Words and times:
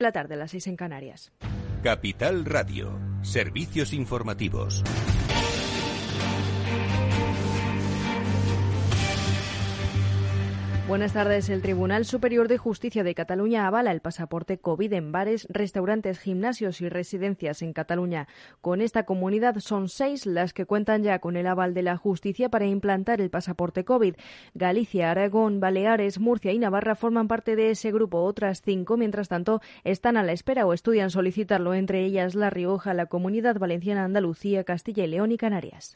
La 0.00 0.12
tarde 0.12 0.34
a 0.34 0.36
las 0.36 0.52
seis 0.52 0.68
en 0.68 0.76
Canarias. 0.76 1.32
Capital 1.82 2.44
Radio. 2.44 3.00
Servicios 3.22 3.92
informativos. 3.92 4.84
Buenas 10.88 11.12
tardes. 11.12 11.50
El 11.50 11.60
Tribunal 11.60 12.06
Superior 12.06 12.48
de 12.48 12.56
Justicia 12.56 13.04
de 13.04 13.14
Cataluña 13.14 13.66
avala 13.66 13.92
el 13.92 14.00
pasaporte 14.00 14.56
COVID 14.56 14.90
en 14.94 15.12
bares, 15.12 15.46
restaurantes, 15.50 16.18
gimnasios 16.18 16.80
y 16.80 16.88
residencias 16.88 17.60
en 17.60 17.74
Cataluña. 17.74 18.26
Con 18.62 18.80
esta 18.80 19.04
comunidad 19.04 19.58
son 19.58 19.90
seis 19.90 20.24
las 20.24 20.54
que 20.54 20.64
cuentan 20.64 21.02
ya 21.02 21.18
con 21.18 21.36
el 21.36 21.46
aval 21.46 21.74
de 21.74 21.82
la 21.82 21.98
justicia 21.98 22.48
para 22.48 22.64
implantar 22.64 23.20
el 23.20 23.28
pasaporte 23.28 23.84
COVID. 23.84 24.14
Galicia, 24.54 25.10
Aragón, 25.10 25.60
Baleares, 25.60 26.18
Murcia 26.18 26.52
y 26.52 26.58
Navarra 26.58 26.94
forman 26.94 27.28
parte 27.28 27.54
de 27.54 27.68
ese 27.68 27.92
grupo. 27.92 28.22
Otras 28.22 28.62
cinco, 28.62 28.96
mientras 28.96 29.28
tanto, 29.28 29.60
están 29.84 30.16
a 30.16 30.22
la 30.22 30.32
espera 30.32 30.64
o 30.64 30.72
estudian 30.72 31.10
solicitarlo, 31.10 31.74
entre 31.74 32.02
ellas 32.02 32.34
La 32.34 32.48
Rioja, 32.48 32.94
la 32.94 33.04
Comunidad 33.04 33.58
Valenciana, 33.58 34.04
Andalucía, 34.04 34.64
Castilla 34.64 35.04
y 35.04 35.08
León 35.08 35.32
y 35.32 35.36
Canarias. 35.36 35.92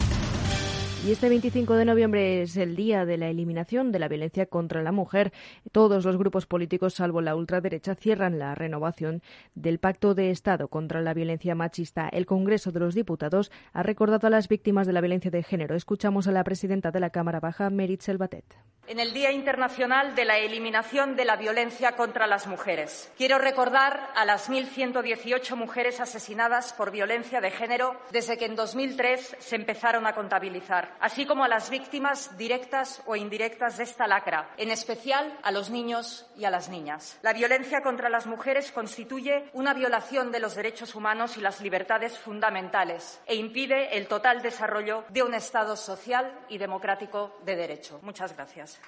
Y 1.05 1.11
este 1.11 1.29
25 1.29 1.75
de 1.75 1.85
noviembre 1.85 2.43
es 2.43 2.57
el 2.57 2.77
día 2.77 3.05
de 3.05 3.17
la 3.17 3.27
eliminación 3.27 3.91
de 3.91 3.99
la 3.99 4.07
violencia 4.07 4.47
contra 4.47 4.85
la 4.85 4.93
mujer. 4.93 5.33
Todos 5.73 6.05
los 6.05 6.17
grupos 6.17 6.47
políticos, 6.47 6.95
salvo 6.95 7.21
la 7.21 7.35
ultraderecha, 7.35 7.97
cierran 7.97 8.39
la 8.39 8.55
renovación 8.55 9.21
del 9.57 9.81
Pacto 9.81 10.15
de 10.15 10.31
Estado 10.31 10.69
contra 10.69 11.01
la 11.01 11.13
violencia 11.13 11.57
machista. 11.57 12.09
El 12.09 12.25
Congreso 12.25 12.71
de 12.71 12.79
los 12.79 12.95
Diputados 12.95 13.51
ha 13.73 13.83
recordado 13.83 14.29
a 14.29 14.31
las 14.31 14.47
víctimas 14.47 14.87
de 14.87 14.93
la 14.93 15.01
violencia 15.01 15.33
de 15.33 15.43
género. 15.43 15.75
Escuchamos 15.75 16.29
a 16.29 16.33
la 16.33 16.45
presidenta 16.45 16.93
de 16.93 17.01
la 17.01 17.11
Cámara 17.11 17.41
Baja, 17.41 17.69
Merit 17.69 18.03
Selvatet. 18.03 18.45
En 18.87 19.01
el 19.01 19.13
Día 19.13 19.33
Internacional 19.33 20.15
de 20.15 20.25
la 20.25 20.39
Eliminación 20.39 21.17
de 21.17 21.25
la 21.25 21.37
Violencia 21.37 21.93
contra 21.93 22.27
las 22.27 22.47
Mujeres, 22.47 23.13
quiero 23.17 23.39
recordar 23.39 24.11
a 24.15 24.25
las 24.25 24.51
1.118 24.51 25.57
mujeres 25.57 26.01
asesinadas 26.01 26.73
por 26.73 26.91
violencia 26.91 27.41
de 27.41 27.51
género 27.51 27.97
desde 28.11 28.37
que 28.37 28.47
en 28.47 28.57
2003 28.57 29.37
se 29.39 29.57
empezaron 29.57 30.07
a 30.07 30.15
contabilizar 30.15 30.92
así 31.01 31.27
como 31.27 31.45
a 31.45 31.49
las 31.49 31.71
víctimas 31.71 32.37
directas 32.37 33.03
o 33.07 33.17
indirectas 33.17 33.79
de 33.79 33.85
esta 33.85 34.07
lacra, 34.07 34.51
en 34.57 34.71
especial 34.71 35.39
a 35.43 35.51
los 35.51 35.71
niños 35.71 36.27
y 36.37 36.45
a 36.45 36.51
las 36.51 36.69
niñas. 36.69 37.19
La 37.23 37.33
violencia 37.33 37.83
contra 37.83 38.09
las 38.09 38.27
mujeres 38.27 38.73
constituye 38.73 39.51
una 39.53 39.75
violación 39.75 40.33
de 40.33 40.41
los 40.41 40.55
derechos 40.55 40.95
humanos 40.95 41.37
y 41.37 41.41
las 41.41 41.61
libertades 41.61 42.19
fundamentales 42.19 43.21
e 43.27 43.35
impide 43.35 43.97
el 43.97 44.07
total 44.07 44.43
desarrollo 44.43 45.05
de 45.11 45.23
un 45.23 45.35
Estado 45.35 45.77
social 45.77 46.33
y 46.49 46.59
democrático 46.59 47.37
de 47.45 47.57
derecho. 47.57 48.01
Muchas 48.03 48.35
gracias. 48.35 48.81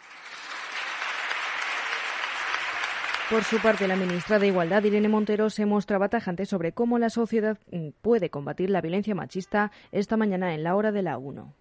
Por 3.31 3.43
su 3.43 3.59
parte, 3.59 3.89
la 3.89 3.97
ministra 3.97 4.39
de 4.39 4.49
Igualdad, 4.49 4.85
Irene 4.85 5.09
Montero, 5.09 5.49
se 5.49 5.65
mostraba 5.65 6.11
tajante 6.11 6.45
sobre 6.45 6.73
cómo 6.73 6.99
la 6.99 7.09
sociedad 7.09 7.59
mm, 7.73 7.89
puede 8.03 8.29
combatir 8.29 8.69
la 8.69 8.83
violencia 8.83 9.15
machista 9.15 9.73
esta 9.93 10.19
mañana 10.19 10.55
en 10.55 10.63
la 10.63 10.77
hora 10.77 10.93
de 10.93 11.03
la 11.03 11.17
1. 11.17 11.55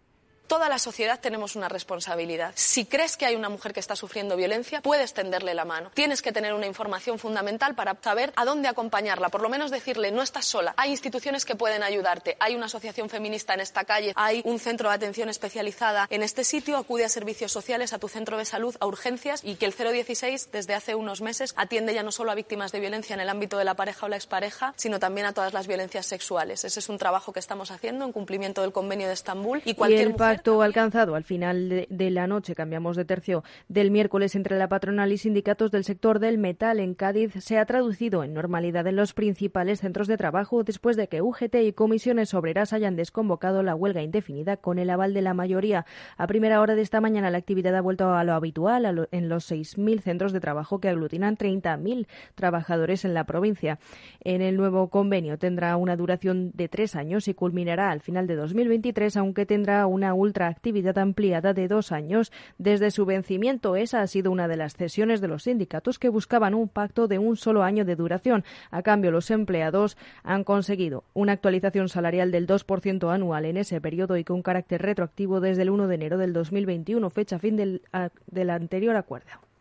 Toda 0.54 0.70
la 0.70 0.78
sociedad 0.78 1.20
tenemos 1.20 1.56
una 1.56 1.68
responsabilidad. 1.68 2.52
Si 2.54 2.86
crees 2.86 3.18
que 3.18 3.26
hay 3.26 3.36
una 3.36 3.50
mujer 3.50 3.74
que 3.74 3.80
está 3.80 3.96
sufriendo 3.96 4.36
violencia, 4.36 4.82
puedes 4.84 5.12
tenderle 5.12 5.56
la 5.56 5.66
mano. 5.66 5.90
Tienes 5.96 6.22
que 6.22 6.32
tener 6.32 6.54
una 6.54 6.68
información 6.68 7.18
fundamental 7.18 7.74
para 7.74 7.98
saber 8.00 8.32
a 8.36 8.46
dónde 8.46 8.68
acompañarla. 8.68 9.30
Por 9.30 9.42
lo 9.42 9.50
menos 9.50 9.72
decirle, 9.72 10.12
no 10.12 10.22
estás 10.22 10.46
sola. 10.46 10.76
Hay 10.78 10.92
instituciones 10.92 11.44
que 11.44 11.56
pueden 11.56 11.82
ayudarte. 11.82 12.38
Hay 12.40 12.54
una 12.54 12.68
asociación 12.68 13.10
feminista 13.10 13.56
en 13.56 13.62
esta 13.62 13.84
calle. 13.84 14.14
Hay 14.16 14.44
un 14.46 14.60
centro 14.60 14.90
de 14.90 14.96
atención 14.96 15.28
especializada 15.28 16.06
en 16.12 16.22
este 16.22 16.44
sitio. 16.44 16.78
Acude 16.78 17.06
a 17.06 17.10
servicios 17.10 17.52
sociales, 17.52 17.92
a 17.92 17.98
tu 17.98 18.08
centro 18.08 18.38
de 18.38 18.46
salud, 18.46 18.76
a 18.80 18.86
urgencias 18.86 19.42
y 19.44 19.56
que 19.56 19.66
el 19.66 19.74
016 19.74 20.52
desde 20.52 20.76
hace 20.76 20.94
unos 20.94 21.22
meses 21.22 21.56
atiende 21.58 21.96
ya 21.96 22.04
no 22.04 22.12
solo 22.12 22.30
a 22.30 22.36
víctimas 22.36 22.72
de 22.72 22.80
violencia 22.80 23.16
en 23.16 23.22
el 23.22 23.30
ámbito 23.30 23.58
de 23.58 23.66
la 23.66 23.74
pareja 23.74 24.06
o 24.06 24.10
la 24.10 24.18
expareja, 24.18 24.76
sino 24.78 25.00
también 25.00 25.26
a 25.26 25.34
todas 25.34 25.52
las 25.54 25.66
violencias 25.66 26.06
sexuales. 26.06 26.64
Ese 26.64 26.80
es 26.80 26.90
un 26.90 27.00
trabajo 27.00 27.34
que 27.34 27.40
estamos 27.40 27.72
haciendo 27.72 28.06
en 28.06 28.12
cumplimiento 28.12 28.62
del 28.62 28.72
convenio 28.72 29.08
de 29.08 29.16
Estambul 29.16 29.64
y 29.66 29.74
cualquier 29.74 30.12
mujer 30.12 30.43
pacto 30.44 30.62
alcanzado 30.62 31.16
al 31.16 31.24
final 31.24 31.88
de, 31.90 32.12
la 32.12 32.28
noche, 32.28 32.54
cambiamos 32.54 32.98
de 32.98 33.06
tercio, 33.06 33.46
del 33.70 33.92
miércoles 33.92 34.36
entre 34.36 34.58
la 34.58 34.68
patronal 34.68 35.14
y 35.14 35.18
sindicatos 35.18 35.72
del 35.72 35.86
sector 35.86 36.20
del 36.20 36.38
metal 36.38 36.82
en 36.82 36.96
Cádiz 36.96 37.32
se 37.40 37.58
ha 37.58 37.66
traducido 37.66 38.26
en 38.26 38.34
normalidad 38.34 38.86
en 38.88 38.98
los 38.98 39.14
principales 39.14 39.80
centros 39.80 40.10
de 40.10 40.18
trabajo 40.18 40.66
después 40.66 40.98
de 40.98 41.08
que 41.08 41.22
UGT 41.22 41.56
y 41.64 41.72
comisiones 41.72 42.34
obreras 42.34 42.74
hayan 42.74 42.98
desconvocado 42.98 43.64
la 43.64 43.74
huelga 43.74 44.02
indefinida 44.02 44.58
con 44.58 44.80
el 44.80 44.90
aval 44.90 45.14
de 45.14 45.22
la 45.22 45.34
mayoría. 45.34 45.86
A 46.18 46.28
primera 46.28 46.60
hora 46.60 46.76
de 46.76 46.82
esta 46.82 47.00
mañana 47.00 47.32
la 47.32 47.38
actividad 47.38 47.74
ha 47.78 47.82
vuelto 47.82 48.14
a 48.14 48.26
lo 48.26 48.34
habitual 48.34 49.08
en 49.12 49.30
los 49.30 49.50
6.000 49.50 50.02
centros 50.02 50.34
de 50.34 50.42
trabajo 50.42 50.82
que 50.82 50.90
aglutinan 50.90 51.38
30.000 51.38 52.06
trabajadores 52.36 53.06
en 53.06 53.14
la 53.14 53.24
provincia. 53.24 53.80
En 54.20 54.42
el 54.42 54.58
nuevo 54.58 54.90
convenio 54.90 55.38
tendrá 55.38 55.78
una 55.78 55.96
duración 55.96 56.52
de 56.54 56.68
tres 56.68 56.98
años 56.98 57.30
y 57.30 57.34
culminará 57.34 57.92
al 57.92 58.02
final 58.02 58.28
de 58.28 58.36
2023, 58.36 59.16
aunque 59.16 59.46
tendrá 59.46 59.88
una 59.88 60.14
ultra 60.14 60.33
actividad 60.42 60.98
ampliada 60.98 61.54
de 61.54 61.68
dos 61.68 61.92
años 61.92 62.32
desde 62.58 62.92
su 62.92 63.06
vencimiento. 63.06 63.76
Esa 63.76 64.02
ha 64.02 64.08
sido 64.08 64.32
una 64.32 64.48
de 64.48 64.58
las 64.58 64.76
cesiones 64.76 65.22
de 65.22 65.28
los 65.28 65.44
sindicatos 65.44 66.00
que 66.00 66.10
buscaban 66.10 66.54
un 66.54 66.68
pacto 66.68 67.08
de 67.08 67.20
un 67.20 67.38
solo 67.38 67.64
año 67.64 67.86
de 67.86 67.96
duración. 67.96 68.44
A 68.72 68.82
cambio, 68.82 69.12
los 69.12 69.30
empleados 69.32 69.98
han 70.24 70.44
conseguido 70.44 71.04
una 71.14 71.34
actualización 71.34 71.90
salarial 71.90 72.32
del 72.32 72.48
2% 72.48 73.14
anual 73.14 73.46
en 73.46 73.58
ese 73.58 73.80
periodo 73.80 74.18
y 74.18 74.24
con 74.24 74.42
carácter 74.42 74.82
retroactivo 74.82 75.40
desde 75.40 75.62
el 75.62 75.70
1 75.70 75.88
de 75.88 75.96
enero 75.96 76.18
del 76.18 76.34
2021, 76.34 77.10
fecha 77.10 77.40
fin 77.40 77.56
del, 77.56 77.82
del 78.28 78.50
anterior 78.50 78.96
acuerdo. 78.96 79.53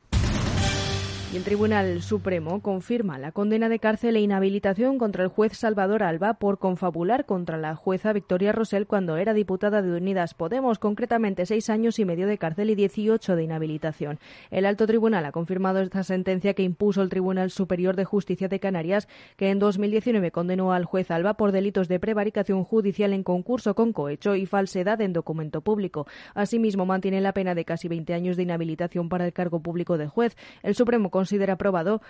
Y 1.33 1.37
el 1.37 1.45
Tribunal 1.45 2.03
Supremo 2.03 2.61
confirma 2.61 3.19
la 3.19 3.33
condena 3.33 3.71
de 3.71 3.79
cárcel 3.79 4.17
e 4.17 4.21
inhabilitación 4.21 4.99
contra 4.99 5.23
el 5.23 5.31
juez 5.31 5.57
Salvador 5.57 6.03
Alba 6.03 6.35
por 6.35 6.59
confabular 6.59 7.25
contra 7.25 7.57
la 7.57 7.75
jueza 7.75 8.13
Victoria 8.13 8.53
Rosell 8.53 8.87
cuando 8.87 9.17
era 9.17 9.33
diputada 9.33 9.81
de 9.81 9.97
Unidas 9.97 10.35
Podemos, 10.35 10.79
concretamente 10.79 11.47
seis 11.47 11.71
años 11.71 11.99
y 11.99 12.05
medio 12.05 12.27
de 12.27 12.37
cárcel 12.37 12.69
y 12.69 12.75
18 12.75 13.35
de 13.35 13.45
inhabilitación. 13.45 14.19
El 14.51 14.67
alto 14.67 14.87
tribunal 14.87 15.25
ha 15.25 15.33
confirmado 15.33 15.81
esta 15.81 16.03
sentencia 16.03 16.53
que 16.53 16.65
impuso 16.65 17.01
el 17.01 17.09
Tribunal 17.09 17.51
Superior 17.51 17.97
de 17.97 18.05
Justicia 18.05 18.49
de 18.49 18.61
Canarias, 18.61 19.09
que 19.39 19.49
en 19.49 19.59
2019 19.59 20.33
condenó 20.33 20.75
al 20.75 20.85
juez 20.85 21.11
Alba 21.11 21.39
por 21.39 21.51
delitos 21.51 21.89
de 21.89 21.99
prevaricación 21.99 22.63
judicial 22.63 23.15
en 23.15 23.23
concurso 23.23 23.75
con 23.75 23.95
cohecho 23.95 24.37
y 24.37 24.45
falsedad 24.45 25.01
en 25.01 25.15
documento 25.15 25.63
público. 25.63 26.07
Asimismo, 26.35 26.85
mantiene 26.85 27.23
la 27.23 27.33
pena 27.33 27.55
de 27.55 27.65
casi 27.65 27.89
20 27.89 28.13
años 28.13 28.37
de 28.37 28.43
inhabilitación 28.43 29.09
para 29.09 29.25
el 29.25 29.33
cargo 29.33 29.61
público 29.61 29.97
de 29.97 30.09
juez. 30.09 30.37
El 30.63 30.75
Supremo 30.75 31.11
considera 31.23 31.55
probado 31.57 32.03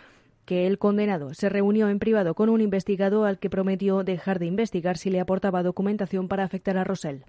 que 0.46 0.66
el 0.66 0.78
condenado 0.78 1.34
se 1.34 1.50
reunió 1.50 1.90
en 1.90 1.98
privado 1.98 2.34
con 2.34 2.48
un 2.48 2.62
investigado 2.62 3.26
al 3.26 3.38
que 3.38 3.50
prometió 3.50 4.04
dejar 4.04 4.38
de 4.38 4.46
investigar 4.46 4.96
si 4.96 5.10
le 5.10 5.20
aportaba 5.20 5.62
documentación 5.62 6.28
para 6.28 6.44
afectar 6.44 6.78
a 6.78 6.84
Rosell. 6.84 7.26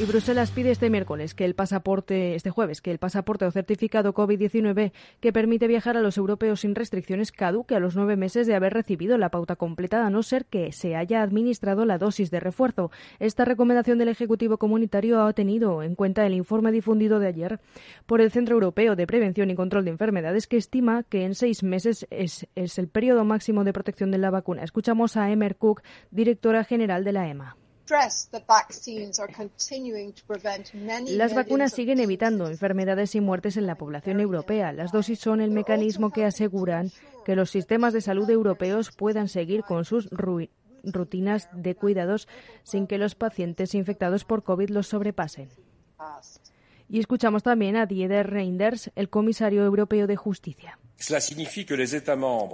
Y 0.00 0.04
Bruselas 0.04 0.52
pide 0.52 0.70
este 0.70 0.90
miércoles 0.90 1.34
que 1.34 1.44
el 1.44 1.56
pasaporte, 1.56 2.36
este 2.36 2.50
jueves, 2.50 2.80
que 2.80 2.92
el 2.92 2.98
pasaporte 2.98 3.46
o 3.46 3.50
certificado 3.50 4.14
COVID-19 4.14 4.92
que 5.18 5.32
permite 5.32 5.66
viajar 5.66 5.96
a 5.96 6.00
los 6.00 6.16
europeos 6.16 6.60
sin 6.60 6.76
restricciones 6.76 7.32
caduque 7.32 7.74
a 7.74 7.80
los 7.80 7.96
nueve 7.96 8.14
meses 8.14 8.46
de 8.46 8.54
haber 8.54 8.74
recibido 8.74 9.18
la 9.18 9.30
pauta 9.30 9.56
completa, 9.56 10.06
a 10.06 10.10
no 10.10 10.22
ser 10.22 10.44
que 10.44 10.70
se 10.70 10.94
haya 10.94 11.20
administrado 11.20 11.84
la 11.84 11.98
dosis 11.98 12.30
de 12.30 12.38
refuerzo. 12.38 12.92
Esta 13.18 13.44
recomendación 13.44 13.98
del 13.98 14.06
Ejecutivo 14.06 14.56
Comunitario 14.56 15.20
ha 15.20 15.32
tenido 15.32 15.82
en 15.82 15.96
cuenta 15.96 16.24
el 16.24 16.34
informe 16.34 16.70
difundido 16.70 17.18
de 17.18 17.26
ayer 17.26 17.58
por 18.06 18.20
el 18.20 18.30
Centro 18.30 18.54
Europeo 18.54 18.94
de 18.94 19.08
Prevención 19.08 19.50
y 19.50 19.56
Control 19.56 19.84
de 19.84 19.90
Enfermedades, 19.90 20.46
que 20.46 20.58
estima 20.58 21.02
que 21.02 21.24
en 21.24 21.34
seis 21.34 21.64
meses 21.64 22.06
es, 22.10 22.46
es 22.54 22.78
el 22.78 22.86
periodo 22.86 23.24
máximo 23.24 23.64
de 23.64 23.72
protección 23.72 24.12
de 24.12 24.18
la 24.18 24.30
vacuna. 24.30 24.62
Escuchamos 24.62 25.16
a 25.16 25.28
Emer 25.32 25.56
Cook, 25.56 25.82
directora 26.12 26.62
general 26.62 27.02
de 27.02 27.12
la 27.12 27.28
EMA. 27.28 27.56
Las 31.06 31.34
vacunas 31.34 31.72
siguen 31.72 32.00
evitando 32.00 32.48
enfermedades 32.48 33.14
y 33.14 33.20
muertes 33.20 33.56
en 33.56 33.66
la 33.66 33.76
población 33.76 34.20
europea. 34.20 34.72
Las 34.72 34.92
dosis 34.92 35.18
son 35.18 35.40
el 35.40 35.50
mecanismo 35.50 36.10
que 36.10 36.24
aseguran 36.24 36.90
que 37.24 37.36
los 37.36 37.50
sistemas 37.50 37.92
de 37.92 38.00
salud 38.00 38.28
europeos 38.28 38.90
puedan 38.90 39.28
seguir 39.28 39.62
con 39.62 39.84
sus 39.84 40.08
rutinas 40.82 41.48
de 41.52 41.74
cuidados 41.74 42.28
sin 42.62 42.86
que 42.86 42.98
los 42.98 43.14
pacientes 43.14 43.74
infectados 43.74 44.24
por 44.24 44.42
COVID 44.42 44.70
los 44.70 44.86
sobrepasen. 44.86 45.48
Y 46.88 47.00
escuchamos 47.00 47.42
también 47.42 47.76
a 47.76 47.86
Dieder 47.86 48.30
Reinders, 48.30 48.90
el 48.96 49.10
comisario 49.10 49.64
europeo 49.64 50.06
de 50.06 50.16
justicia. 50.16 50.78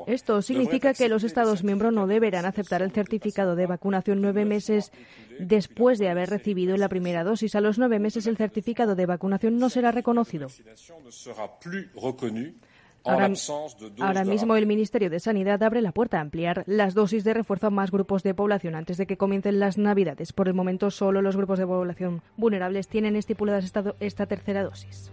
Esto 0.07 0.43
significa 0.43 0.93
que 0.93 1.09
los 1.09 1.25
Estados 1.25 1.65
miembros 1.65 1.95
no 1.95 2.07
deberán 2.07 2.45
aceptar 2.45 2.83
el 2.83 2.91
certificado 2.91 3.57
de 3.57 3.67
vacunación 3.67 4.21
nueve 4.21 4.45
meses 4.45 4.93
después 5.39 5.99
de 5.99 6.11
haber 6.11 6.29
recibido 6.29 6.77
la 6.77 6.91
primera 6.91 7.25
dosis. 7.25 7.55
A 7.55 7.63
los 7.63 7.79
nueve 7.79 7.99
meses 7.99 8.27
el 8.27 8.37
certificado 8.37 8.95
de 8.97 9.07
vacunación 9.07 9.59
no 9.59 9.71
será 9.71 9.93
reconocido. 9.93 10.49
Ahora, 13.05 14.25
mismo 14.25 14.57
el 14.57 14.67
Ministerio 14.67 15.11
de 15.11 15.21
Sanidad 15.21 15.63
abre 15.63 15.83
la 15.83 15.93
puerta 15.93 16.19
a 16.19 16.21
ampliar 16.21 16.65
las 16.67 16.95
dosis 16.95 17.23
de 17.23 17.35
refuerzo 17.35 17.67
a 17.67 17.71
más 17.71 17.91
grupos 17.91 18.23
de 18.23 18.35
población 18.35 18.75
antes 18.75 18.97
de 18.97 19.07
que 19.07 19.17
comiencen 19.17 19.61
las 19.61 19.77
Navidades. 19.77 20.33
Por 20.33 20.49
el 20.49 20.55
momento, 20.55 20.91
solo 20.91 21.21
los 21.21 21.37
grupos 21.37 21.59
de 21.59 21.67
población 21.67 22.23
vulnerables 22.37 22.89
tienen 22.89 23.17
estipuladas 23.17 23.71
esta 24.01 24.27
tercera 24.27 24.63
dosis. 24.63 25.13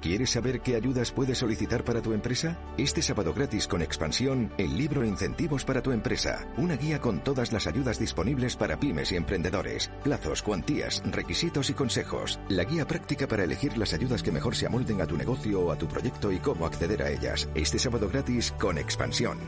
¿Quieres 0.00 0.30
saber 0.30 0.60
qué 0.60 0.76
ayudas 0.76 1.10
puedes 1.10 1.38
solicitar 1.38 1.84
para 1.84 2.00
tu 2.00 2.12
empresa? 2.12 2.56
Este 2.76 3.02
sábado 3.02 3.34
gratis 3.34 3.66
con 3.66 3.82
Expansión, 3.82 4.52
el 4.56 4.78
libro 4.78 5.04
Incentivos 5.04 5.64
para 5.64 5.82
tu 5.82 5.90
empresa. 5.90 6.46
Una 6.56 6.76
guía 6.76 7.00
con 7.00 7.24
todas 7.24 7.52
las 7.52 7.66
ayudas 7.66 7.98
disponibles 7.98 8.54
para 8.54 8.78
pymes 8.78 9.10
y 9.10 9.16
emprendedores. 9.16 9.90
Plazos, 10.04 10.42
cuantías, 10.42 11.02
requisitos 11.04 11.70
y 11.70 11.74
consejos. 11.74 12.38
La 12.48 12.62
guía 12.62 12.86
práctica 12.86 13.26
para 13.26 13.42
elegir 13.42 13.76
las 13.76 13.92
ayudas 13.92 14.22
que 14.22 14.30
mejor 14.30 14.54
se 14.54 14.66
amolden 14.66 15.00
a 15.00 15.06
tu 15.06 15.16
negocio 15.16 15.62
o 15.62 15.72
a 15.72 15.76
tu 15.76 15.88
proyecto 15.88 16.30
y 16.30 16.38
cómo 16.38 16.64
acceder 16.64 17.02
a 17.02 17.10
ellas. 17.10 17.48
Este 17.56 17.80
sábado 17.80 18.08
gratis 18.08 18.54
con 18.56 18.78
Expansión. 18.78 19.38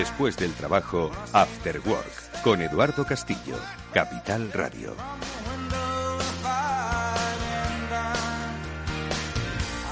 Después 0.00 0.34
del 0.38 0.54
trabajo, 0.54 1.10
After 1.34 1.78
Work, 1.84 2.42
con 2.42 2.62
Eduardo 2.62 3.04
Castillo, 3.04 3.56
Capital 3.92 4.50
Radio. 4.50 4.96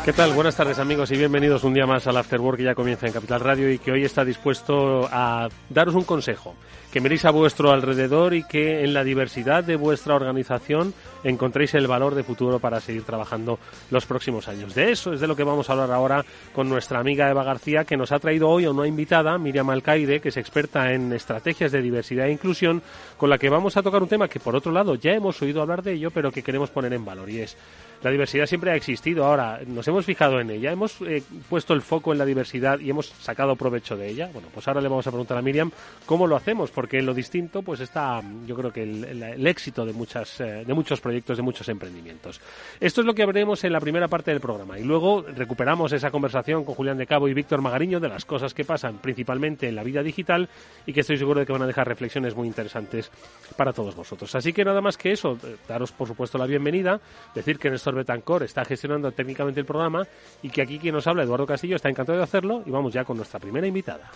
¿Qué 0.07 0.15
tal? 0.15 0.33
Buenas 0.33 0.57
tardes 0.57 0.79
amigos 0.79 1.11
y 1.11 1.19
bienvenidos 1.19 1.63
un 1.63 1.75
día 1.75 1.85
más 1.85 2.07
al 2.07 2.17
After 2.17 2.41
Work 2.41 2.57
que 2.57 2.65
ya 2.65 2.75
comienza 2.75 3.07
en 3.07 3.13
Capital 3.13 3.41
Radio 3.41 3.71
y 3.71 3.79
que 3.79 3.93
hoy 3.93 4.05
está 4.05 4.25
dispuesto 4.25 5.07
a 5.13 5.51
daros 5.69 5.95
un 5.95 6.05
consejo 6.05 6.55
que 6.91 7.03
miréis 7.03 7.27
a 7.27 7.31
vuestro 7.31 7.71
alrededor 7.71 8.33
y 8.33 8.45
que 8.45 8.85
en 8.85 8.95
la 8.95 9.05
diversidad 9.05 9.63
de 9.63 9.77
vuestra 9.77 10.15
organización 10.15 10.95
encontréis 11.25 11.75
el 11.75 11.87
valor 11.87 12.15
de 12.15 12.23
futuro 12.23 12.59
para 12.59 12.81
seguir 12.81 13.03
trabajando 13.03 13.59
los 13.91 14.07
próximos 14.07 14.49
años. 14.49 14.75
De 14.75 14.91
eso 14.91 15.13
es 15.13 15.21
de 15.21 15.27
lo 15.27 15.37
que 15.37 15.45
vamos 15.45 15.69
a 15.69 15.73
hablar 15.73 15.91
ahora 15.93 16.25
con 16.53 16.69
nuestra 16.69 17.01
amiga 17.01 17.31
Eva 17.31 17.45
García, 17.45 17.85
que 17.85 17.97
nos 17.97 18.13
ha 18.13 18.19
traído 18.19 18.49
hoy 18.49 18.65
a 18.65 18.71
una 18.71 18.87
invitada, 18.87 19.39
Miriam 19.39 19.71
Alcaide, 19.71 20.21
que 20.21 20.29
es 20.31 20.37
experta 20.37 20.93
en 20.93 21.13
estrategias 21.13 21.73
de 21.73 21.83
diversidad 21.83 22.27
e 22.27 22.33
inclusión, 22.33 22.83
con 23.19 23.29
la 23.29 23.37
que 23.37 23.51
vamos 23.51 23.77
a 23.77 23.83
tocar 23.83 24.03
un 24.03 24.09
tema 24.09 24.29
que 24.29 24.41
por 24.41 24.57
otro 24.57 24.73
lado 24.73 24.95
ya 24.95 25.13
hemos 25.13 25.43
oído 25.43 25.61
hablar 25.61 25.83
de 25.83 25.93
ello, 25.93 26.11
pero 26.11 26.31
que 26.31 26.43
queremos 26.43 26.71
poner 26.71 26.93
en 26.93 27.05
valor 27.05 27.29
y 27.29 27.41
es 27.41 27.57
la 28.03 28.11
diversidad 28.11 28.47
siempre 28.47 28.71
ha 28.71 28.77
existido. 28.77 29.25
Ahora, 29.25 29.61
nos 29.67 29.87
hemos 29.89 30.05
fijado 30.05 30.41
en 30.41 30.51
ella, 30.51 30.71
hemos 30.71 31.01
eh, 31.03 31.23
puesto 31.49 31.75
el 31.75 31.83
foco 31.83 32.13
en 32.13 32.19
la 32.19 32.25
diversidad 32.25 32.79
y 32.79 32.91
hemos 32.91 33.07
sacado 33.07 33.57
provecho 33.57 33.97
de 33.97 34.09
ella. 34.09 34.31
Bueno, 34.33 34.49
pues 34.55 34.69
ahora 34.69 34.81
le 34.81 34.89
vamos 34.89 35.07
a 35.07 35.11
preguntar 35.11 35.37
a 35.37 35.43
Miriam 35.43 35.71
cómo 36.07 36.27
lo 36.27 36.37
hacemos, 36.37 36.71
porque 36.71 36.99
en 36.99 37.07
lo 37.07 37.15
distinto, 37.15 37.63
pues 37.63 37.81
está, 37.81 38.23
yo 38.47 38.55
creo 38.55 38.73
que 38.73 38.85
el, 38.85 39.47
éxito 39.47 39.85
de, 39.85 39.93
muchas, 39.93 40.41
eh, 40.41 40.65
de 40.65 40.75
muchos 40.75 41.01
proyectos, 41.01 41.37
de 41.39 41.43
muchos 41.43 41.69
emprendimientos. 41.69 42.41
Esto 42.79 43.01
es 43.01 43.07
lo 43.07 43.15
que 43.15 43.27
veremos 43.27 43.65
en 43.65 43.73
la 43.73 43.81
primera 43.81 44.07
parte 44.07 44.31
del 44.31 44.41
programa 44.41 44.79
y 44.79 44.85
luego 44.85 45.23
recuperamos 45.23 45.93
esa 45.93 46.11
conversación 46.11 46.65
con 46.65 46.77
Julián 46.77 46.99
de 46.99 47.07
Cabo 47.07 47.29
y 47.29 47.35
Víctor 47.35 47.63
Magariño 47.63 47.99
de 47.99 48.09
las 48.09 48.25
cosas 48.25 48.55
que 48.55 48.65
pasan 48.65 48.99
principalmente 48.99 49.69
en 49.69 49.75
la 49.75 49.83
vida 49.83 50.03
digital 50.03 50.49
y 50.87 50.93
que 50.93 51.01
estoy 51.01 51.19
seguro 51.19 51.41
de 51.41 51.47
que 51.47 51.53
van 51.53 51.63
a 51.63 51.67
dejar 51.67 51.89
reflexiones 51.89 52.37
muy 52.37 52.47
interesantes 52.47 53.08
para 53.57 53.73
todos 53.73 53.95
vosotros. 53.95 54.35
Así 54.35 54.53
que 54.53 54.65
nada 54.65 54.81
más 54.81 54.97
que 54.97 55.13
eso, 55.13 55.37
eh, 55.43 55.57
daros 55.67 55.93
por 55.93 56.07
supuesto 56.07 56.39
la 56.39 56.47
bienvenida, 56.47 57.01
decir 57.35 57.59
que 57.59 57.71
Néstor 57.71 57.95
Betancor 57.95 58.43
está 58.43 58.65
gestionando 58.65 59.11
técnicamente 59.13 59.61
el 59.61 59.67
programa 59.67 60.07
y 60.43 60.51
que 60.51 60.63
aquí 60.63 60.79
quien 60.79 60.95
nos 60.95 61.07
habla, 61.07 61.25
Eduardo 61.25 61.47
Castillo, 61.47 61.77
está 61.77 61.89
encantado 61.89 62.19
de 62.19 62.25
hacerlo 62.25 62.63
y 62.67 62.71
vamos 62.71 62.93
ya 62.93 63.05
con 63.05 63.17
nuestra 63.17 63.41
primera 63.41 63.67
invitada. 63.67 64.11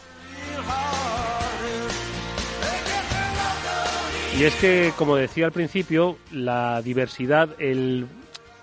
Y 4.39 4.45
es 4.45 4.55
que, 4.55 4.93
como 4.97 5.17
decía 5.17 5.45
al 5.45 5.53
principio, 5.53 6.17
la 6.31 6.81
diversidad, 6.81 7.51
el, 7.59 8.07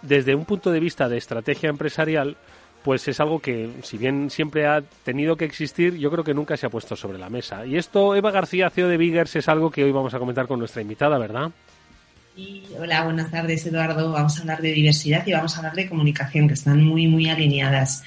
desde 0.02 0.34
un 0.34 0.46
punto 0.46 0.72
de 0.72 0.80
vista 0.80 1.08
de 1.08 1.18
estrategia 1.18 1.70
empresarial, 1.70 2.38
pues 2.84 3.08
es 3.08 3.20
algo 3.20 3.40
que, 3.40 3.70
si 3.84 3.98
bien 3.98 4.30
siempre 4.30 4.68
ha 4.68 4.82
tenido 5.04 5.36
que 5.36 5.46
existir, 5.46 5.98
yo 5.98 6.10
creo 6.12 6.24
que 6.24 6.34
nunca 6.34 6.58
se 6.58 6.66
ha 6.66 6.70
puesto 6.70 6.96
sobre 6.96 7.18
la 7.18 7.30
mesa. 7.30 7.66
Y 7.66 7.78
esto, 7.78 8.16
Eva 8.16 8.32
García, 8.32 8.70
CEO 8.70 8.88
de 8.88 8.98
Biggers, 8.98 9.36
es 9.36 9.50
algo 9.50 9.70
que 9.70 9.84
hoy 9.84 9.92
vamos 9.92 10.14
a 10.14 10.20
comentar 10.20 10.48
con 10.48 10.60
nuestra 10.60 10.82
invitada, 10.82 11.18
¿verdad? 11.18 11.52
hola, 12.80 13.04
buenas 13.04 13.32
tardes, 13.32 13.66
Eduardo. 13.66 14.12
Vamos 14.12 14.38
a 14.38 14.42
hablar 14.42 14.62
de 14.62 14.72
diversidad 14.72 15.28
y 15.28 15.34
vamos 15.34 15.56
a 15.56 15.58
hablar 15.58 15.76
de 15.76 15.90
comunicación, 15.90 16.48
que 16.48 16.54
están 16.54 16.84
muy, 16.84 17.08
muy 17.08 17.30
alineadas 17.30 18.04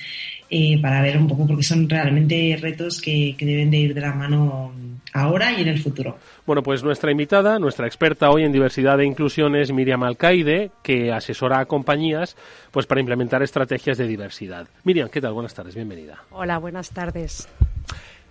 eh, 0.48 0.80
para 0.80 1.02
ver 1.02 1.19
un 1.19 1.28
poco, 1.28 1.46
porque 1.46 1.62
son 1.62 1.88
realmente 1.88 2.56
retos 2.60 3.00
que, 3.00 3.34
que 3.36 3.44
deben 3.44 3.70
de 3.70 3.76
ir 3.78 3.94
de 3.94 4.00
la 4.00 4.14
mano 4.14 4.72
ahora 5.12 5.53
y 5.53 5.62
en 5.62 5.69
el 5.69 5.79
futuro. 5.79 6.17
Bueno, 6.47 6.62
pues 6.62 6.82
nuestra 6.82 7.11
invitada, 7.11 7.59
nuestra 7.59 7.87
experta 7.87 8.31
hoy 8.31 8.44
en 8.44 8.53
diversidad 8.53 9.00
e 9.00 9.05
inclusión 9.05 9.56
es 9.56 9.73
Miriam 9.73 10.03
Alcaide, 10.03 10.70
que 10.82 11.12
asesora 11.12 11.61
a 11.61 11.67
compañías 11.67 12.37
pues 12.70 12.87
para 12.87 13.00
implementar 13.00 13.43
estrategias 13.43 13.99
de 13.99 14.06
diversidad. 14.06 14.67
Miriam, 14.85 15.09
¿qué 15.09 15.20
tal? 15.20 15.32
Buenas 15.32 15.55
tardes, 15.55 15.75
bienvenida. 15.75 16.23
Hola, 16.31 16.59
buenas 16.59 16.91
tardes. 16.91 17.49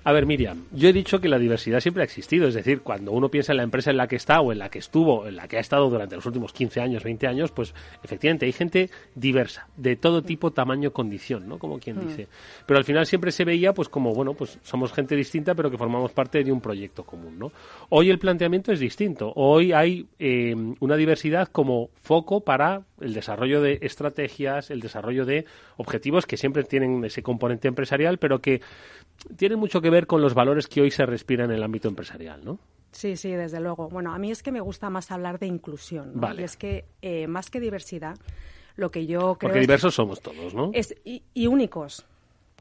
A 0.03 0.13
ver, 0.13 0.25
Miriam, 0.25 0.65
yo 0.71 0.89
he 0.89 0.93
dicho 0.93 1.21
que 1.21 1.29
la 1.29 1.37
diversidad 1.37 1.79
siempre 1.79 2.01
ha 2.01 2.05
existido, 2.05 2.47
es 2.47 2.55
decir, 2.55 2.81
cuando 2.81 3.11
uno 3.11 3.29
piensa 3.29 3.53
en 3.53 3.57
la 3.57 3.63
empresa 3.63 3.91
en 3.91 3.97
la 3.97 4.07
que 4.07 4.15
está 4.15 4.41
o 4.41 4.51
en 4.51 4.57
la 4.57 4.69
que 4.69 4.79
estuvo, 4.79 5.27
en 5.27 5.35
la 5.35 5.47
que 5.47 5.57
ha 5.57 5.59
estado 5.59 5.87
durante 5.91 6.15
los 6.15 6.25
últimos 6.25 6.53
15 6.53 6.81
años, 6.81 7.03
20 7.03 7.27
años, 7.27 7.51
pues 7.51 7.75
efectivamente 8.03 8.47
hay 8.47 8.51
gente 8.51 8.89
diversa, 9.13 9.67
de 9.77 9.95
todo 9.95 10.23
tipo, 10.23 10.49
tamaño, 10.51 10.91
condición, 10.91 11.47
¿no? 11.47 11.59
Como 11.59 11.79
quien 11.79 11.97
mm. 11.97 12.07
dice. 12.07 12.27
Pero 12.65 12.79
al 12.79 12.83
final 12.83 13.05
siempre 13.05 13.31
se 13.31 13.45
veía 13.45 13.73
pues 13.73 13.89
como, 13.89 14.11
bueno, 14.15 14.33
pues 14.33 14.57
somos 14.63 14.91
gente 14.91 15.15
distinta, 15.15 15.53
pero 15.53 15.69
que 15.69 15.77
formamos 15.77 16.11
parte 16.13 16.43
de 16.43 16.51
un 16.51 16.61
proyecto 16.61 17.03
común, 17.03 17.37
¿no? 17.37 17.51
Hoy 17.89 18.09
el 18.09 18.17
planteamiento 18.17 18.71
es 18.71 18.79
distinto. 18.79 19.31
Hoy 19.35 19.71
hay 19.71 20.07
eh, 20.17 20.55
una 20.79 20.95
diversidad 20.95 21.49
como 21.49 21.91
foco 22.01 22.41
para 22.41 22.81
el 22.99 23.13
desarrollo 23.13 23.61
de 23.61 23.77
estrategias, 23.81 24.71
el 24.71 24.79
desarrollo 24.79 25.25
de 25.25 25.45
objetivos 25.77 26.25
que 26.25 26.37
siempre 26.37 26.63
tienen 26.63 27.05
ese 27.05 27.21
componente 27.21 27.67
empresarial, 27.67 28.17
pero 28.17 28.39
que 28.39 28.61
tienen 29.37 29.59
mucho 29.59 29.81
que 29.81 29.90
ver 29.91 30.07
con 30.07 30.21
los 30.21 30.33
valores 30.33 30.67
que 30.67 30.81
hoy 30.81 30.89
se 30.89 31.05
respiran 31.05 31.51
en 31.51 31.57
el 31.57 31.63
ámbito 31.63 31.87
empresarial, 31.87 32.43
¿no? 32.43 32.57
Sí, 32.91 33.15
sí, 33.15 33.31
desde 33.31 33.59
luego. 33.59 33.87
Bueno, 33.89 34.13
a 34.13 34.17
mí 34.17 34.31
es 34.31 34.43
que 34.43 34.51
me 34.51 34.59
gusta 34.59 34.89
más 34.89 35.11
hablar 35.11 35.39
de 35.39 35.47
inclusión. 35.47 36.13
Y 36.37 36.41
es 36.41 36.57
que 36.57 36.85
eh, 37.01 37.27
más 37.27 37.49
que 37.49 37.59
diversidad, 37.59 38.17
lo 38.75 38.89
que 38.89 39.05
yo 39.05 39.35
creo. 39.35 39.49
Porque 39.49 39.59
diversos 39.59 39.95
somos 39.95 40.21
todos, 40.21 40.53
¿no? 40.53 40.71
Es, 40.73 40.95
y, 41.05 41.47
únicos 41.47 42.05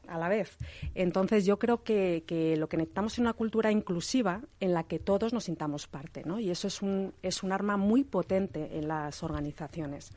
a 0.07 0.17
la 0.17 0.29
vez. 0.29 0.57
Entonces 0.95 1.45
yo 1.45 1.57
creo 1.57 1.83
que, 1.83 2.23
que, 2.27 2.55
lo 2.57 2.67
que 2.67 2.77
necesitamos 2.77 3.13
es 3.13 3.19
una 3.19 3.33
cultura 3.33 3.71
inclusiva 3.71 4.41
en 4.59 4.73
la 4.73 4.83
que 4.83 4.99
todos 4.99 5.33
nos 5.33 5.45
sintamos 5.45 5.87
parte, 5.87 6.23
¿no? 6.25 6.39
Y 6.39 6.49
eso 6.49 6.67
es 6.67 6.81
un, 6.81 7.13
es 7.21 7.43
un 7.43 7.51
arma 7.51 7.77
muy 7.77 8.03
potente 8.03 8.77
en 8.77 8.87
las 8.87 9.23
organizaciones 9.23 10.11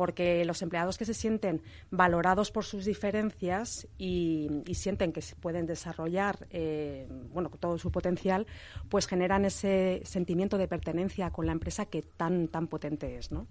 porque 0.00 0.46
los 0.46 0.62
empleados 0.62 0.96
que 0.96 1.04
se 1.04 1.12
sienten 1.12 1.60
valorados 1.90 2.50
por 2.50 2.64
sus 2.64 2.86
diferencias 2.86 3.86
y, 3.98 4.48
sienten 4.72 5.12
que 5.12 5.20
se 5.20 5.36
pueden 5.36 5.66
desarrollar 5.66 6.46
eh, 6.48 7.06
bueno, 7.34 7.50
todo 7.60 7.76
su 7.76 7.92
potencial, 7.92 8.46
pues 8.88 9.06
generan 9.06 9.44
ese 9.44 10.00
sentimiento 10.06 10.56
de 10.56 10.68
pertenencia 10.68 11.28
con 11.28 11.44
la 11.44 11.52
empresa 11.52 11.84
que 11.84 12.00
tan, 12.00 12.48
tan 12.48 12.66
potente 12.66 13.18
es, 13.18 13.30
¿no? 13.30 13.46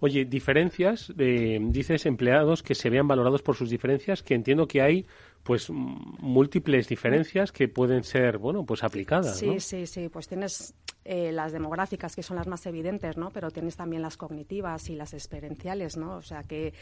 Oye, 0.00 0.24
diferencias, 0.24 1.12
eh, 1.16 1.60
dices 1.62 2.04
empleados 2.06 2.64
que 2.64 2.74
se 2.74 2.90
vean 2.90 3.06
valorados 3.06 3.40
por 3.40 3.54
sus 3.54 3.70
diferencias, 3.70 4.24
que 4.24 4.34
entiendo 4.34 4.66
que 4.66 4.82
hay 4.82 5.06
pues 5.44 5.70
múltiples 5.70 6.88
diferencias 6.88 7.52
que 7.52 7.68
pueden 7.68 8.02
ser, 8.02 8.38
bueno, 8.38 8.66
pues 8.66 8.82
aplicadas. 8.82 9.38
Sí, 9.38 9.60
sí, 9.60 9.86
sí. 9.86 10.08
Pues 10.08 10.26
tienes 10.26 10.74
eh, 11.04 11.32
las 11.32 11.52
demográficas, 11.52 12.14
que 12.14 12.22
son 12.22 12.36
las 12.36 12.46
más 12.46 12.64
evidentes, 12.66 13.16
¿no? 13.16 13.30
Pero 13.30 13.50
tienes 13.50 13.76
también 13.76 14.02
las 14.02 14.16
cognitivas 14.16 14.88
y 14.88 14.94
las 14.94 15.14
experienciales, 15.14 15.96
¿no? 15.96 16.16
O 16.16 16.22
sea 16.22 16.42
que 16.44 16.74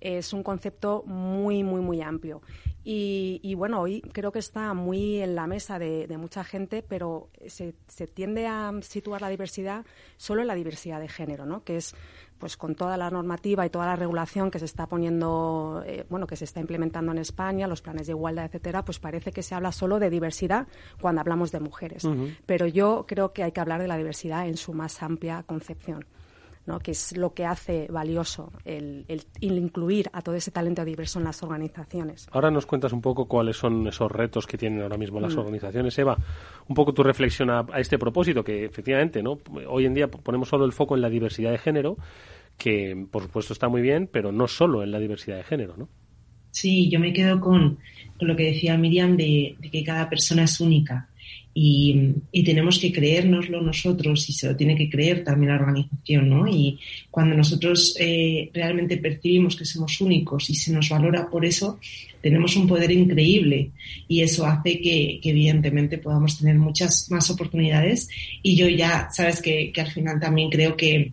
es 0.00 0.32
un 0.32 0.42
concepto 0.42 1.04
muy, 1.06 1.62
muy, 1.62 1.80
muy 1.80 2.02
amplio. 2.02 2.42
Y, 2.90 3.54
bueno, 3.54 3.82
hoy 3.82 4.00
creo 4.00 4.32
que 4.32 4.38
está 4.38 4.72
muy 4.72 5.20
en 5.20 5.34
la 5.34 5.46
mesa 5.46 5.78
de, 5.78 6.08
mucha 6.16 6.42
gente, 6.42 6.82
pero 6.82 7.28
se, 7.46 7.74
se, 7.86 8.06
tiende 8.06 8.46
a 8.46 8.72
situar 8.80 9.20
la 9.20 9.28
diversidad 9.28 9.84
solo 10.16 10.40
en 10.40 10.46
la 10.46 10.54
diversidad 10.54 10.98
de 10.98 11.08
género, 11.08 11.44
¿no? 11.44 11.62
Que 11.64 11.76
es 11.76 11.94
pues 12.38 12.56
con 12.56 12.74
toda 12.74 12.96
la 12.96 13.10
normativa 13.10 13.66
y 13.66 13.70
toda 13.70 13.86
la 13.86 13.96
regulación 13.96 14.50
que 14.50 14.58
se 14.58 14.64
está 14.64 14.86
poniendo, 14.86 15.82
eh, 15.86 16.04
bueno, 16.08 16.26
que 16.26 16.36
se 16.36 16.44
está 16.44 16.60
implementando 16.60 17.12
en 17.12 17.18
España, 17.18 17.66
los 17.66 17.82
planes 17.82 18.06
de 18.06 18.12
igualdad, 18.12 18.46
etcétera, 18.46 18.84
pues 18.84 18.98
parece 18.98 19.32
que 19.32 19.42
se 19.42 19.54
habla 19.54 19.72
solo 19.72 19.98
de 19.98 20.10
diversidad 20.10 20.66
cuando 21.00 21.20
hablamos 21.20 21.52
de 21.52 21.60
mujeres. 21.60 22.06
Pero 22.46 22.66
yo 22.66 23.04
creo 23.06 23.32
que 23.32 23.42
hay 23.42 23.52
que 23.52 23.60
hablar 23.60 23.80
de 23.80 23.88
la 23.88 23.96
diversidad 23.96 24.46
en 24.46 24.56
su 24.56 24.72
más 24.72 25.02
amplia 25.02 25.42
concepción 25.42 26.04
que 26.78 26.90
es 26.90 27.16
lo 27.16 27.32
que 27.32 27.46
hace 27.46 27.86
valioso 27.90 28.52
el, 28.64 29.06
incluir 29.40 30.10
a 30.12 30.20
todo 30.20 30.34
ese 30.34 30.50
talento 30.50 30.84
diverso 30.84 31.18
en 31.18 31.24
las 31.24 31.42
organizaciones. 31.42 32.28
Ahora 32.32 32.50
nos 32.50 32.66
cuentas 32.66 32.92
un 32.92 33.00
poco 33.00 33.26
cuáles 33.26 33.56
son 33.56 33.86
esos 33.86 34.10
retos 34.12 34.46
que 34.46 34.58
tienen 34.58 34.82
ahora 34.82 34.98
mismo 34.98 35.20
las 35.20 35.34
mm. 35.34 35.38
organizaciones. 35.38 35.98
Eva, 35.98 36.16
un 36.68 36.74
poco 36.74 36.92
tu 36.92 37.02
reflexión 37.02 37.50
a, 37.50 37.66
este 37.78 37.98
propósito, 37.98 38.44
que 38.44 38.66
efectivamente 38.66 39.22
¿no? 39.22 39.38
hoy 39.68 39.86
en 39.86 39.94
día 39.94 40.08
ponemos 40.08 40.48
solo 40.48 40.66
el 40.66 40.72
foco 40.72 40.94
en 40.94 41.00
la 41.00 41.08
diversidad 41.08 41.50
de 41.50 41.58
género, 41.58 41.96
que 42.58 43.06
por 43.10 43.22
supuesto 43.22 43.52
está 43.52 43.68
muy 43.68 43.80
bien, 43.80 44.08
pero 44.12 44.30
no 44.30 44.46
solo 44.46 44.82
en 44.82 44.90
la 44.90 44.98
diversidad 44.98 45.38
de 45.38 45.44
género, 45.44 45.74
¿no? 45.76 45.88
Sí, 46.50 46.90
yo 46.90 46.98
me 46.98 47.12
quedo 47.12 47.40
con, 47.40 47.78
lo 48.20 48.34
que 48.34 48.44
decía 48.44 48.76
Miriam 48.76 49.16
de 49.16 49.56
que 49.70 49.84
cada 49.84 50.08
persona 50.08 50.44
es 50.44 50.60
única 50.60 51.08
y, 51.60 52.42
tenemos 52.44 52.78
que 52.78 52.92
creérnoslo 52.92 53.60
nosotros 53.60 54.28
y 54.28 54.32
se 54.32 54.46
lo 54.46 54.56
tiene 54.56 54.76
que 54.76 54.88
creer 54.88 55.24
también 55.24 55.50
la 55.50 55.58
organización, 55.58 56.30
¿no? 56.30 56.46
Y 56.46 56.78
cuando 57.10 57.36
nosotros 57.36 57.96
eh, 57.98 58.48
realmente 58.54 58.96
percibimos 58.96 59.56
que 59.56 59.64
somos 59.64 60.00
únicos 60.00 60.48
y 60.50 60.54
se 60.54 60.72
nos 60.72 60.88
valora 60.88 61.28
por 61.28 61.44
eso, 61.44 61.80
tenemos 62.22 62.56
un 62.56 62.68
poder 62.68 62.92
increíble 62.92 63.72
y 64.06 64.20
eso 64.20 64.46
hace 64.46 64.80
que, 64.80 65.20
evidentemente 65.22 65.98
podamos 65.98 66.38
tener 66.38 66.56
muchas 66.56 67.10
más 67.10 67.28
oportunidades 67.28 68.08
y 68.42 68.54
yo 68.54 68.68
ya, 68.68 69.08
sabes 69.10 69.42
que 69.42 69.72
al 69.76 69.90
final 69.90 70.20
también 70.20 70.50
creo 70.50 70.76
que 70.76 71.12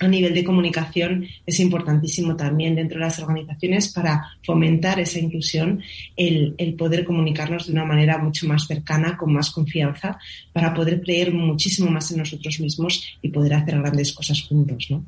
a 0.00 0.08
nivel 0.08 0.34
de 0.34 0.44
comunicación 0.44 1.26
es 1.44 1.60
importantísimo 1.60 2.36
también 2.36 2.74
dentro 2.74 2.98
de 2.98 3.04
las 3.04 3.18
organizaciones 3.18 3.92
para 3.92 4.28
fomentar 4.44 5.00
esa 5.00 5.18
inclusión, 5.18 5.82
el, 6.16 6.54
poder 6.78 7.04
comunicarnos 7.04 7.66
de 7.66 7.72
una 7.72 7.84
manera 7.84 8.18
mucho 8.18 8.46
más 8.46 8.66
cercana, 8.66 9.16
con 9.16 9.32
más 9.32 9.50
confianza, 9.50 10.18
para 10.52 10.72
poder 10.72 11.02
creer 11.02 11.32
muchísimo 11.32 11.90
más 11.90 12.10
en 12.12 12.18
nosotros 12.18 12.60
mismos 12.60 13.18
y 13.22 13.28
poder 13.28 13.54
hacer 13.54 13.78
grandes 13.78 14.12
cosas 14.12 14.42
juntos, 14.42 14.86
¿no? 14.90 15.04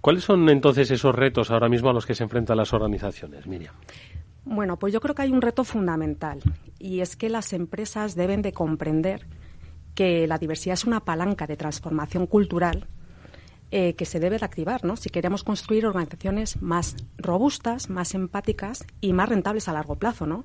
¿Cuáles 0.00 0.24
son 0.24 0.48
entonces 0.50 0.90
esos 0.90 1.14
retos 1.14 1.50
ahora 1.50 1.68
mismo 1.68 1.88
a 1.88 1.92
los 1.94 2.04
que 2.04 2.14
se 2.14 2.22
enfrentan 2.22 2.58
las 2.58 2.74
organizaciones, 2.74 3.46
Miriam? 3.46 3.74
Bueno, 4.44 4.78
pues 4.78 4.92
yo 4.92 5.00
creo 5.00 5.14
que 5.14 5.22
hay 5.22 5.32
un 5.32 5.40
reto 5.40 5.64
fundamental 5.64 6.40
y 6.78 7.00
es 7.00 7.16
que 7.16 7.30
las 7.30 7.54
empresas 7.54 8.14
deben 8.14 8.42
de 8.42 8.52
comprender 8.52 9.26
que 9.94 10.26
la 10.26 10.38
diversidad 10.38 10.74
es 10.74 10.84
una 10.84 11.00
palanca 11.00 11.46
de 11.46 11.56
transformación 11.56 12.26
cultural 12.26 12.86
eh, 13.76 13.94
que 13.94 14.04
se 14.04 14.20
debe 14.20 14.38
de 14.38 14.44
activar, 14.44 14.84
¿no? 14.84 14.94
Si 14.94 15.10
queremos 15.10 15.42
construir 15.42 15.84
organizaciones 15.84 16.62
más 16.62 16.94
robustas, 17.18 17.90
más 17.90 18.14
empáticas 18.14 18.86
y 19.00 19.12
más 19.12 19.28
rentables 19.28 19.66
a 19.66 19.72
largo 19.72 19.96
plazo, 19.96 20.28
¿no? 20.28 20.44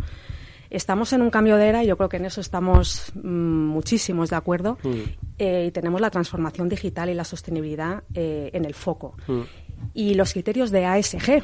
Estamos 0.72 1.14
en 1.14 1.22
un 1.22 1.30
cambio 1.30 1.56
de 1.56 1.68
era 1.68 1.84
y 1.84 1.88
yo 1.88 1.96
creo 1.96 2.10
que 2.10 2.18
en 2.18 2.26
eso 2.26 2.42
estamos 2.42 3.14
mm, 3.14 3.68
muchísimos 3.68 4.32
de 4.32 4.36
acuerdo 4.36 4.80
mm. 4.82 4.90
eh, 5.38 5.66
y 5.68 5.72
tenemos 5.72 6.02
la 6.02 6.10
transformación 6.10 6.70
digital 6.70 7.08
y 7.12 7.14
la 7.14 7.24
sostenibilidad 7.24 8.02
eh, 8.16 8.50
en 8.52 8.66
el 8.66 8.74
foco. 8.74 9.16
Mm. 9.28 9.42
Y 9.94 10.16
los 10.16 10.34
criterios 10.34 10.72
de 10.72 10.88
ASG, 10.88 11.44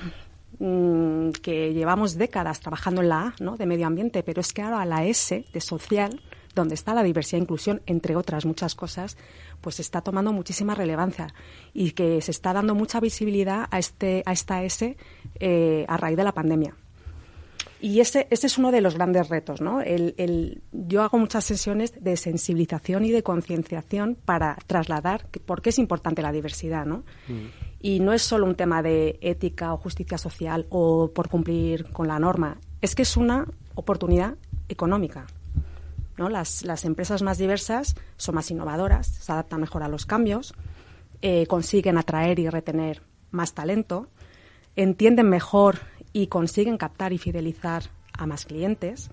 que 1.43 1.71
llevamos 1.71 2.17
décadas 2.17 2.61
trabajando 2.61 3.03
en 3.03 3.09
la 3.09 3.21
A, 3.27 3.35
¿no? 3.39 3.57
de 3.57 3.67
medio 3.67 3.85
ambiente, 3.85 4.23
pero 4.23 4.41
es 4.41 4.53
que 4.53 4.63
ahora 4.63 4.83
la 4.85 5.05
S 5.05 5.45
de 5.53 5.61
social, 5.61 6.19
donde 6.55 6.75
está 6.75 6.93
la 6.93 7.03
diversidad 7.03 7.39
e 7.39 7.43
inclusión, 7.43 7.81
entre 7.85 8.15
otras 8.15 8.45
muchas 8.45 8.73
cosas, 8.73 9.17
pues 9.61 9.79
está 9.79 10.01
tomando 10.01 10.33
muchísima 10.33 10.73
relevancia 10.73 11.33
y 11.73 11.91
que 11.91 12.21
se 12.21 12.31
está 12.31 12.53
dando 12.53 12.73
mucha 12.73 12.99
visibilidad 12.99 13.67
a, 13.69 13.77
este, 13.77 14.23
a 14.25 14.31
esta 14.31 14.63
S 14.63 14.97
eh, 15.39 15.85
a 15.87 15.97
raíz 15.97 16.17
de 16.17 16.23
la 16.23 16.33
pandemia. 16.33 16.75
Y 17.81 17.99
ese, 17.99 18.27
ese 18.31 18.47
es 18.47 18.57
uno 18.57 18.71
de 18.71 18.81
los 18.81 18.95
grandes 18.95 19.29
retos, 19.29 19.61
¿no? 19.61 19.81
El, 19.81 20.63
yo 20.71 21.03
hago 21.03 21.19
muchas 21.19 21.43
sesiones 21.45 21.93
de 22.01 22.17
sensibilización 22.17 23.05
y 23.05 23.11
de 23.11 23.21
concienciación 23.21 24.17
para 24.25 24.57
trasladar 24.65 25.27
por 25.45 25.61
qué 25.61 25.69
es 25.69 25.77
importante 25.77 26.21
la 26.21 26.31
diversidad, 26.31 26.85
¿no? 26.85 27.03
Mm. 27.27 27.45
Y 27.81 27.99
no 27.99 28.13
es 28.13 28.23
solo 28.23 28.47
un 28.47 28.55
tema 28.55 28.81
de 28.81 29.19
ética 29.21 29.73
o 29.73 29.77
justicia 29.77 30.17
social 30.17 30.65
o 30.69 31.11
por 31.13 31.29
cumplir 31.29 31.91
con 31.91 32.07
la 32.07 32.17
norma, 32.17 32.57
es 32.81 32.95
que 32.95 33.03
es 33.03 33.17
una 33.17 33.45
oportunidad 33.75 34.35
económica. 34.69 35.27
Las, 36.17 36.63
las 36.63 36.85
empresas 36.85 37.21
más 37.21 37.37
diversas 37.37 37.95
son 38.17 38.35
más 38.35 38.49
innovadoras, 38.49 39.07
se 39.07 39.31
adaptan 39.31 39.61
mejor 39.61 39.83
a 39.83 39.89
los 39.89 40.05
cambios, 40.05 40.53
eh, 41.21 41.45
consiguen 41.47 41.97
atraer 41.97 42.39
y 42.39 42.49
retener 42.49 43.01
más 43.31 43.53
talento, 43.53 44.07
entienden 44.75 45.29
mejor 45.29 45.79
y 46.13 46.27
consiguen 46.27 46.77
captar 46.77 47.13
y 47.13 47.17
fidelizar 47.17 47.83
a 48.13 48.25
más 48.25 48.45
clientes 48.45 49.09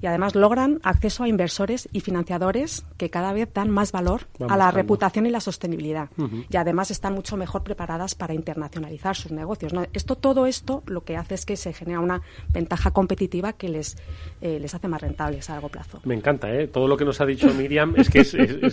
y 0.00 0.06
además 0.06 0.34
logran 0.34 0.80
acceso 0.82 1.24
a 1.24 1.28
inversores 1.28 1.88
y 1.92 2.00
financiadores 2.00 2.84
que 2.96 3.10
cada 3.10 3.32
vez 3.32 3.48
dan 3.52 3.70
más 3.70 3.92
valor 3.92 4.26
a 4.48 4.56
la 4.56 4.70
reputación 4.70 5.26
y 5.26 5.30
la 5.30 5.40
sostenibilidad. 5.40 6.10
Y 6.50 6.56
además 6.56 6.90
están 6.90 7.14
mucho 7.14 7.36
mejor 7.36 7.62
preparadas 7.62 8.14
para 8.14 8.34
internacionalizar 8.34 9.16
sus 9.16 9.32
negocios. 9.32 9.72
Esto, 9.92 10.16
todo 10.16 10.46
esto 10.46 10.82
lo 10.86 11.04
que 11.04 11.16
hace 11.16 11.34
es 11.34 11.46
que 11.46 11.56
se 11.56 11.72
genera 11.72 12.00
una 12.00 12.20
ventaja 12.48 12.90
competitiva 12.90 13.54
que 13.54 13.68
les, 13.68 13.96
eh, 14.40 14.58
les 14.60 14.74
hace 14.74 14.88
más 14.88 15.00
rentables 15.00 15.48
a 15.48 15.54
largo 15.54 15.68
plazo. 15.68 16.00
Me 16.04 16.14
encanta, 16.14 16.52
¿eh? 16.52 16.68
Todo 16.68 16.88
lo 16.88 16.96
que 16.96 17.04
nos 17.04 17.20
ha 17.20 17.26
dicho 17.26 17.52
Miriam 17.54 17.94
es 17.96 18.10
que 18.10 18.20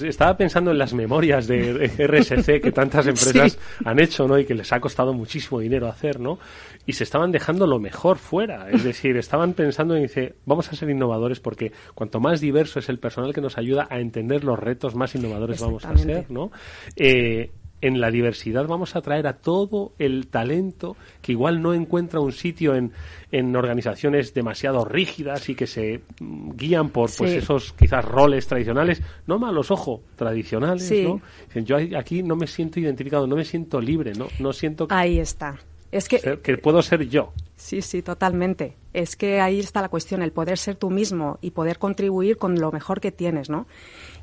estaba 0.08 0.36
pensando 0.36 0.72
en 0.72 0.77
las 0.77 0.94
memorias 0.94 1.48
de, 1.48 1.88
RSC 1.98 2.62
que 2.62 2.72
tantas 2.72 3.08
empresas 3.08 3.58
han 3.86 4.00
hecho, 4.00 4.27
¿no? 4.27 4.38
Y 4.38 4.46
que 4.46 4.56
les 4.56 4.72
ha 4.74 4.80
costado 4.80 5.13
muchísimo 5.13 5.60
dinero 5.60 5.88
hacer, 5.88 6.20
¿no? 6.20 6.39
Y 6.86 6.94
se 6.94 7.06
estaban 7.06 7.32
dejando 7.32 7.65
lo 7.65 7.80
mejor 7.80 8.18
fuera. 8.18 8.70
Es 8.70 8.84
decir, 8.84 9.15
estaban 9.15 9.53
pensando 9.53 9.96
en, 9.96 10.03
dice, 10.03 10.36
vamos 10.46 10.72
a 10.72 10.75
ser 10.75 10.89
innovadores 10.89 11.12
porque 11.39 11.72
cuanto 11.93 12.20
más 12.20 12.41
diverso 12.41 12.79
es 12.79 12.89
el 12.89 13.00
personal 13.00 13.34
que 13.34 13.41
nos 13.41 13.58
ayuda 13.58 13.88
a 13.89 14.00
entender 14.00 14.43
los 14.43 14.60
retos, 14.60 14.96
más 14.96 15.15
innovadores 15.15 15.62
vamos 15.62 15.86
a 15.86 15.96
ser, 15.98 16.29
¿no? 16.29 16.51
Eh, 16.96 17.51
en 17.84 18.00
la 18.00 18.10
diversidad 18.12 18.65
vamos 18.65 18.96
a 18.96 19.01
traer 19.01 19.27
a 19.27 19.34
todo 19.34 19.91
el 20.00 20.27
talento 20.27 20.96
que 21.22 21.34
igual 21.34 21.62
no 21.62 21.74
encuentra 21.74 22.22
un 22.22 22.32
sitio 22.32 22.75
en, 22.75 22.93
en 23.29 23.53
organizaciones 23.58 24.34
demasiado 24.34 24.86
rígidas 24.86 25.50
y 25.50 25.55
que 25.55 25.67
se 25.67 26.00
mm, 26.22 26.51
guían 26.55 26.89
por 26.89 27.12
pues 27.17 27.34
esos 27.34 27.74
quizás 27.74 28.05
roles 28.05 28.48
tradicionales, 28.48 29.01
no 29.27 29.38
malos, 29.38 29.70
ojo, 29.70 30.01
tradicionales, 30.15 30.89
¿no? 31.03 31.22
Yo 31.55 31.75
aquí 31.98 32.24
no 32.24 32.38
me 32.38 32.48
siento 32.48 32.79
identificado, 32.79 33.27
no 33.27 33.36
me 33.36 33.43
siento 33.43 33.82
libre, 33.82 34.13
no, 34.13 34.27
no 34.39 34.53
siento 34.53 34.88
Ahí 34.89 35.20
está. 35.20 35.60
Es 35.94 36.10
que, 36.10 36.40
que 36.42 36.58
puedo 36.58 36.82
ser 36.82 37.08
yo. 37.08 37.34
Sí, 37.56 37.84
sí, 37.84 38.02
totalmente. 38.02 38.76
Es 38.94 39.16
que 39.16 39.40
ahí 39.40 39.60
está 39.60 39.80
la 39.80 39.90
cuestión, 39.90 40.24
el 40.24 40.32
poder 40.32 40.58
ser 40.58 40.76
tú 40.76 40.90
mismo 40.90 41.38
y 41.40 41.52
poder 41.52 41.78
contribuir 41.78 42.38
con 42.38 42.60
lo 42.60 42.72
mejor 42.72 43.00
que 43.00 43.12
tienes, 43.12 43.52
¿no? 43.52 43.68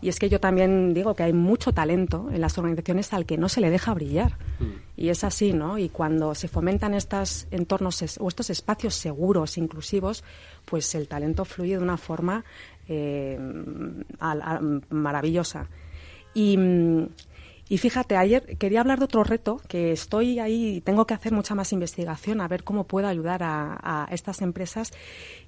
Y 0.01 0.09
es 0.09 0.19
que 0.19 0.29
yo 0.29 0.41
también 0.41 0.95
digo 0.95 1.15
que 1.15 1.23
hay 1.23 1.33
mucho 1.33 1.73
talento 1.73 2.29
en 2.33 2.41
las 2.41 2.59
organizaciones 2.59 3.13
al 3.13 3.27
que 3.27 3.39
no 3.39 3.49
se 3.49 3.61
le 3.61 3.71
deja 3.71 3.95
brillar. 3.95 4.37
Mm. 4.59 4.65
Y 4.97 5.09
es 5.11 5.23
así, 5.23 5.53
¿no? 5.53 5.79
Y 5.79 5.91
cuando 5.91 6.35
se 6.35 6.49
fomentan 6.49 6.93
estos 6.93 7.47
entornos 7.53 8.19
o 8.19 8.29
estos 8.29 8.51
espacios 8.51 8.97
seguros, 8.97 9.57
inclusivos, 9.57 10.25
pues 10.65 10.93
el 10.97 11.07
talento 11.07 11.45
fluye 11.45 11.77
de 11.77 11.83
una 11.85 11.99
forma 11.99 12.45
eh, 12.89 13.39
maravillosa. 14.91 15.69
Y, 16.35 16.57
mm, 16.57 17.07
y 17.71 17.79
fíjate, 17.79 18.17
ayer 18.17 18.59
quería 18.59 18.81
hablar 18.81 18.99
de 18.99 19.05
otro 19.05 19.23
reto 19.23 19.61
que 19.69 19.93
estoy 19.93 20.41
ahí 20.41 20.79
y 20.79 20.81
tengo 20.81 21.07
que 21.07 21.15
hacer 21.15 21.33
mucha 21.33 21.55
más 21.55 21.73
investigación 21.73 22.41
a 22.41 22.49
ver 22.49 22.65
cómo 22.65 22.83
puedo 22.83 23.07
ayudar 23.07 23.43
a, 23.45 24.09
estas 24.11 24.43
empresas. 24.43 24.91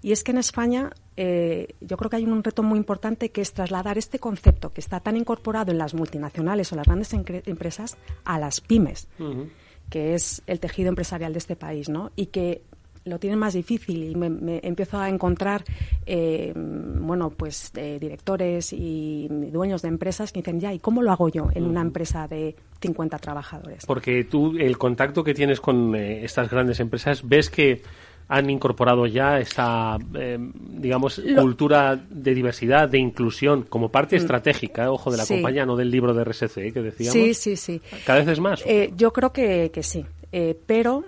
Y 0.03 0.13
es 0.13 0.23
que 0.23 0.31
en 0.31 0.39
España 0.39 0.93
eh, 1.17 1.75
yo 1.81 1.97
creo 1.97 2.09
que 2.09 2.17
hay 2.17 2.25
un 2.25 2.45
reto 2.45 2.63
muy 2.63 2.79
importante 2.79 3.33
que 3.33 3.41
es 3.41 3.53
trasladar 3.53 3.99
este 3.99 4.21
concepto 4.21 4.71
que 4.71 4.81
está 4.81 5.01
tan 5.01 5.17
incorporado 5.17 5.73
en 5.73 5.79
las 5.79 5.95
multinacionales 5.95 6.73
o 6.73 6.77
las 6.77 6.87
grandes 6.87 7.13
empresas 7.13 7.97
a 8.25 8.39
las 8.39 8.61
pymes. 8.61 9.09
que 9.91 10.15
es 10.15 10.43
el 10.47 10.61
tejido 10.61 10.91
empresarial 10.91 11.33
de 11.33 11.39
este 11.39 11.57
país, 11.57 11.89
¿no? 11.89 12.13
Y 12.15 12.27
que 12.27 12.63
lo 13.05 13.19
tienen 13.19 13.39
más 13.39 13.55
difícil 13.55 14.05
y 14.05 14.15
me, 14.15 14.61
empiezo 14.63 14.99
a 14.99 15.09
encontrar, 15.09 15.65
eh, 16.07 16.53
bueno, 16.55 17.31
pues 17.31 17.73
eh, 17.77 17.99
directores 18.01 18.73
y 18.73 19.29
dueños 19.29 19.83
de 19.83 19.89
empresas 19.89 20.33
que 20.33 20.41
dicen, 20.41 20.61
ya, 20.61 20.73
¿y 20.73 20.79
cómo 20.79 21.03
lo 21.03 21.11
hago 21.11 21.29
yo 21.29 21.49
en 21.55 21.65
una 21.65 21.81
empresa 21.81 22.29
de 22.29 22.55
50 22.81 23.19
trabajadores? 23.19 23.87
Porque 23.87 24.25
tú, 24.25 24.57
el 24.59 24.79
contacto 24.79 25.25
que 25.25 25.35
tienes 25.35 25.61
con 25.61 25.95
eh, 25.95 26.25
estas 26.25 26.49
grandes 26.49 26.81
empresas, 26.81 27.27
ves 27.27 27.51
que 27.51 27.83
han 28.29 28.49
incorporado 28.49 29.07
ya 29.07 29.41
esta, 29.41 29.99
digamos, 30.57 31.21
cultura 31.37 31.97
de 32.09 32.33
diversidad, 32.33 32.89
de 32.89 32.99
inclusión, 32.99 33.65
como 33.65 33.91
parte 33.91 34.17
mm. 34.17 34.21
estratégica, 34.21 34.91
ojo, 34.91 35.11
de 35.11 35.19
la 35.19 35.27
compañía, 35.27 35.67
no 35.67 35.77
del 35.77 35.91
libro 35.91 36.15
de 36.15 36.25
RSC 36.25 36.73
que 36.73 36.83
decíamos. 36.83 37.13
Sí, 37.13 37.35
sí, 37.35 37.57
sí. 37.57 37.83
¿Cada 38.07 38.21
vez 38.21 38.29
es 38.29 38.41
más? 38.41 38.65
yo 38.97 39.13
creo 39.13 39.33
que, 39.33 39.71
que 39.71 39.83
sí, 39.83 40.07
pero 40.67 41.05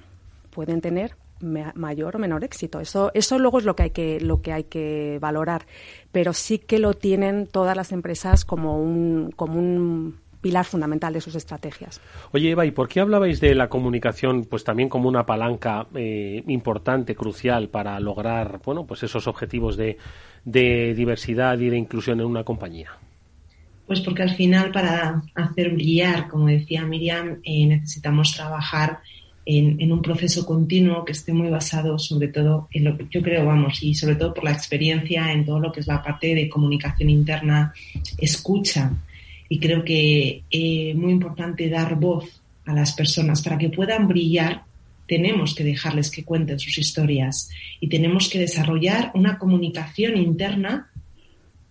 pueden 0.50 0.82
tener 0.82 1.16
mayor 1.44 2.16
o 2.16 2.18
menor 2.18 2.42
éxito. 2.44 2.80
Eso, 2.80 3.10
eso 3.14 3.38
luego 3.38 3.58
es 3.58 3.64
lo 3.64 3.76
que 3.76 3.84
hay 3.84 3.90
que, 3.90 4.20
lo 4.20 4.42
que 4.42 4.52
hay 4.52 4.64
que 4.64 5.18
valorar. 5.20 5.66
Pero 6.10 6.32
sí 6.32 6.58
que 6.58 6.78
lo 6.78 6.94
tienen 6.94 7.46
todas 7.46 7.76
las 7.76 7.92
empresas 7.92 8.44
como 8.44 8.80
un, 8.80 9.32
como 9.36 9.58
un 9.58 10.16
pilar 10.44 10.66
fundamental 10.66 11.14
de 11.14 11.22
sus 11.22 11.34
estrategias. 11.36 12.02
Oye, 12.32 12.50
Eva, 12.50 12.66
¿y 12.66 12.70
por 12.70 12.86
qué 12.86 13.00
hablabais 13.00 13.40
de 13.40 13.54
la 13.54 13.70
comunicación 13.70 14.44
pues 14.44 14.62
también 14.62 14.90
como 14.90 15.08
una 15.08 15.24
palanca 15.24 15.86
eh, 15.94 16.44
importante, 16.48 17.14
crucial 17.14 17.70
para 17.70 17.98
lograr 17.98 18.60
bueno, 18.62 18.84
pues 18.84 19.02
esos 19.02 19.26
objetivos 19.26 19.78
de, 19.78 19.96
diversidad 20.44 21.58
y 21.60 21.70
de 21.70 21.78
inclusión 21.78 22.20
en 22.20 22.26
una 22.26 22.44
compañía? 22.44 22.90
Pues 23.86 24.02
porque 24.02 24.22
al 24.22 24.34
final 24.34 24.70
para 24.70 25.22
hacer 25.34 25.70
brillar, 25.70 26.28
como 26.28 26.48
decía 26.48 26.84
Miriam, 26.84 27.40
eh, 27.42 27.66
necesitamos 27.66 28.34
trabajar 28.34 29.00
en, 29.46 29.92
un 29.92 30.00
proceso 30.00 30.46
continuo 30.46 31.04
que 31.04 31.12
esté 31.12 31.32
muy 31.32 31.48
basado 31.48 31.98
sobre 31.98 32.28
todo 32.28 32.68
en 32.72 32.84
lo 32.84 32.96
que 32.96 33.06
yo 33.10 33.22
creo, 33.22 33.44
vamos, 33.44 33.82
y 33.82 33.94
sobre 33.94 34.16
todo 34.16 34.32
por 34.32 34.44
la 34.44 34.52
experiencia 34.52 35.32
en 35.32 35.44
todo 35.44 35.60
lo 35.60 35.72
que 35.72 35.80
es 35.80 35.86
la 35.86 36.02
parte 36.02 36.34
de 36.34 36.48
comunicación 36.48 37.10
interna, 37.10 37.74
escucha. 38.18 38.92
Y 39.48 39.58
creo 39.58 39.84
que 39.84 40.42
es 40.50 40.92
eh, 40.92 40.94
muy 40.94 41.12
importante 41.12 41.68
dar 41.68 41.96
voz 41.96 42.40
a 42.64 42.72
las 42.72 42.92
personas 42.92 43.42
para 43.42 43.58
que 43.58 43.68
puedan 43.68 44.08
brillar. 44.08 44.62
Tenemos 45.06 45.54
que 45.54 45.64
dejarles 45.64 46.10
que 46.10 46.24
cuenten 46.24 46.58
sus 46.58 46.78
historias 46.78 47.50
y 47.78 47.88
tenemos 47.88 48.30
que 48.30 48.38
desarrollar 48.38 49.10
una 49.14 49.38
comunicación 49.38 50.16
interna 50.16 50.90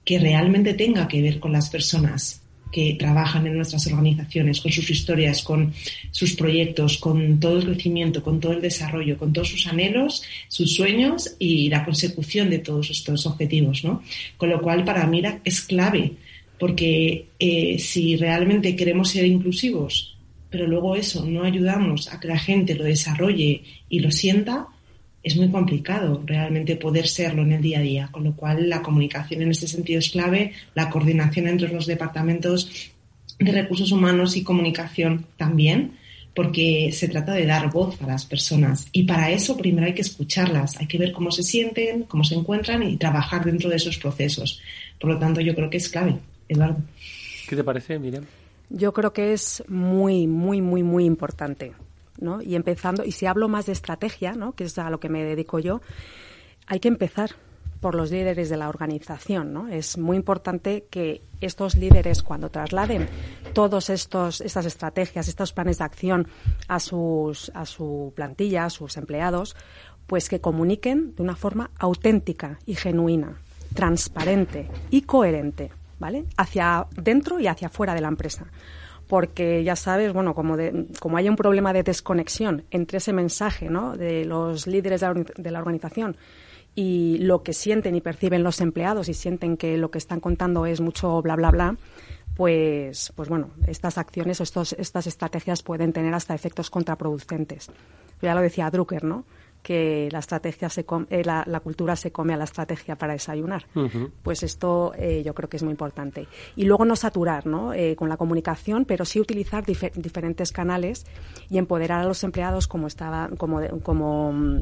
que 0.05 0.19
realmente 0.19 0.75
tenga 0.75 1.07
que 1.07 1.21
ver 1.21 1.39
con 1.39 1.51
las 1.51 1.69
personas 1.69 2.42
que 2.73 2.95
trabajan 2.95 3.45
en 3.45 3.55
nuestras 3.55 3.85
organizaciones, 3.87 4.59
con 4.59 4.71
sus 4.71 4.89
historias, 4.89 5.43
con 5.43 5.71
sus 6.09 6.33
proyectos, 6.33 6.97
con 6.97 7.39
todo 7.39 7.59
el 7.59 7.65
crecimiento, 7.65 8.23
con 8.23 8.39
todo 8.39 8.53
el 8.53 8.61
desarrollo, 8.61 9.17
con 9.17 9.31
todos 9.31 9.49
sus 9.49 9.67
anhelos, 9.67 10.23
sus 10.47 10.75
sueños 10.75 11.35
y 11.37 11.69
la 11.69 11.85
consecución 11.85 12.49
de 12.49 12.59
todos 12.59 12.89
estos 12.89 13.27
objetivos. 13.27 13.83
¿no? 13.83 14.01
Con 14.37 14.49
lo 14.49 14.59
cual, 14.59 14.83
para 14.83 15.05
mí 15.05 15.21
es 15.45 15.61
clave, 15.61 16.13
porque 16.57 17.27
eh, 17.37 17.77
si 17.77 18.15
realmente 18.15 18.75
queremos 18.75 19.11
ser 19.11 19.25
inclusivos, 19.25 20.17
pero 20.49 20.67
luego 20.67 20.95
eso 20.95 21.25
no 21.25 21.43
ayudamos 21.43 22.11
a 22.11 22.19
que 22.19 22.27
la 22.27 22.39
gente 22.39 22.73
lo 22.73 22.85
desarrolle 22.85 23.61
y 23.87 23.99
lo 23.99 24.11
sienta, 24.11 24.67
es 25.23 25.37
muy 25.37 25.49
complicado 25.49 26.21
realmente 26.25 26.75
poder 26.75 27.07
serlo 27.07 27.43
en 27.43 27.53
el 27.53 27.61
día 27.61 27.79
a 27.79 27.81
día, 27.81 28.09
con 28.11 28.25
lo 28.25 28.35
cual 28.35 28.69
la 28.69 28.81
comunicación 28.81 29.41
en 29.41 29.51
este 29.51 29.67
sentido 29.67 29.99
es 29.99 30.09
clave, 30.09 30.51
la 30.75 30.89
coordinación 30.89 31.47
entre 31.47 31.69
los 31.69 31.85
departamentos 31.85 32.91
de 33.39 33.51
recursos 33.51 33.91
humanos 33.91 34.35
y 34.35 34.43
comunicación 34.43 35.25
también, 35.37 35.93
porque 36.35 36.91
se 36.91 37.07
trata 37.07 37.33
de 37.33 37.45
dar 37.45 37.71
voz 37.71 38.01
a 38.01 38.07
las 38.07 38.25
personas 38.25 38.87
y 38.91 39.03
para 39.03 39.31
eso 39.31 39.55
primero 39.55 39.85
hay 39.85 39.93
que 39.93 40.01
escucharlas, 40.01 40.77
hay 40.77 40.87
que 40.87 40.97
ver 40.97 41.13
cómo 41.13 41.31
se 41.31 41.43
sienten, 41.43 42.03
cómo 42.03 42.23
se 42.23 42.35
encuentran 42.35 42.83
y 42.83 42.97
trabajar 42.97 43.45
dentro 43.45 43.69
de 43.69 43.77
esos 43.77 43.97
procesos. 43.97 44.61
Por 44.99 45.11
lo 45.11 45.19
tanto, 45.19 45.41
yo 45.41 45.55
creo 45.55 45.69
que 45.69 45.77
es 45.77 45.89
clave, 45.89 46.17
Eduardo. 46.49 46.77
¿Qué 47.47 47.55
te 47.55 47.63
parece, 47.63 47.99
Miriam? 47.99 48.25
Yo 48.69 48.93
creo 48.93 49.13
que 49.13 49.33
es 49.33 49.63
muy, 49.67 50.27
muy, 50.27 50.61
muy, 50.61 50.81
muy 50.81 51.05
importante. 51.05 51.73
Y 52.41 52.55
empezando, 52.55 53.03
y 53.03 53.11
si 53.11 53.25
hablo 53.25 53.49
más 53.49 53.65
de 53.65 53.73
estrategia, 53.73 54.33
¿no? 54.33 54.53
Que 54.53 54.63
es 54.63 54.77
a 54.77 54.89
lo 54.89 54.99
que 54.99 55.09
me 55.09 55.23
dedico 55.23 55.59
yo, 55.59 55.81
hay 56.67 56.79
que 56.79 56.87
empezar 56.87 57.31
por 57.83 57.95
los 57.95 58.11
líderes 58.11 58.49
de 58.49 58.55
la 58.55 58.69
organización, 58.69 59.51
¿no? 59.51 59.67
Es 59.67 59.97
muy 59.97 60.15
importante 60.15 60.85
que 60.89 61.21
estos 61.41 61.75
líderes, 61.75 62.23
cuando 62.23 62.49
trasladen 62.49 63.09
estos 63.89 64.39
estas 64.39 64.65
estrategias, 64.65 65.27
estos 65.27 65.51
planes 65.51 65.79
de 65.79 65.83
acción 65.83 66.27
a 66.69 66.79
sus 66.79 67.51
a 67.53 67.65
su 67.65 68.13
plantilla, 68.15 68.63
a 68.63 68.69
sus 68.69 68.95
empleados, 68.95 69.57
pues 70.07 70.29
que 70.29 70.39
comuniquen 70.39 71.13
de 71.15 71.23
una 71.23 71.35
forma 71.35 71.71
auténtica 71.77 72.57
y 72.65 72.75
genuina, 72.75 73.35
transparente 73.73 74.69
y 74.89 75.01
coherente, 75.01 75.69
¿vale? 75.99 76.23
Hacia 76.37 76.87
dentro 76.95 77.41
y 77.41 77.47
hacia 77.47 77.67
fuera 77.67 77.93
de 77.93 78.01
la 78.01 78.07
empresa 78.07 78.45
porque 79.13 79.63
ya 79.63 79.75
sabes, 79.75 80.11
bueno, 80.11 80.33
como, 80.33 80.57
como 80.99 81.17
hay 81.17 81.29
un 81.29 81.35
problema 81.35 81.71
de 81.71 81.83
desconexión 81.83 82.63
entre 82.71 82.97
ese 82.97 83.13
mensaje 83.13 83.69
¿no? 83.69 83.95
de 83.95 84.25
los 84.25 84.65
líderes 84.65 85.01
de 85.01 85.51
la, 85.51 85.59
organización 85.59 86.17
y 86.73 87.19
lo 87.19 87.43
que 87.43 87.53
sienten 87.53 87.93
y 87.93 88.01
perciben 88.01 88.41
los 88.41 88.59
empleados 88.59 89.09
y 89.09 89.13
sienten 89.13 89.55
que 89.55 89.77
lo 89.77 89.91
que 89.91 89.99
están 89.99 90.19
contando 90.19 90.65
es 90.65 90.81
mucho 90.81 91.21
bla, 91.21 91.35
bla, 91.35 91.51
bla, 91.51 91.77
pues, 92.35 93.13
pues 93.15 93.29
bueno, 93.29 93.51
estas 93.67 93.99
acciones 93.99 94.39
o 94.39 94.43
estos, 94.43 94.73
estas 94.79 95.05
estrategias 95.05 95.61
pueden 95.61 95.93
tener 95.93 96.15
hasta 96.15 96.33
efectos 96.33 96.71
contraproducentes. 96.71 97.69
Ya 98.19 98.33
lo 98.33 98.41
decía 98.41 98.71
Drucker, 98.71 99.03
¿no? 99.03 99.25
Que 99.63 100.09
la 100.11 100.19
estrategia 100.19 100.69
se 100.69 100.85
eh, 101.09 101.23
la, 101.23 101.59
cultura 101.61 101.95
se 101.95 102.11
come 102.11 102.33
a 102.33 102.37
la 102.37 102.43
estrategia 102.43 102.95
para 102.97 103.13
desayunar. 103.13 103.65
Pues 104.21 104.43
esto 104.43 104.91
eh, 104.97 105.23
yo 105.25 105.33
creo 105.33 105.49
que 105.49 105.57
es 105.57 105.63
muy 105.63 105.71
importante. 105.71 106.27
Y 106.55 106.65
luego 106.65 106.85
no 106.85 106.95
saturar 106.95 107.47
¿no? 107.47 107.73
Eh, 107.73 107.95
con 107.95 108.09
la 108.09 108.17
comunicación, 108.17 108.85
pero 108.85 109.05
sí 109.05 109.19
utilizar 109.19 109.65
diferentes 109.65 110.51
canales 110.51 111.05
y 111.49 111.57
empoderar 111.57 112.01
a 112.01 112.05
los 112.05 112.23
empleados 112.23 112.67
como 112.67 112.87
estaba, 112.87 113.29
como, 113.37 113.61
como 113.81 114.61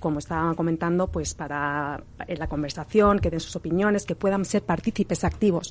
como 0.00 0.18
estaba 0.18 0.54
comentando, 0.54 1.06
pues 1.06 1.34
para 1.34 2.02
la 2.26 2.46
conversación, 2.48 3.20
que 3.20 3.30
den 3.30 3.40
sus 3.40 3.54
opiniones, 3.54 4.04
que 4.04 4.16
puedan 4.16 4.44
ser 4.44 4.62
partícipes 4.62 5.22
activos 5.22 5.70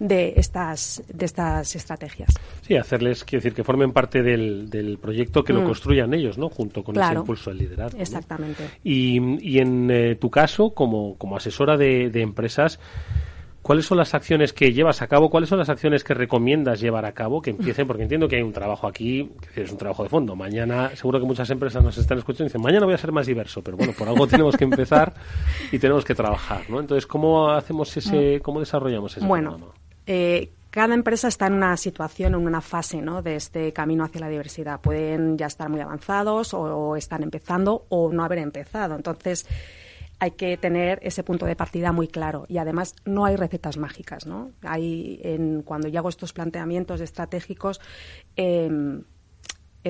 de 0.00 0.34
estas, 0.36 1.02
de 1.12 1.24
estas 1.24 1.74
estrategias. 1.76 2.30
Sí, 2.62 2.76
hacerles, 2.76 3.24
quiero 3.24 3.42
decir, 3.42 3.54
que 3.54 3.64
formen 3.64 3.92
parte 3.92 4.22
del, 4.22 4.70
del 4.70 4.98
proyecto, 4.98 5.44
que 5.44 5.52
lo 5.52 5.62
mm. 5.62 5.64
construyan 5.64 6.14
ellos, 6.14 6.38
¿no? 6.38 6.48
Junto 6.48 6.82
con 6.82 6.98
ese 6.98 7.14
impulso 7.14 7.50
del 7.50 7.58
liderazgo. 7.58 8.00
Exactamente. 8.00 8.64
Y, 8.82 9.20
y 9.40 9.58
en 9.58 9.90
eh, 9.90 10.14
tu 10.16 10.30
caso, 10.30 10.70
como, 10.70 11.16
como 11.16 11.36
asesora 11.36 11.76
de, 11.76 12.10
de 12.10 12.20
empresas, 12.22 12.80
¿Cuáles 13.68 13.84
son 13.84 13.98
las 13.98 14.14
acciones 14.14 14.54
que 14.54 14.72
llevas 14.72 15.02
a 15.02 15.08
cabo? 15.08 15.28
¿Cuáles 15.28 15.50
son 15.50 15.58
las 15.58 15.68
acciones 15.68 16.02
que 16.02 16.14
recomiendas 16.14 16.80
llevar 16.80 17.04
a 17.04 17.12
cabo? 17.12 17.42
Que 17.42 17.50
empiecen, 17.50 17.86
porque 17.86 18.04
entiendo 18.04 18.26
que 18.26 18.36
hay 18.36 18.42
un 18.42 18.54
trabajo 18.54 18.86
aquí, 18.86 19.30
que 19.54 19.64
es 19.64 19.70
un 19.70 19.76
trabajo 19.76 20.04
de 20.04 20.08
fondo. 20.08 20.34
Mañana, 20.34 20.96
seguro 20.96 21.20
que 21.20 21.26
muchas 21.26 21.50
empresas 21.50 21.84
nos 21.84 21.98
están 21.98 22.16
escuchando 22.16 22.44
y 22.44 22.48
dicen, 22.48 22.62
mañana 22.62 22.86
voy 22.86 22.94
a 22.94 22.96
ser 22.96 23.12
más 23.12 23.26
diverso, 23.26 23.60
pero 23.60 23.76
bueno, 23.76 23.92
por 23.92 24.08
algo 24.08 24.26
tenemos 24.26 24.56
que 24.56 24.64
empezar 24.64 25.12
y 25.70 25.78
tenemos 25.78 26.06
que 26.06 26.14
trabajar, 26.14 26.62
¿no? 26.70 26.80
Entonces, 26.80 27.06
¿cómo 27.06 27.50
hacemos 27.50 27.94
ese, 27.94 28.38
mm. 28.38 28.40
cómo 28.40 28.60
desarrollamos 28.60 29.14
ese 29.14 29.26
bueno, 29.26 29.58
eh, 30.06 30.48
cada 30.70 30.94
empresa 30.94 31.28
está 31.28 31.48
en 31.48 31.52
una 31.52 31.76
situación, 31.76 32.36
en 32.36 32.46
una 32.46 32.62
fase 32.62 33.02
¿no? 33.02 33.20
de 33.20 33.36
este 33.36 33.74
camino 33.74 34.02
hacia 34.02 34.22
la 34.22 34.30
diversidad. 34.30 34.80
Pueden 34.80 35.36
ya 35.36 35.44
estar 35.44 35.68
muy 35.68 35.82
avanzados 35.82 36.54
o 36.54 36.96
están 36.96 37.22
empezando 37.22 37.84
o 37.90 38.10
no 38.10 38.24
haber 38.24 38.38
empezado. 38.38 38.96
Entonces, 38.96 39.46
hay 40.20 40.32
que 40.32 40.56
tener 40.56 40.98
ese 41.02 41.22
punto 41.22 41.46
de 41.46 41.54
partida 41.54 41.92
muy 41.92 42.08
claro 42.08 42.44
y 42.48 42.58
además 42.58 42.94
no 43.04 43.24
hay 43.24 43.36
recetas 43.36 43.76
mágicas, 43.76 44.26
¿no? 44.26 44.50
Hay 44.62 45.20
en, 45.22 45.62
cuando 45.62 45.88
yo 45.88 46.00
hago 46.00 46.08
estos 46.08 46.32
planteamientos 46.32 47.00
estratégicos 47.00 47.80
em, 48.36 49.04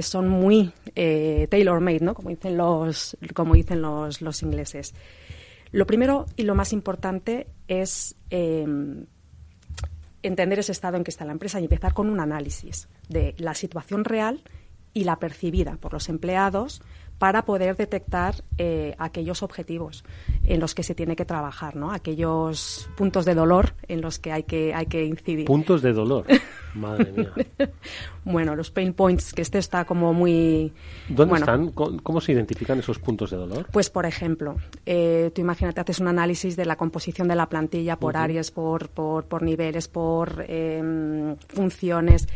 son 0.01 0.29
muy 0.29 0.73
eh, 0.95 1.49
tailor 1.51 1.81
made, 1.81 2.01
¿no? 2.01 2.15
Como 2.15 2.29
dicen 2.29 2.57
los 2.57 3.17
como 3.35 3.55
dicen 3.55 3.83
los, 3.83 4.21
los 4.21 4.43
ingleses. 4.43 4.95
Lo 5.71 5.87
primero 5.87 6.27
y 6.37 6.43
lo 6.43 6.55
más 6.55 6.73
importante 6.73 7.47
es 7.67 8.15
em, 8.31 9.07
entender 10.23 10.59
ese 10.59 10.73
estado 10.73 10.97
en 10.97 11.05
que 11.05 11.11
está 11.11 11.25
la 11.25 11.33
empresa 11.33 11.61
y 11.61 11.65
empezar 11.65 11.95
con 11.95 12.11
un 12.11 12.21
análisis 12.21 12.89
de 13.09 13.35
la 13.39 13.55
situación 13.55 14.05
real 14.05 14.43
y 14.95 15.05
la 15.05 15.19
percibida 15.19 15.77
por 15.77 15.93
los 15.93 16.09
empleados 16.09 16.83
para 17.19 17.45
poder 17.45 17.77
detectar 17.77 18.37
eh, 18.59 18.95
aquellos 18.99 19.43
objetivos 19.43 20.05
en 20.45 20.61
los 20.61 20.75
que 20.75 20.83
se 20.83 20.95
tiene 20.95 21.17
que 21.17 21.25
trabajar, 21.25 21.75
¿no? 21.77 21.91
Aquellos 21.93 22.89
puntos 22.97 23.25
de 23.25 23.35
dolor 23.35 23.75
en 23.89 24.01
los 24.01 24.19
que 24.19 24.33
hay 24.33 24.45
que 24.45 24.73
hay 24.73 24.87
que 24.87 25.05
incidir. 25.05 25.47
Puntos 25.47 25.83
de 25.83 25.93
dolor. 25.93 26.25
Madre 26.75 27.13
mía. 27.13 27.33
bueno, 28.25 28.55
los 28.55 28.71
pain 28.71 28.93
points, 28.93 29.33
que 29.33 29.43
este 29.43 29.59
está 29.59 29.85
como 29.85 30.13
muy... 30.13 30.73
¿Dónde 31.09 31.37
están? 31.37 31.73
¿Cómo 31.73 32.21
se 32.21 32.33
identifican 32.33 32.79
esos 32.79 32.99
puntos 32.99 33.31
de 33.31 33.37
dolor? 33.37 33.67
Pues, 33.73 33.91
por 33.91 34.07
ejemplo, 34.07 34.57
eh, 34.87 35.33
tú 35.35 35.41
imagínate, 35.41 35.81
haces 35.81 35.99
un 35.99 36.09
análisis 36.09 36.57
de 36.57 36.67
la 36.67 36.77
composición 36.77 37.27
de 37.27 37.35
la 37.35 37.49
plantilla 37.49 37.97
por 37.97 38.17
áreas, 38.17 38.51
por, 38.51 38.91
por, 38.91 39.25
por 39.25 39.43
niveles, 39.43 39.89
por 39.89 40.45
em, 40.47 41.37
funciones 41.49 42.29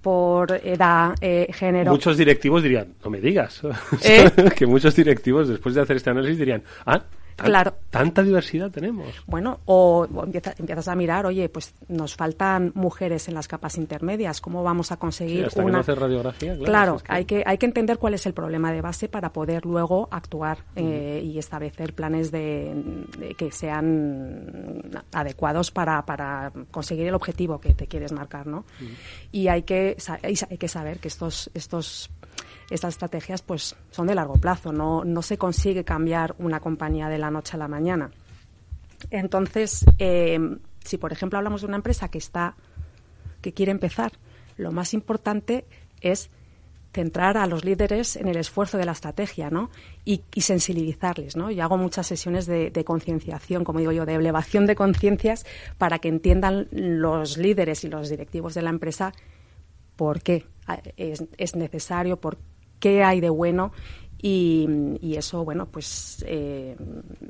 por 0.00 0.52
edad, 0.64 1.14
eh, 1.20 1.48
género. 1.52 1.90
Muchos 1.90 2.16
directivos 2.16 2.62
dirían, 2.62 2.94
no 3.04 3.10
me 3.10 3.20
digas. 3.20 3.62
¿Eh? 4.04 4.30
que 4.56 4.66
muchos 4.66 4.94
directivos, 4.94 5.48
después 5.48 5.74
de 5.74 5.80
hacer 5.80 5.96
este 5.96 6.10
análisis, 6.10 6.38
dirían, 6.38 6.62
ah, 6.86 7.02
claro. 7.44 7.74
Tanta 7.90 8.22
diversidad 8.22 8.70
tenemos. 8.70 9.08
Bueno, 9.26 9.60
o, 9.64 10.06
empiezas 10.58 10.88
a 10.88 10.94
mirar, 10.94 11.26
oye, 11.26 11.48
pues 11.48 11.74
nos 11.88 12.14
faltan 12.14 12.72
mujeres 12.74 13.28
en 13.28 13.34
las 13.34 13.48
capas 13.48 13.78
intermedias, 13.78 14.40
¿cómo 14.40 14.62
vamos 14.62 14.92
a 14.92 14.96
conseguir 14.96 15.50
sí, 15.50 15.60
una... 15.60 15.82
Que 15.82 15.92
no 15.92 15.98
radiografía, 15.98 16.56
claro. 16.56 16.64
claro 16.64 16.98
hay, 17.08 17.24
que, 17.24 17.42
hay 17.46 17.58
que 17.58 17.66
entender 17.66 17.98
cuál 17.98 18.14
es 18.14 18.26
el 18.26 18.34
problema 18.34 18.72
de 18.72 18.80
base 18.80 19.08
para 19.08 19.32
poder 19.32 19.64
luego 19.64 20.08
actuar 20.10 20.58
eh, 20.76 21.22
y 21.24 21.38
establecer 21.38 21.94
planes 21.94 22.30
de, 22.30 23.04
que 23.36 23.50
sean 23.52 24.82
adecuados 25.12 25.70
para, 25.70 26.04
para 26.04 26.52
conseguir 26.70 27.06
el 27.06 27.14
objetivo 27.14 27.60
que 27.60 27.74
te 27.74 27.86
quieres 27.86 28.12
marcar, 28.12 28.46
¿no? 28.46 28.64
Y 29.32 29.48
hay 29.48 29.62
que, 29.62 29.96
hay 30.22 30.58
que 30.58 30.68
saber 30.68 30.98
que 30.98 31.08
estos, 31.08 31.50
estos 31.54 32.10
estas 32.70 32.94
estrategias 32.94 33.42
pues 33.42 33.76
son 33.90 34.06
de 34.06 34.14
largo 34.14 34.34
plazo, 34.34 34.72
no, 34.72 35.04
no 35.04 35.22
se 35.22 35.38
consigue 35.38 35.84
cambiar 35.84 36.34
una 36.38 36.60
compañía 36.60 37.08
de 37.08 37.18
la 37.18 37.30
noche 37.30 37.56
a 37.56 37.58
la 37.58 37.68
mañana. 37.68 38.10
Entonces, 39.10 39.84
eh, 39.98 40.38
si 40.84 40.98
por 40.98 41.12
ejemplo 41.12 41.38
hablamos 41.38 41.62
de 41.62 41.68
una 41.68 41.76
empresa 41.76 42.08
que 42.08 42.18
está 42.18 42.54
que 43.40 43.52
quiere 43.52 43.72
empezar. 43.72 44.12
Lo 44.56 44.72
más 44.72 44.94
importante 44.94 45.64
es 46.00 46.30
centrar 46.92 47.36
a 47.36 47.46
los 47.46 47.64
líderes 47.64 48.16
en 48.16 48.28
el 48.28 48.36
esfuerzo 48.36 48.78
de 48.78 48.86
la 48.86 48.92
estrategia 48.92 49.50
¿no? 49.50 49.70
y, 50.04 50.22
sensibilizarles. 50.40 51.36
¿no? 51.36 51.50
Yo 51.50 51.62
hago 51.62 51.76
muchas 51.76 52.06
sesiones 52.06 52.46
de, 52.46 52.84
concienciación, 52.84 53.62
como 53.62 53.78
digo 53.78 53.92
yo, 53.92 54.06
de 54.06 54.14
elevación 54.14 54.66
de 54.66 54.74
conciencias 54.74 55.44
para 55.76 55.98
que 55.98 56.08
entiendan 56.08 56.66
los 56.72 57.36
líderes 57.36 57.84
y 57.84 57.88
los 57.88 58.08
directivos 58.08 58.54
de 58.54 58.62
la 58.62 58.70
empresa 58.70 59.12
por 59.96 60.22
qué 60.22 60.46
es, 60.96 61.56
necesario, 61.56 62.16
por 62.16 62.38
qué 62.80 63.02
hay 63.02 63.20
de 63.20 63.30
bueno 63.30 63.72
y, 64.20 64.98
eso, 65.16 65.44
bueno, 65.44 65.66
pues 65.66 66.24
eh, 66.26 66.76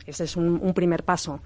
ese 0.06 0.24
es 0.24 0.36
un 0.36 0.72
primer 0.74 1.04
paso 1.04 1.40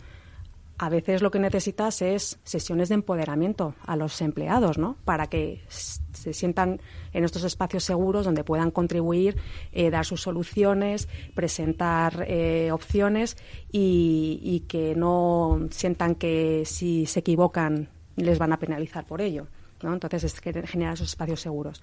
a 0.83 0.89
veces 0.89 1.23
lo 1.23 1.31
que 1.31 1.39
necesitas 1.39 2.03
es 2.03 2.41
sesiones 2.43 2.89
de 2.89 2.97
empoderamiento 2.97 3.77
a 3.87 3.95
los 3.95 4.21
empleados, 4.21 4.79
¿no? 4.79 4.97
Para 5.05 5.29
que 5.29 5.63
se 5.69 6.33
sientan 6.33 6.81
en 7.13 7.23
estos 7.23 7.45
espacios 7.45 7.85
seguros 7.85 8.25
donde 8.25 8.43
puedan 8.43 8.73
contribuir, 8.73 9.37
eh, 9.71 9.91
dar 9.91 10.05
sus 10.05 10.23
soluciones, 10.23 11.09
presentar 11.37 12.25
eh, 12.27 12.71
opciones 12.73 13.37
y, 13.71 14.65
que 14.67 14.97
no 14.97 15.69
sientan 15.71 16.17
que 16.17 16.65
si 16.65 17.07
se 17.07 17.21
equivocan 17.21 17.89
les 18.17 18.41
van 18.41 18.53
a 18.53 18.59
penalizar 18.59 19.07
por 19.07 19.21
ello, 19.21 19.47
¿no? 19.85 19.93
Entonces 19.93 20.25
es 20.25 20.41
generar 20.41 20.95
esos 20.95 21.11
espacios 21.11 21.41
seguros 21.41 21.81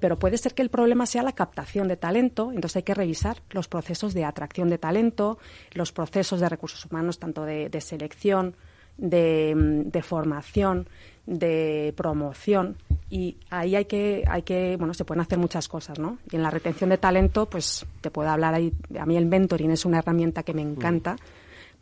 pero 0.00 0.18
puede 0.18 0.36
ser 0.36 0.54
que 0.54 0.62
el 0.62 0.68
problema 0.68 1.06
sea 1.06 1.22
la 1.22 1.32
captación 1.32 1.88
de 1.88 1.96
talento, 1.96 2.52
entonces 2.52 2.76
hay 2.76 2.82
que 2.82 2.94
revisar 2.94 3.38
los 3.50 3.68
procesos 3.68 4.12
de 4.12 4.24
atracción 4.24 4.68
de 4.68 4.78
talento, 4.78 5.38
los 5.72 5.92
procesos 5.92 6.40
de 6.40 6.48
recursos 6.48 6.84
humanos, 6.84 7.18
tanto 7.18 7.44
de, 7.44 7.80
selección, 7.80 8.54
de, 8.98 10.02
formación, 10.02 10.88
de 11.26 11.94
promoción. 11.96 12.76
Y 13.08 13.36
ahí 13.50 13.76
hay 13.76 13.86
que 13.86 14.24
hay 14.26 14.42
que 14.42 14.76
bueno 14.76 14.94
se 14.94 15.04
pueden 15.04 15.20
hacer 15.20 15.38
muchas 15.38 15.68
cosas 15.68 15.98
no 15.98 16.16
y 16.30 16.36
en 16.36 16.42
la 16.42 16.48
retención 16.48 16.88
de 16.88 16.96
talento 16.96 17.44
pues 17.44 17.84
te 18.00 18.10
puedo 18.10 18.30
hablar 18.30 18.54
ahí 18.54 18.72
a 18.98 19.04
mí 19.04 19.18
el 19.18 19.26
mentoring 19.26 19.70
es 19.70 19.84
una 19.84 19.98
herramienta 19.98 20.44
que 20.44 20.54
me 20.54 20.62
encanta 20.62 21.16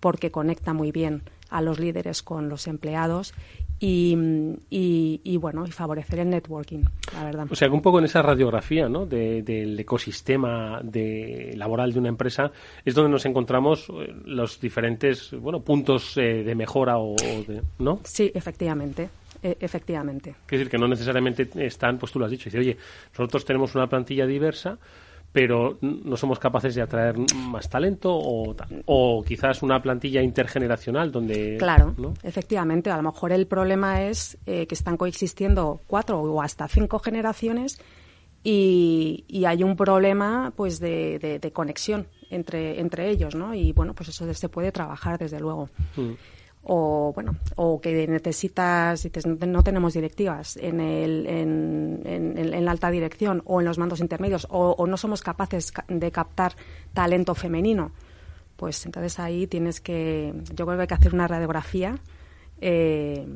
porque 0.01 0.33
conecta 0.33 0.73
muy 0.73 0.91
bien 0.91 1.23
a 1.49 1.63
los 1.63 1.79
líderes 1.79 2.25
con 2.25 2.49
los 2.49 2.67
empleados 2.67 3.33
y, 3.81 5.37
bueno, 5.39 5.65
y 5.67 5.71
favorecer 5.71 6.21
el 6.21 6.31
networking, 6.31 6.83
la 7.15 7.25
verdad. 7.25 7.47
O 7.51 7.55
sea, 7.55 7.71
un 7.71 7.81
poco 7.81 7.99
en 7.99 8.05
esa 8.05 8.21
radiografía 8.21 8.89
¿no? 8.89 9.07
del 9.07 9.79
ecosistema 9.81 10.81
de, 10.83 11.55
laboral 11.57 11.93
de 11.93 11.99
una 11.99 12.09
empresa 12.09 12.53
es 12.85 12.95
donde 12.95 13.11
nos 13.11 13.25
encontramos 13.25 13.89
eh, 13.89 14.15
los 14.27 14.61
diferentes 14.61 15.31
bueno, 15.33 15.61
puntos 15.61 16.17
eh, 16.17 16.43
de 16.45 16.55
mejora 16.55 16.99
o, 16.99 17.17
¿no? 17.79 18.01
Sí, 18.05 18.31
efectivamente. 18.35 19.09
E, 19.43 19.57
efectivamente. 19.61 20.35
Quiere 20.47 20.65
decir 20.65 20.71
que 20.71 20.79
no 20.79 20.87
necesariamente 20.87 21.49
están, 21.65 21.99
pues 21.99 22.13
tú 22.13 22.19
lo 22.19 22.27
has 22.27 22.31
dicho, 22.31 22.45
dice, 22.45 22.59
oye, 22.59 22.77
nosotros 23.13 23.45
tenemos 23.45 23.75
una 23.75 23.87
plantilla 23.87 24.27
diversa, 24.27 24.79
pero 25.33 25.79
no 25.81 26.17
somos 26.17 26.39
capaces 26.39 26.75
de 26.75 26.83
atraer 26.83 27.17
más 27.35 27.69
talento 27.69 28.13
o, 28.13 28.55
o 28.87 29.23
quizás 29.23 29.63
una 29.63 29.81
plantilla 29.81 30.23
intergeneracional 30.23 31.13
donde... 31.13 31.57
Claro, 31.57 31.95
efectivamente. 32.23 32.91
A 32.91 32.97
lo 32.97 33.05
mejor 33.05 33.33
el 33.33 33.47
problema 33.47 34.03
es 34.03 34.39
eh, 34.47 34.67
que 34.67 34.75
están 34.75 34.97
coexistiendo 34.97 35.81
cuatro 35.87 36.21
o 36.21 36.43
hasta 36.43 36.67
cinco 36.67 36.99
generaciones 36.99 37.81
y, 38.43 39.25
y 39.29 39.45
hay 39.45 39.63
un 39.63 39.77
problema 39.77 40.53
pues 40.57 40.81
de, 40.81 41.39
de, 41.41 41.53
conexión 41.53 42.09
entre, 42.31 42.81
entre 42.81 43.09
ellos, 43.11 43.35
¿no? 43.35 43.55
Y 43.55 43.73
bueno, 43.73 43.95
pues 43.95 44.09
eso 44.09 44.33
se 44.33 44.49
puede 44.49 44.73
trabajar 44.73 45.19
desde 45.19 45.39
luego. 45.39 45.69
Mm 45.97 46.15
o 46.63 47.13
bueno 47.15 47.37
o 47.57 47.81
que 47.81 48.07
necesitas 48.07 49.09
no 49.47 49.63
tenemos 49.63 49.95
directivas 49.95 50.57
en, 50.59 50.81
el, 50.81 51.27
en, 51.27 52.03
en, 52.05 52.65
la 52.65 52.71
alta 52.71 52.91
dirección 52.91 53.43
o 53.47 53.61
en 53.61 53.67
los 53.67 53.79
mandos 53.79 54.01
intermedios 54.01 54.47
o, 54.51 54.87
no 54.87 54.97
somos 54.97 55.23
capaces 55.23 55.73
de 55.89 56.11
captar 56.13 56.55
talento 56.93 57.35
femenino 57.35 57.93
pues 58.57 58.85
entonces 58.85 59.19
ahí 59.19 59.47
tienes 59.47 59.81
que 59.81 60.35
yo 60.55 60.67
creo 60.67 60.77
que 60.77 60.83
hay 60.83 60.89
que 60.89 60.95
hacer 60.95 61.15
una 61.15 61.27
radiografía 61.27 61.99
eh, 62.61 63.27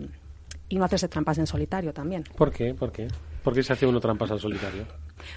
y 0.69 0.77
no 0.77 0.85
hacerse 0.85 1.09
trampas 1.09 1.39
en 1.39 1.47
solitario 1.47 1.95
también 1.95 2.25
¿por 2.37 2.53
qué? 2.53 2.75
¿por 2.75 2.93
qué? 2.93 3.09
¿Por 3.43 3.55
qué 3.55 3.63
se 3.63 3.73
hace 3.73 3.87
uno 3.87 4.01
trampas 4.01 4.31
al 4.31 4.41
solitario? 4.41 4.85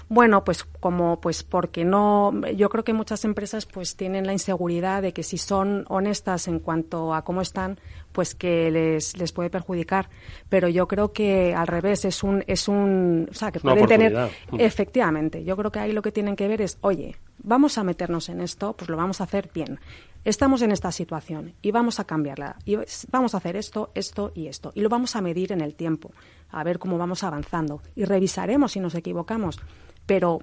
Bueno, 0.08 0.44
pues 0.44 0.64
como 0.64 1.20
pues 1.20 1.42
porque 1.42 1.84
no 1.84 2.32
yo 2.56 2.68
creo 2.68 2.84
que 2.84 2.92
muchas 2.92 3.24
empresas 3.24 3.66
pues 3.66 3.96
tienen 3.96 4.26
la 4.26 4.32
inseguridad 4.32 5.02
de 5.02 5.12
que 5.12 5.22
si 5.22 5.38
son 5.38 5.84
honestas 5.88 6.48
en 6.48 6.58
cuanto 6.58 7.14
a 7.14 7.22
cómo 7.22 7.40
están, 7.40 7.78
pues 8.18 8.34
que 8.34 8.68
les, 8.72 9.16
les 9.16 9.30
puede 9.30 9.48
perjudicar, 9.48 10.08
pero 10.48 10.68
yo 10.68 10.88
creo 10.88 11.12
que 11.12 11.54
al 11.54 11.68
revés 11.68 12.04
es 12.04 12.24
un 12.24 12.42
es 12.48 12.66
un, 12.66 13.28
o 13.30 13.32
sea, 13.32 13.52
que 13.52 13.60
pueden 13.60 13.86
tener 13.86 14.28
efectivamente, 14.58 15.44
yo 15.44 15.56
creo 15.56 15.70
que 15.70 15.78
ahí 15.78 15.92
lo 15.92 16.02
que 16.02 16.10
tienen 16.10 16.34
que 16.34 16.48
ver 16.48 16.60
es, 16.60 16.78
oye, 16.80 17.14
vamos 17.44 17.78
a 17.78 17.84
meternos 17.84 18.28
en 18.28 18.40
esto, 18.40 18.72
pues 18.72 18.90
lo 18.90 18.96
vamos 18.96 19.20
a 19.20 19.24
hacer 19.24 19.50
bien 19.54 19.78
estamos 20.24 20.62
en 20.62 20.72
esta 20.72 20.90
situación 20.90 21.54
y 21.62 21.70
vamos 21.70 22.00
a 22.00 22.04
cambiarla. 22.04 22.56
Y 22.64 22.76
vamos 23.12 23.34
a 23.34 23.36
hacer 23.36 23.54
esto, 23.54 23.92
esto 23.94 24.32
y 24.34 24.48
esto. 24.48 24.72
Y 24.74 24.80
lo 24.80 24.88
vamos 24.88 25.14
a 25.14 25.20
medir 25.20 25.52
en 25.52 25.60
el 25.60 25.76
tiempo, 25.76 26.10
a 26.50 26.64
ver 26.64 26.80
cómo 26.80 26.98
vamos 26.98 27.22
avanzando. 27.22 27.82
Y 27.94 28.04
revisaremos 28.04 28.72
si 28.72 28.80
nos 28.80 28.96
equivocamos. 28.96 29.60
Pero 30.06 30.40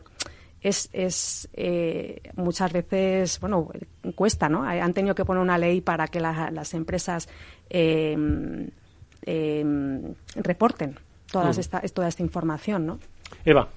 es, 0.67 0.89
es 0.93 1.47
eh, 1.53 2.21
muchas 2.35 2.73
veces, 2.73 3.39
bueno, 3.39 3.69
cuesta, 4.15 4.49
¿no? 4.49 4.63
Han 4.63 4.93
tenido 4.93 5.13
que 5.13 5.23
poner 5.23 5.43
una 5.43 5.59
ley 5.59 5.81
para 5.81 6.07
que 6.07 6.19
las 6.19 6.73
empresas 6.73 7.29
em, 7.69 8.69
em, 9.23 10.01
reporten 10.35 10.97
todas 11.31 11.57
mm. 11.57 11.59
esta, 11.59 11.81
toda 11.81 12.07
esta 12.07 12.23
información, 12.23 12.85
¿no? 12.87 12.99
Eva. 13.45 13.69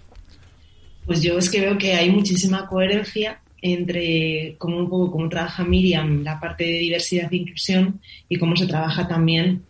Pues 1.05 1.23
yo 1.23 1.37
es 1.37 1.51
que 1.51 1.61
veo 1.61 1.77
que 1.77 1.93
hay 1.95 2.11
muchísima 2.11 2.67
coherencia 2.67 3.41
entre 3.61 4.55
cómo 4.57 4.79
un 4.79 4.89
poco 4.89 5.11
cómo 5.11 5.29
trabaja 5.29 5.65
Miriam 5.65 6.23
la 6.23 6.41
parte 6.41 6.65
de 6.65 6.79
diversidad 6.79 7.33
e 7.33 7.37
inclusión 7.37 8.01
y 8.29 8.39
cómo 8.39 8.57
se 8.57 8.67
trabaja 8.67 9.09
también 9.09 9.63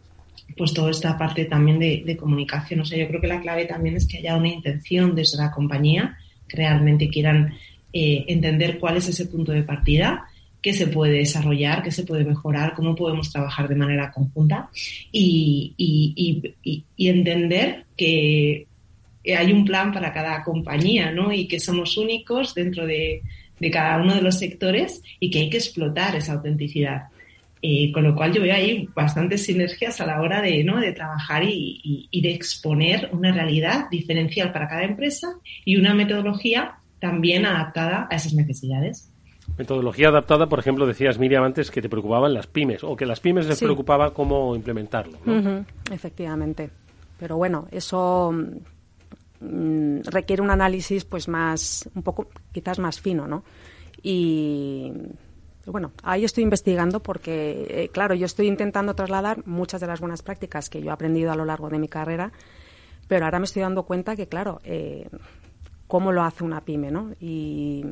pues 0.57 0.73
toda 0.73 0.91
esta 0.91 1.19
parte 1.19 1.45
también 1.45 1.79
de, 1.79 2.17
comunicación. 2.17 2.81
O 2.81 2.85
sea, 2.85 2.99
yo 2.99 3.09
creo 3.09 3.21
que 3.21 3.27
la 3.27 3.41
clave 3.41 3.67
también 3.67 3.97
es 3.97 4.07
que 4.07 4.19
haya 4.19 4.37
una 4.37 4.49
intención 4.49 5.15
desde 5.15 5.39
la 5.39 5.51
compañía, 5.51 6.17
realmente 6.49 7.09
quieran 7.09 7.55
eh, 7.93 8.25
entender 8.29 8.79
cuál 8.79 8.97
es 8.97 9.09
ese 9.09 9.27
punto 9.27 9.53
de 9.53 9.63
partida, 9.63 10.27
qué 10.61 10.73
se 10.73 10.89
puede 10.89 11.19
desarrollar, 11.19 11.83
qué 11.83 11.91
se 11.91 12.05
puede 12.05 12.25
mejorar, 12.25 12.75
cómo 12.75 12.95
podemos 12.95 13.31
trabajar 13.31 13.69
de 13.69 13.77
manera 13.77 14.11
conjunta 14.11 14.71
y, 15.13 15.75
entender 16.97 17.85
que 17.97 18.67
hay 19.37 19.53
un 19.53 19.65
plan 19.65 19.93
para 19.93 20.13
cada 20.13 20.43
compañía, 20.43 21.11
¿no? 21.11 21.33
Y 21.33 21.47
que 21.47 21.61
somos 21.61 21.97
únicos 21.97 22.55
dentro 22.55 22.87
de, 22.87 23.23
de 23.61 23.71
cada 23.71 24.03
uno 24.03 24.15
de 24.15 24.23
los 24.23 24.39
sectores 24.39 25.03
y 25.21 25.31
que 25.31 25.41
hay 25.41 25.51
que 25.51 25.59
explotar 25.59 26.17
esa 26.17 26.35
autenticidad. 26.35 27.05
Eh, 27.61 27.91
con 27.93 28.05
lo 28.05 28.15
cual 28.15 28.33
yo 28.33 28.43
veo 28.43 28.55
ahí 28.55 28.89
bastantes 28.95 29.45
sinergias 29.45 30.01
a 30.01 30.07
la 30.07 30.21
hora 30.21 30.41
de, 30.41 30.63
¿no? 30.63 30.79
de 30.79 30.93
trabajar 30.93 31.43
y, 31.45 32.09
de 32.13 32.33
exponer 32.33 33.11
una 33.13 33.33
realidad 33.33 33.89
diferencial 33.91 34.53
para 34.53 34.69
cada 34.69 34.85
empresa 34.85 35.29
y 35.65 35.77
una 35.77 35.95
metodología 35.95 36.79
también 37.01 37.47
adaptada 37.47 38.07
a 38.11 38.17
esas 38.17 38.35
necesidades. 38.35 39.13
Metodología 39.57 40.09
adaptada, 40.09 40.49
por 40.49 40.59
ejemplo, 40.59 40.87
decías 40.87 41.19
Miriam 41.19 41.43
antes 41.43 41.71
que 41.71 41.83
te 41.83 41.89
preocupaban 41.89 42.33
las 42.35 42.47
pymes 42.47 42.85
o 42.85 42.95
que 42.95 43.07
las 43.07 43.19
pymes 43.19 43.47
les 43.47 43.59
preocupaba 43.59 44.13
cómo 44.13 44.55
implementarlo. 44.55 45.19
Efectivamente. 45.91 46.71
Pero 47.19 47.37
bueno, 47.37 47.67
eso 47.73 48.33
Mm, 49.41 50.01
requiere 50.05 50.43
un 50.43 50.51
análisis 50.51 51.05
pues 51.05 51.29
más, 51.29 51.89
un 51.95 52.03
poco 52.03 52.29
quizás 52.53 52.79
más 52.79 53.01
fino, 53.01 53.29
¿no? 53.29 53.45
Y 54.03 54.93
bueno, 55.71 55.93
ahí 56.03 56.25
estoy 56.25 56.45
investigando 56.45 57.01
porque, 57.01 57.67
eh, 57.69 57.89
claro, 57.91 58.15
yo 58.15 58.27
estoy 58.27 58.47
intentando 58.47 58.95
trasladar 58.95 59.47
muchas 59.47 59.81
de 59.81 59.87
las 59.87 60.01
buenas 60.01 60.23
prácticas 60.23 60.69
que 60.71 60.81
yo 60.81 60.91
he 60.91 60.93
aprendido 60.93 61.33
a 61.33 61.37
lo 61.37 61.45
largo 61.45 61.69
de 61.69 61.79
mi 61.79 61.89
carrera, 61.89 62.33
pero 63.07 63.25
ahora 63.25 63.39
me 63.39 63.45
estoy 63.45 63.63
dando 63.63 63.85
cuenta 63.85 64.17
que, 64.17 64.27
claro, 64.27 64.61
eh, 64.65 65.09
cómo 65.87 66.13
lo 66.13 66.23
hace 66.23 66.45
una 66.45 66.61
pyme, 66.61 66.91
¿no? 66.91 67.13
Y 67.21 67.85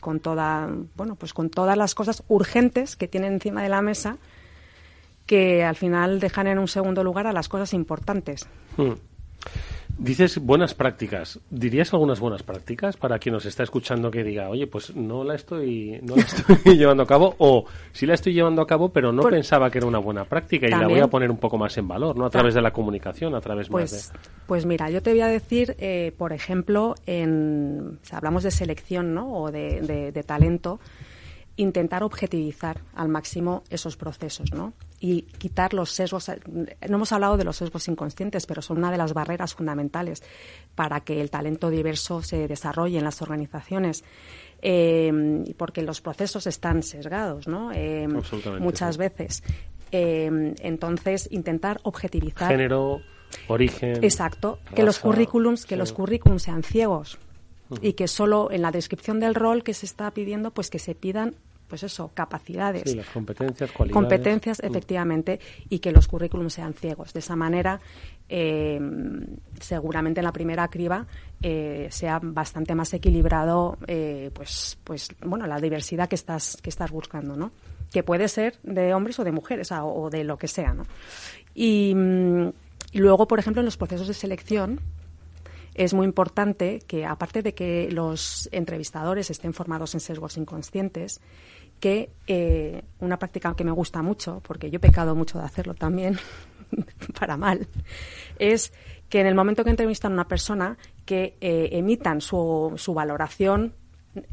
con 0.00 0.20
toda, 0.20 0.68
bueno, 0.94 1.16
pues 1.16 1.32
con 1.32 1.50
todas 1.50 1.76
las 1.76 1.94
cosas 1.94 2.22
urgentes 2.28 2.96
que 2.96 3.08
tienen 3.08 3.34
encima 3.34 3.62
de 3.62 3.68
la 3.68 3.82
mesa 3.82 4.18
que 5.26 5.64
al 5.64 5.74
final 5.74 6.20
dejan 6.20 6.46
en 6.46 6.58
un 6.58 6.68
segundo 6.68 7.02
lugar 7.02 7.26
a 7.26 7.32
las 7.32 7.48
cosas 7.48 7.74
importantes. 7.74 8.46
Hmm. 8.76 8.92
Dices 9.98 10.38
buenas 10.38 10.74
prácticas. 10.74 11.40
¿Dirías 11.48 11.92
algunas 11.94 12.20
buenas 12.20 12.42
prácticas 12.42 12.98
para 12.98 13.18
quien 13.18 13.32
nos 13.32 13.46
está 13.46 13.62
escuchando 13.62 14.10
que 14.10 14.22
diga, 14.22 14.50
oye, 14.50 14.66
pues 14.66 14.94
no 14.94 15.24
la 15.24 15.34
estoy, 15.34 15.98
no 16.02 16.16
la 16.16 16.22
estoy 16.22 16.76
llevando 16.76 17.02
a 17.02 17.06
cabo 17.06 17.34
o 17.38 17.64
sí 17.92 18.04
la 18.04 18.14
estoy 18.14 18.34
llevando 18.34 18.60
a 18.60 18.66
cabo, 18.66 18.90
pero 18.90 19.10
no 19.10 19.22
pensaba 19.22 19.70
que 19.70 19.78
era 19.78 19.86
una 19.86 19.98
buena 19.98 20.24
práctica 20.24 20.66
y 20.66 20.70
la 20.70 20.86
voy 20.86 21.00
a 21.00 21.06
poner 21.06 21.30
un 21.30 21.38
poco 21.38 21.56
más 21.56 21.76
en 21.78 21.88
valor, 21.88 22.16
¿no? 22.16 22.26
A 22.26 22.30
través 22.30 22.54
de 22.54 22.60
la 22.60 22.72
comunicación, 22.72 23.34
a 23.34 23.40
través 23.40 23.68
pues, 23.68 23.92
más 23.92 24.12
de... 24.12 24.18
Pues 24.46 24.66
mira, 24.66 24.90
yo 24.90 25.02
te 25.02 25.12
voy 25.12 25.22
a 25.22 25.28
decir, 25.28 25.74
eh, 25.78 26.12
por 26.18 26.34
ejemplo, 26.34 26.94
en, 27.06 27.98
hablamos 28.12 28.42
de 28.42 28.50
selección, 28.50 29.14
¿no? 29.14 29.32
O 29.32 29.50
de, 29.50 30.12
de 30.12 30.22
talento. 30.22 30.78
Intentar 31.56 32.02
objetivizar 32.02 32.80
al 32.94 33.08
máximo 33.08 33.64
esos 33.70 33.96
procesos, 33.96 34.52
¿no? 34.52 34.74
Y 35.00 35.22
quitar 35.22 35.72
los 35.72 35.90
sesgos. 35.90 36.30
No 36.88 36.96
hemos 36.96 37.12
hablado 37.12 37.36
de 37.36 37.44
los 37.44 37.56
sesgos 37.56 37.88
inconscientes, 37.88 38.46
pero 38.46 38.62
son 38.62 38.78
una 38.78 38.90
de 38.90 38.98
las 38.98 39.14
barreras 39.14 39.54
fundamentales 39.54 40.22
para 40.74 41.00
que 41.00 41.20
el 41.20 41.30
talento 41.30 41.70
diverso 41.70 42.22
se 42.22 42.46
desarrolle 42.46 42.98
en 42.98 43.04
las 43.04 43.22
organizaciones. 43.22 44.04
Eh, 44.62 45.44
porque 45.56 45.82
los 45.82 46.00
procesos 46.00 46.46
están 46.46 46.82
sesgados, 46.82 47.46
¿no? 47.46 47.72
Eh, 47.72 48.08
muchas 48.58 48.96
veces. 48.96 49.42
Eh, 49.92 50.54
entonces, 50.60 51.28
intentar 51.30 51.80
objetivizar. 51.84 52.50
Género, 52.50 53.00
origen. 53.48 54.02
Exacto. 54.02 54.58
que 54.74 54.82
los 54.82 54.98
currículums, 54.98 55.66
que 55.66 55.76
los 55.76 55.92
currículums 55.92 56.42
sean 56.42 56.62
ciegos 56.62 57.18
y 57.80 57.94
que 57.94 58.08
solo 58.08 58.50
en 58.50 58.62
la 58.62 58.70
descripción 58.70 59.20
del 59.20 59.34
rol 59.34 59.62
que 59.62 59.74
se 59.74 59.86
está 59.86 60.10
pidiendo, 60.12 60.50
pues 60.52 60.70
que 60.70 60.78
se 60.78 60.94
pidan 60.94 61.36
pues 61.66 61.82
eso, 61.82 62.10
capacidades. 62.14 62.82
Sí, 62.86 62.94
las 62.94 63.08
competencias, 63.08 63.72
cualidades. 63.72 63.94
Competencias, 63.94 64.60
efectivamente, 64.60 65.40
y 65.68 65.80
que 65.80 65.90
los 65.90 66.06
currículums 66.06 66.54
sean 66.54 66.74
ciegos. 66.74 67.12
De 67.12 67.18
esa 67.18 67.34
manera, 67.34 67.80
eh, 68.28 68.80
seguramente 69.60 70.20
en 70.20 70.24
la 70.24 70.32
primera 70.32 70.68
criba 70.68 71.06
eh, 71.42 71.88
sea 71.90 72.20
bastante 72.22 72.74
más 72.74 72.92
equilibrado, 72.94 73.78
eh, 73.86 74.30
pues, 74.32 74.78
pues, 74.84 75.08
bueno, 75.24 75.46
la 75.46 75.60
diversidad 75.60 76.08
que 76.08 76.14
estás, 76.14 76.56
que 76.62 76.70
estás 76.70 76.90
buscando, 76.90 77.36
¿no? 77.36 77.50
Que 77.90 78.02
puede 78.02 78.28
ser 78.28 78.58
de 78.62 78.94
hombres 78.94 79.18
o 79.18 79.24
de 79.24 79.32
mujeres, 79.32 79.72
o, 79.72 80.08
de 80.10 80.24
lo 80.24 80.38
que 80.38 80.48
sea, 80.48 80.72
¿no? 80.72 80.84
Y, 81.54 81.94
y 82.92 82.98
luego, 82.98 83.26
por 83.26 83.38
ejemplo, 83.38 83.60
en 83.60 83.66
los 83.66 83.76
procesos 83.76 84.06
de 84.06 84.14
selección, 84.14 84.80
es 85.76 85.92
muy 85.92 86.06
importante 86.06 86.80
que, 86.86 87.04
aparte 87.04 87.42
de 87.42 87.54
que 87.54 87.90
los 87.90 88.48
entrevistadores 88.50 89.30
estén 89.30 89.52
formados 89.52 89.94
en 89.94 90.00
sesgos 90.00 90.38
inconscientes, 90.38 91.20
que 91.80 92.10
eh, 92.26 92.82
una 93.00 93.18
práctica 93.18 93.54
que 93.54 93.64
me 93.64 93.70
gusta 93.70 94.00
mucho, 94.00 94.40
porque 94.40 94.70
yo 94.70 94.78
he 94.78 94.80
pecado 94.80 95.14
mucho 95.14 95.38
de 95.38 95.44
hacerlo 95.44 95.74
también, 95.74 96.18
para 97.20 97.36
mal, 97.36 97.68
es 98.38 98.72
que 99.10 99.20
en 99.20 99.26
el 99.26 99.34
momento 99.34 99.64
que 99.64 99.70
entrevistan 99.70 100.12
a 100.12 100.14
una 100.14 100.28
persona, 100.28 100.78
que 101.04 101.36
eh, 101.40 101.68
emitan 101.72 102.22
su, 102.22 102.72
su 102.76 102.94
valoración 102.94 103.74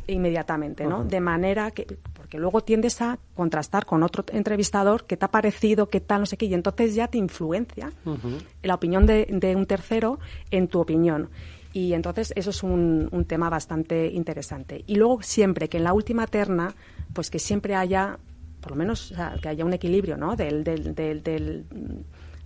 inmediatamente, 0.08 0.86
¿no? 0.86 1.04
De 1.04 1.20
manera 1.20 1.72
que, 1.72 1.86
porque 2.34 2.42
luego 2.42 2.62
tiendes 2.62 3.00
a 3.00 3.20
contrastar 3.36 3.86
con 3.86 4.02
otro 4.02 4.26
entrevistador 4.32 5.06
que 5.06 5.18
te 5.18 5.26
ha 5.26 5.28
parecido, 5.28 5.90
qué 5.90 6.02
tal, 6.02 6.22
no 6.22 6.26
sé 6.26 6.36
qué, 6.36 6.48
y 6.48 6.56
entonces 6.56 6.96
ya 6.96 7.08
te 7.08 7.20
influencia 7.20 7.94
la 8.64 8.74
opinión 8.74 9.06
de, 9.06 9.28
de, 9.30 9.56
un 9.56 9.68
tercero 9.68 10.18
en 10.50 10.68
tu 10.68 10.80
opinión. 10.80 11.30
Y 11.74 11.94
entonces 11.94 12.34
eso 12.36 12.50
es 12.50 12.64
un, 12.64 13.08
un 13.12 13.26
tema 13.26 13.52
bastante 13.52 14.08
interesante. 14.08 14.84
Y 14.88 14.96
luego 14.96 15.22
siempre 15.22 15.70
que 15.70 15.78
en 15.78 15.84
la 15.84 15.94
última 15.94 16.26
terna, 16.26 16.74
pues 17.14 17.30
que 17.30 17.38
siempre 17.38 17.76
haya, 17.76 18.18
por 18.62 18.72
lo 18.72 18.78
menos, 18.78 19.12
o 19.12 19.16
sea, 19.16 19.36
que 19.40 19.50
haya 19.50 19.64
un 19.64 19.74
equilibrio, 19.74 20.18
¿no? 20.18 20.36
del, 20.36 20.64
del, 20.64 20.96
del, 20.96 21.66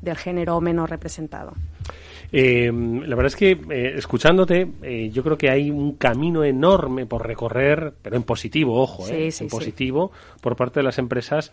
del 0.01 0.17
género 0.17 0.59
menos 0.59 0.89
representado. 0.89 1.53
Eh, 2.31 2.71
la 2.71 3.15
verdad 3.15 3.27
es 3.27 3.35
que 3.35 3.51
eh, 3.51 3.93
escuchándote, 3.95 4.67
eh, 4.81 5.09
yo 5.11 5.23
creo 5.23 5.37
que 5.37 5.49
hay 5.49 5.71
un 5.71 5.93
camino 5.93 6.43
enorme 6.43 7.05
por 7.05 7.25
recorrer, 7.25 7.93
pero 8.01 8.17
en 8.17 8.23
positivo, 8.23 8.81
ojo, 8.81 9.07
eh, 9.07 9.29
en 9.39 9.47
positivo, 9.47 10.11
por 10.41 10.55
parte 10.55 10.79
de 10.79 10.83
las 10.83 10.97
empresas. 10.99 11.51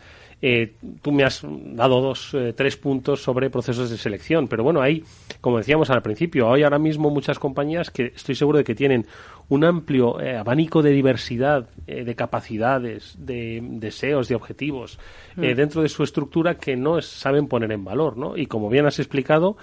tú 1.01 1.13
me 1.13 1.25
has 1.25 1.43
dado 1.43 2.01
dos, 2.01 2.37
tres 2.57 2.77
puntos 2.77 3.23
sobre 3.23 3.51
procesos 3.51 3.89
de 3.89 3.97
selección, 3.97 4.49
pero 4.49 4.63
bueno, 4.63 4.83
hay, 4.83 5.05
como 5.41 5.59
decíamos 5.59 5.91
al 5.91 6.03
principio, 6.03 6.53
hay 6.53 6.65
ahora 6.65 6.79
mismo 6.79 7.09
muchas 7.09 7.39
compañías 7.39 7.91
que 7.91 8.13
estoy 8.15 8.35
seguro 8.35 8.59
de 8.59 8.65
que 8.65 8.75
tienen 8.75 9.07
un 9.49 9.65
amplio 9.65 10.19
abanico 10.19 10.83
de 10.83 10.91
diversidad, 10.91 11.69
de 11.87 12.15
capacidades, 12.15 13.15
de 13.19 13.61
deseos, 13.63 14.29
de 14.29 14.35
objetivos 14.35 14.99
mm. 15.37 15.41
dentro 15.41 15.83
de 15.83 15.89
su 15.89 16.03
estructura 16.03 16.57
que 16.57 16.77
no 16.77 17.01
saben 17.01 17.47
poner 17.47 17.73
en 17.73 17.85
valor, 17.85 18.17
¿no? 18.17 18.37
Y 18.37 18.47
como 18.47 18.69
bien 18.69 18.87
has 18.87 18.99
explicado, 18.99 19.57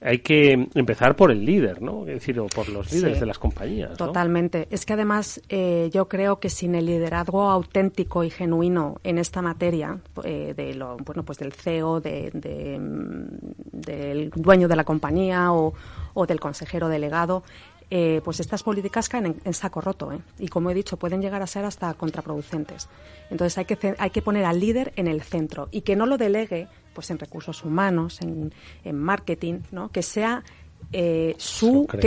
hay 0.00 0.18
que 0.18 0.68
empezar 0.74 1.16
por 1.16 1.30
el 1.30 1.44
líder, 1.44 1.80
¿no? 1.80 2.02
Es 2.02 2.14
decir, 2.14 2.38
o 2.38 2.46
por 2.46 2.68
los 2.68 2.92
líderes 2.92 3.20
de 3.20 3.26
las 3.26 3.38
compañías. 3.38 3.96
Totalmente. 3.96 4.68
Es 4.70 4.84
que 4.84 4.92
además 4.92 5.40
eh, 5.48 5.90
yo 5.92 6.08
creo 6.08 6.38
que 6.38 6.50
sin 6.50 6.74
el 6.74 6.86
liderazgo 6.86 7.48
auténtico 7.50 8.22
y 8.22 8.30
genuino 8.30 8.96
en 9.04 9.18
esta 9.18 9.42
materia, 9.42 9.98
eh, 10.24 10.54
de 10.56 10.74
lo, 10.74 10.96
bueno, 10.98 11.22
pues 11.24 11.38
del 11.38 11.52
CEO, 11.52 12.00
de, 12.00 12.30
mm, 12.78 13.80
del 13.80 14.30
dueño 14.30 14.68
de 14.68 14.76
la 14.76 14.84
compañía 14.84 15.52
o, 15.52 15.72
o 16.14 16.26
del 16.26 16.40
consejero 16.40 16.88
delegado, 16.88 17.42
eh, 17.88 18.20
pues 18.24 18.40
estas 18.40 18.64
políticas 18.64 19.08
caen 19.08 19.36
en, 19.44 19.54
saco 19.54 19.80
roto. 19.80 20.12
¿eh? 20.12 20.18
Y 20.38 20.48
como 20.48 20.70
he 20.70 20.74
dicho, 20.74 20.96
pueden 20.96 21.22
llegar 21.22 21.42
a 21.42 21.46
ser 21.46 21.64
hasta 21.64 21.94
contraproducentes. 21.94 22.88
Entonces 23.30 23.56
hay 23.58 23.64
que, 23.64 23.94
hay 23.98 24.10
que 24.10 24.22
poner 24.22 24.44
al 24.44 24.58
líder 24.58 24.92
en 24.96 25.06
el 25.06 25.22
centro 25.22 25.68
y 25.70 25.82
que 25.82 25.94
no 25.94 26.06
lo 26.06 26.18
delegue 26.18 26.66
pues 26.96 27.10
en 27.10 27.18
recursos 27.18 27.62
humanos, 27.62 28.22
en, 28.22 28.54
en 28.82 28.96
marketing, 28.96 29.60
¿no? 29.70 29.90
que 29.90 30.02
sea 30.02 30.42
eh, 30.92 31.34
su 31.36 31.86
que, 31.86 31.98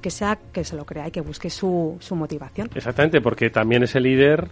que, 0.00 0.10
sea 0.10 0.38
que 0.52 0.62
se 0.62 0.76
lo 0.76 0.84
crea 0.86 1.08
y 1.08 1.10
que 1.10 1.20
busque 1.20 1.50
su, 1.50 1.96
su 1.98 2.14
motivación. 2.14 2.70
Exactamente, 2.72 3.20
porque 3.20 3.50
también 3.50 3.82
ese 3.82 3.98
líder 3.98 4.48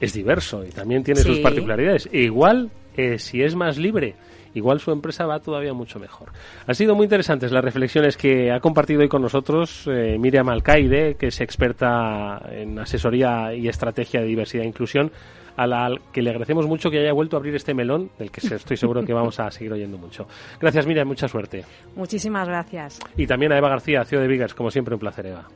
es 0.00 0.14
diverso 0.14 0.64
y 0.64 0.70
también 0.70 1.04
tiene 1.04 1.20
sus 1.20 1.40
particularidades. 1.40 2.08
E 2.10 2.20
igual, 2.20 2.70
si 3.18 3.42
es 3.42 3.54
más 3.54 3.76
libre, 3.76 4.14
igual 4.54 4.80
su 4.80 4.90
empresa 4.90 5.26
va 5.26 5.40
todavía 5.40 5.74
mucho 5.74 5.98
mejor. 5.98 6.30
Han 6.66 6.74
sido 6.74 6.94
muy 6.94 7.04
interesantes 7.04 7.52
las 7.52 7.62
reflexiones 7.62 8.16
que 8.16 8.50
ha 8.50 8.60
compartido 8.60 9.02
hoy 9.02 9.08
con 9.08 9.20
nosotros 9.20 9.84
eh, 9.86 10.16
Miriam 10.18 10.48
Alcaide, 10.48 11.16
que 11.16 11.26
es 11.26 11.40
experta 11.42 12.40
en 12.50 12.78
asesoría 12.78 13.54
y 13.54 13.68
estrategia 13.68 14.20
de 14.20 14.26
diversidad 14.26 14.64
e 14.64 14.68
inclusión, 14.68 15.12
a 15.60 15.66
la 15.66 15.94
que 16.10 16.22
le 16.22 16.30
agradecemos 16.30 16.66
mucho 16.66 16.90
que 16.90 17.00
haya 17.00 17.12
vuelto 17.12 17.36
a 17.36 17.38
abrir 17.38 17.54
este 17.54 17.74
melón, 17.74 18.10
del 18.18 18.30
que 18.30 18.40
estoy 18.54 18.78
seguro 18.78 19.04
que 19.04 19.12
vamos 19.12 19.38
a 19.40 19.50
seguir 19.50 19.72
oyendo 19.74 19.98
mucho. 19.98 20.26
Gracias, 20.58 20.86
Miriam, 20.86 21.06
mucha 21.06 21.28
suerte. 21.28 21.64
Muchísimas 21.94 22.48
gracias. 22.48 22.98
Y 23.14 23.26
también 23.26 23.52
a 23.52 23.58
Eva 23.58 23.68
García, 23.68 24.02
CEO 24.06 24.20
de 24.20 24.26
Vigas, 24.28 24.54
como 24.54 24.70
siempre, 24.70 24.94
un 24.94 25.00
placer, 25.00 25.26
Eva. 25.26 25.46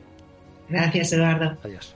Gracias, 0.69 1.13
Eduardo. 1.13 1.57
Adiós. 1.63 1.95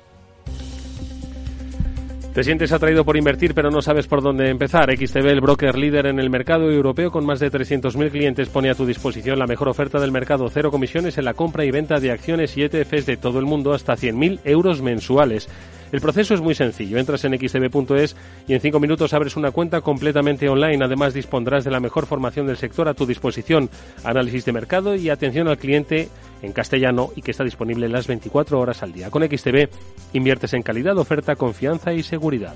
¿Te 2.33 2.43
sientes 2.43 2.71
atraído 2.71 3.03
por 3.03 3.17
invertir 3.17 3.53
pero 3.53 3.69
no 3.69 3.81
sabes 3.81 4.07
por 4.07 4.21
dónde 4.21 4.49
empezar? 4.49 4.95
XTB, 4.95 5.27
el 5.27 5.41
broker 5.41 5.77
líder 5.77 6.07
en 6.07 6.19
el 6.19 6.29
mercado 6.29 6.71
europeo 6.71 7.11
con 7.11 7.25
más 7.25 7.39
de 7.39 7.51
300.000 7.51 8.11
clientes, 8.11 8.49
pone 8.49 8.69
a 8.69 8.75
tu 8.75 8.85
disposición 8.85 9.37
la 9.37 9.47
mejor 9.47 9.67
oferta 9.67 9.99
del 9.99 10.11
mercado, 10.11 10.47
cero 10.49 10.71
comisiones 10.71 11.17
en 11.17 11.25
la 11.25 11.33
compra 11.33 11.65
y 11.65 11.71
venta 11.71 11.99
de 11.99 12.11
acciones 12.11 12.55
y 12.57 12.63
ETFs 12.63 13.05
de 13.05 13.17
todo 13.17 13.39
el 13.39 13.45
mundo 13.45 13.73
hasta 13.73 13.93
100.000 13.93 14.39
euros 14.45 14.81
mensuales. 14.81 15.49
El 15.91 16.01
proceso 16.01 16.33
es 16.33 16.41
muy 16.41 16.53
sencillo. 16.53 16.97
Entras 16.97 17.25
en 17.25 17.37
xtb.es 17.37 18.15
y 18.47 18.53
en 18.53 18.61
cinco 18.61 18.79
minutos 18.79 19.13
abres 19.13 19.35
una 19.35 19.51
cuenta 19.51 19.81
completamente 19.81 20.47
online. 20.47 20.83
Además, 20.83 21.13
dispondrás 21.13 21.63
de 21.63 21.71
la 21.71 21.79
mejor 21.79 22.05
formación 22.05 22.45
del 22.45 22.57
sector 22.57 22.87
a 22.87 22.93
tu 22.93 23.05
disposición, 23.05 23.69
análisis 24.03 24.45
de 24.45 24.51
mercado 24.51 24.95
y 24.95 25.09
atención 25.09 25.47
al 25.47 25.57
cliente 25.57 26.09
en 26.41 26.53
castellano 26.53 27.09
y 27.15 27.21
que 27.21 27.31
está 27.31 27.43
disponible 27.43 27.89
las 27.89 28.07
24 28.07 28.59
horas 28.59 28.83
al 28.83 28.93
día. 28.93 29.09
Con 29.09 29.23
XTB 29.23 29.69
inviertes 30.13 30.53
en 30.53 30.61
calidad, 30.61 30.97
oferta, 30.97 31.35
confianza 31.35 31.93
y 31.93 32.03
seguridad. 32.03 32.53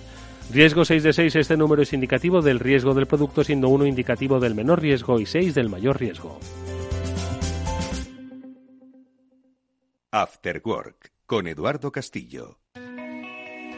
Riesgo 0.52 0.86
6 0.86 1.04
de 1.04 1.13
6, 1.13 1.36
este 1.38 1.58
número 1.58 1.82
es 1.82 1.93
indicativo 1.93 2.41
del 2.41 2.60
riesgo 2.60 2.93
del 2.93 3.08
producto, 3.08 3.43
siendo 3.43 3.69
uno 3.69 3.86
indicativo 3.86 4.39
del 4.39 4.56
menor 4.56 4.82
riesgo 4.82 5.19
y 5.19 5.26
6 5.26 5.56
del 5.56 5.69
mayor 5.69 6.00
riesgo. 6.00 6.39
After 10.12 10.62
Work, 10.63 11.12
con 11.26 11.48
Eduardo 11.48 11.91
Castillo. 11.91 12.62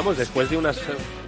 Después 0.00 0.48
de 0.48 0.56
unas 0.56 0.80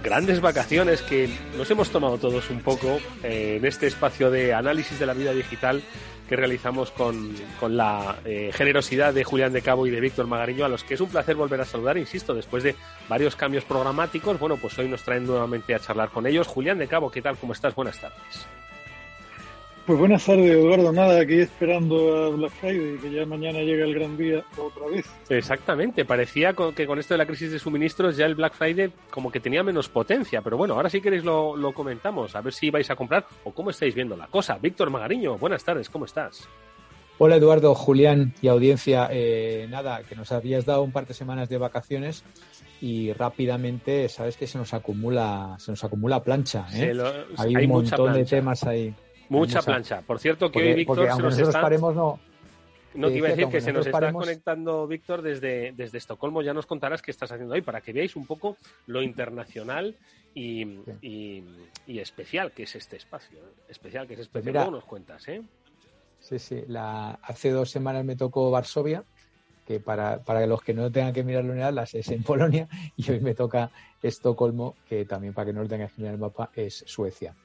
grandes 0.03 0.41
vacaciones 0.41 1.03
que 1.03 1.29
nos 1.55 1.69
hemos 1.69 1.91
tomado 1.91 2.17
todos 2.17 2.49
un 2.49 2.59
poco 2.59 2.99
eh, 3.21 3.57
en 3.57 3.65
este 3.65 3.85
espacio 3.85 4.31
de 4.31 4.51
análisis 4.51 4.97
de 4.97 5.05
la 5.05 5.13
vida 5.13 5.31
digital 5.31 5.83
que 6.27 6.35
realizamos 6.35 6.89
con, 6.89 7.35
la 7.69 8.17
eh, 8.25 8.49
generosidad 8.51 9.13
de 9.13 9.23
Julián 9.23 9.53
de 9.53 9.61
Cabo 9.61 9.85
y 9.85 9.91
de 9.91 10.01
Víctor 10.01 10.25
Magariño, 10.25 10.65
a 10.65 10.69
los 10.69 10.83
que 10.83 10.95
es 10.95 11.01
un 11.01 11.09
placer 11.09 11.35
volver 11.35 11.61
a 11.61 11.65
saludar, 11.65 11.99
insisto, 11.99 12.33
después 12.33 12.63
de 12.63 12.75
varios 13.07 13.35
cambios 13.35 13.63
programáticos. 13.63 14.39
Bueno, 14.39 14.57
pues 14.57 14.77
hoy 14.79 14.87
nos 14.87 15.03
traen 15.03 15.27
nuevamente 15.27 15.75
a 15.75 15.79
charlar 15.79 16.09
con 16.09 16.25
ellos. 16.25 16.47
Julián 16.47 16.79
de 16.79 16.87
Cabo, 16.87 17.11
¿qué 17.11 17.21
tal? 17.21 17.37
¿Cómo 17.37 17.53
estás? 17.53 17.75
Buenas 17.75 17.99
tardes. 17.99 18.47
Pues 19.85 19.99
buenas 19.99 20.25
tardes, 20.25 20.49
Eduardo. 20.49 20.93
Nada, 20.93 21.19
aquí 21.19 21.39
esperando 21.39 22.15
a 22.15 22.29
Black 22.29 22.51
Friday, 22.53 22.97
que 22.99 23.11
ya 23.11 23.25
mañana 23.25 23.59
llega 23.59 23.83
el 23.83 23.93
gran 23.93 24.15
día 24.15 24.41
otra 24.57 24.87
vez. 24.87 25.05
Exactamente, 25.27 26.05
parecía 26.05 26.53
que 26.73 26.87
con 26.87 26.99
esto 26.99 27.15
de 27.15 27.17
la 27.17 27.25
crisis 27.25 27.51
de 27.51 27.59
suministros 27.59 28.15
ya 28.15 28.25
el 28.25 28.35
Black 28.35 28.53
Friday 28.53 28.93
como 29.09 29.29
que 29.29 29.41
tenía 29.41 29.61
menos 29.61 29.89
potencia, 29.89 30.41
pero 30.41 30.55
bueno, 30.55 30.75
ahora 30.75 30.89
si 30.89 31.01
queréis 31.01 31.25
lo, 31.25 31.73
comentamos, 31.73 32.33
a 32.33 32.39
ver 32.39 32.53
si 32.53 32.69
vais 32.69 32.89
a 32.91 32.95
comprar 32.95 33.25
o 33.43 33.51
cómo 33.51 33.71
estáis 33.71 33.93
viendo 33.93 34.15
la 34.15 34.27
cosa. 34.27 34.57
Víctor 34.57 34.89
Magariño, 34.89 35.37
buenas 35.37 35.65
tardes, 35.65 35.89
¿cómo 35.89 36.05
estás? 36.05 36.47
Hola 37.17 37.35
Eduardo, 37.35 37.75
Julián 37.75 38.33
y 38.41 38.47
audiencia. 38.47 39.09
Eh, 39.11 39.67
nada, 39.69 40.03
que 40.03 40.15
nos 40.15 40.31
habías 40.31 40.65
dado 40.65 40.81
un 40.83 40.93
par 40.93 41.07
de 41.07 41.13
semanas 41.13 41.49
de 41.49 41.57
vacaciones 41.57 42.23
y 42.79 43.11
rápidamente 43.11 44.07
sabes 44.07 44.37
que 44.37 44.47
se 44.47 44.57
nos 44.57 44.73
acumula, 44.73 45.57
se 45.59 45.71
nos 45.71 45.83
acumula 45.83 46.23
plancha. 46.23 46.67
¿eh? 46.73 46.97
hay, 47.37 47.55
un 47.55 47.67
montón 47.67 48.13
de 48.13 48.23
temas 48.23 48.63
ahí. 48.63 48.95
Mucha 49.29 49.61
plancha. 49.61 50.01
Por 50.01 50.19
cierto, 50.19 50.51
que 50.51 50.59
hoy 50.59 50.73
Víctor 50.73 51.11
se 51.15 51.21
nos 51.21 51.37
está... 51.37 51.69
no... 51.69 52.19
No, 52.95 53.07
te 53.09 53.17
iba 53.17 53.27
a 53.27 53.31
decir 53.31 53.47
que 53.47 53.61
se 53.61 53.73
nos 53.73 53.87
está 53.87 54.13
conectando 54.13 54.85
Víctor 54.87 55.21
desde, 55.21 55.71
desde 55.71 55.97
Estocolmo. 55.97 56.41
Ya 56.41 56.53
nos 56.53 56.65
contarás 56.65 57.01
qué 57.01 57.11
estás 57.11 57.31
haciendo 57.31 57.55
hoy 57.55 57.61
para 57.61 57.81
que 57.81 57.91
veáis 57.91 58.15
un 58.15 58.27
poco 58.27 58.57
lo 58.85 59.01
internacional 59.01 59.95
y, 60.35 60.79
y, 61.01 61.99
especial 61.99 62.51
que 62.51 62.63
es 62.63 62.75
este 62.75 62.97
espacio. 62.97 63.39
Especial 63.67 64.07
que 64.07 64.13
es 64.13 64.27
pues 64.27 64.45
especial. 64.45 64.71
nos 64.71 64.83
cuentas, 64.83 65.27
¿eh? 65.27 65.41
Sí, 66.19 66.39
sí. 66.39 66.63
La, 66.67 67.19
hace 67.23 67.49
dos 67.51 67.69
semanas 67.69 68.05
me 68.05 68.15
tocó 68.15 68.51
Varsovia, 68.51 69.03
que 69.65 69.79
para, 69.79 70.23
para 70.23 70.45
los 70.45 70.61
que 70.61 70.73
no 70.73 70.91
tengan 70.91 71.13
que 71.13 71.23
mirar 71.23 71.45
la 71.45 71.71
las 71.71 71.93
es 71.95 72.09
en 72.09 72.23
Polonia, 72.23 72.67
y 72.95 73.11
hoy 73.11 73.19
me 73.19 73.33
toca 73.33 73.71
Estocolmo, 74.01 74.75
que 74.87 75.05
también 75.05 75.33
para 75.33 75.47
que 75.47 75.53
no 75.53 75.63
lo 75.63 75.67
tengan 75.67 75.87
que 75.87 75.95
mirar 75.97 76.13
el 76.13 76.19
mapa 76.19 76.51
es 76.55 76.83
Suecia. 76.87 77.35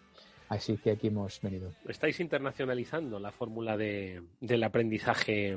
Así 0.48 0.76
que 0.78 0.92
aquí 0.92 1.08
hemos 1.08 1.40
venido. 1.40 1.72
Estáis 1.86 2.20
internacionalizando 2.20 3.18
la 3.18 3.30
fórmula 3.30 3.76
de, 3.76 4.22
del 4.40 4.62
aprendizaje 4.64 5.56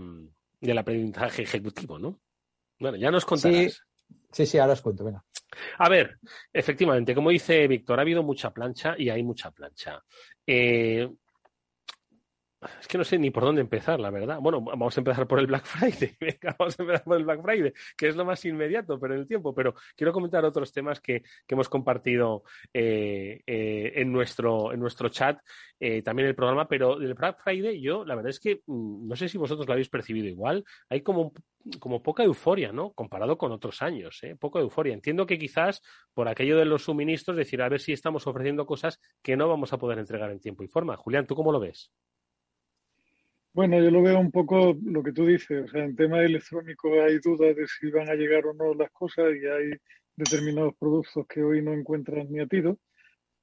del 0.61 0.77
aprendizaje 0.77 1.41
ejecutivo, 1.41 1.97
¿no? 1.97 2.19
Bueno, 2.79 2.97
ya 2.97 3.11
nos 3.11 3.25
contarás. 3.25 3.83
Sí, 4.31 4.45
sí, 4.45 4.57
ahora 4.57 4.73
os 4.73 4.81
cuento, 4.81 5.03
venga. 5.03 5.23
A 5.79 5.89
ver, 5.89 6.19
efectivamente, 6.53 7.13
como 7.13 7.29
dice 7.29 7.67
Víctor, 7.67 7.99
ha 7.99 8.03
habido 8.03 8.23
mucha 8.23 8.51
plancha 8.51 8.95
y 8.97 9.09
hay 9.09 9.23
mucha 9.23 9.51
plancha. 9.51 10.01
Eh, 10.45 11.09
es 12.79 12.87
que 12.87 12.97
no 12.97 13.03
sé 13.03 13.17
ni 13.17 13.31
por 13.31 13.43
dónde 13.43 13.61
empezar, 13.61 13.99
la 13.99 14.11
verdad. 14.11 14.39
Bueno, 14.39 14.61
vamos 14.61 14.95
a 14.95 14.99
empezar 14.99 15.27
por 15.27 15.39
el 15.39 15.47
Black 15.47 15.65
Friday. 15.65 16.15
Venga, 16.19 16.55
vamos 16.59 16.79
a 16.79 16.83
empezar 16.83 17.03
por 17.03 17.17
el 17.17 17.23
Black 17.23 17.41
Friday, 17.41 17.73
que 17.97 18.07
es 18.07 18.15
lo 18.15 18.23
más 18.23 18.45
inmediato, 18.45 18.99
pero 18.99 19.15
en 19.15 19.21
el 19.21 19.27
tiempo. 19.27 19.53
Pero 19.53 19.73
quiero 19.95 20.13
comentar 20.13 20.45
otros 20.45 20.71
temas 20.71 20.99
que, 20.99 21.23
hemos 21.47 21.69
compartido 21.69 22.43
eh, 22.73 23.41
eh, 23.45 23.93
en, 23.95 24.11
nuestro, 24.11 24.71
en 24.71 24.79
nuestro 24.79 25.09
chat, 25.09 25.39
eh, 25.79 26.01
también 26.03 26.27
el 26.27 26.35
programa. 26.35 26.67
Pero 26.67 26.97
del 26.97 27.15
Black 27.15 27.41
Friday, 27.41 27.81
yo, 27.81 28.05
la 28.05 28.15
verdad 28.15 28.29
es 28.29 28.39
que 28.39 28.61
mm, 28.67 29.07
no 29.07 29.15
sé 29.15 29.27
si 29.27 29.37
vosotros 29.39 29.67
lo 29.67 29.73
habéis 29.73 29.89
percibido 29.89 30.27
igual. 30.27 30.63
Hay 30.89 31.01
como, 31.01 31.33
como 31.79 32.03
poca 32.03 32.23
euforia, 32.23 32.71
¿no? 32.71 32.93
Comparado 32.93 33.37
con 33.39 33.51
otros 33.51 33.81
años, 33.81 34.19
¿eh? 34.21 34.35
Poca 34.39 34.59
euforia. 34.59 34.93
Entiendo 34.93 35.25
que 35.25 35.39
quizás 35.39 35.81
por 36.13 36.27
aquello 36.27 36.57
de 36.57 36.65
los 36.65 36.83
suministros, 36.83 37.35
decir, 37.35 37.61
a 37.63 37.69
ver 37.69 37.81
si 37.81 37.91
estamos 37.91 38.27
ofreciendo 38.27 38.67
cosas 38.67 38.99
que 39.23 39.35
no 39.35 39.47
vamos 39.49 39.73
a 39.73 39.79
poder 39.79 39.97
entregar 39.97 40.29
en 40.29 40.39
tiempo 40.39 40.63
y 40.63 40.67
forma. 40.67 40.95
Julián, 40.95 41.25
¿tú 41.25 41.35
cómo 41.35 41.51
lo 41.51 41.59
ves? 41.59 41.91
Bueno, 43.53 43.77
yo 43.81 43.91
lo 43.91 44.01
veo 44.01 44.17
un 44.19 44.31
poco 44.31 44.77
lo 44.81 45.03
que 45.03 45.11
tú 45.11 45.25
dices. 45.25 45.65
O 45.65 45.67
sea, 45.67 45.83
en 45.83 45.95
tema 45.95 46.23
electrónico 46.23 46.89
hay 47.01 47.19
dudas 47.19 47.55
de 47.55 47.67
si 47.67 47.91
van 47.91 48.09
a 48.09 48.15
llegar 48.15 48.45
o 48.45 48.53
no 48.53 48.73
las 48.73 48.91
cosas 48.91 49.25
y 49.35 49.45
hay 49.45 49.71
determinados 50.15 50.73
productos 50.79 51.25
que 51.27 51.43
hoy 51.43 51.61
no 51.61 51.73
encuentran 51.73 52.31
ni 52.31 52.39
a 52.39 52.47
tiro. 52.47 52.77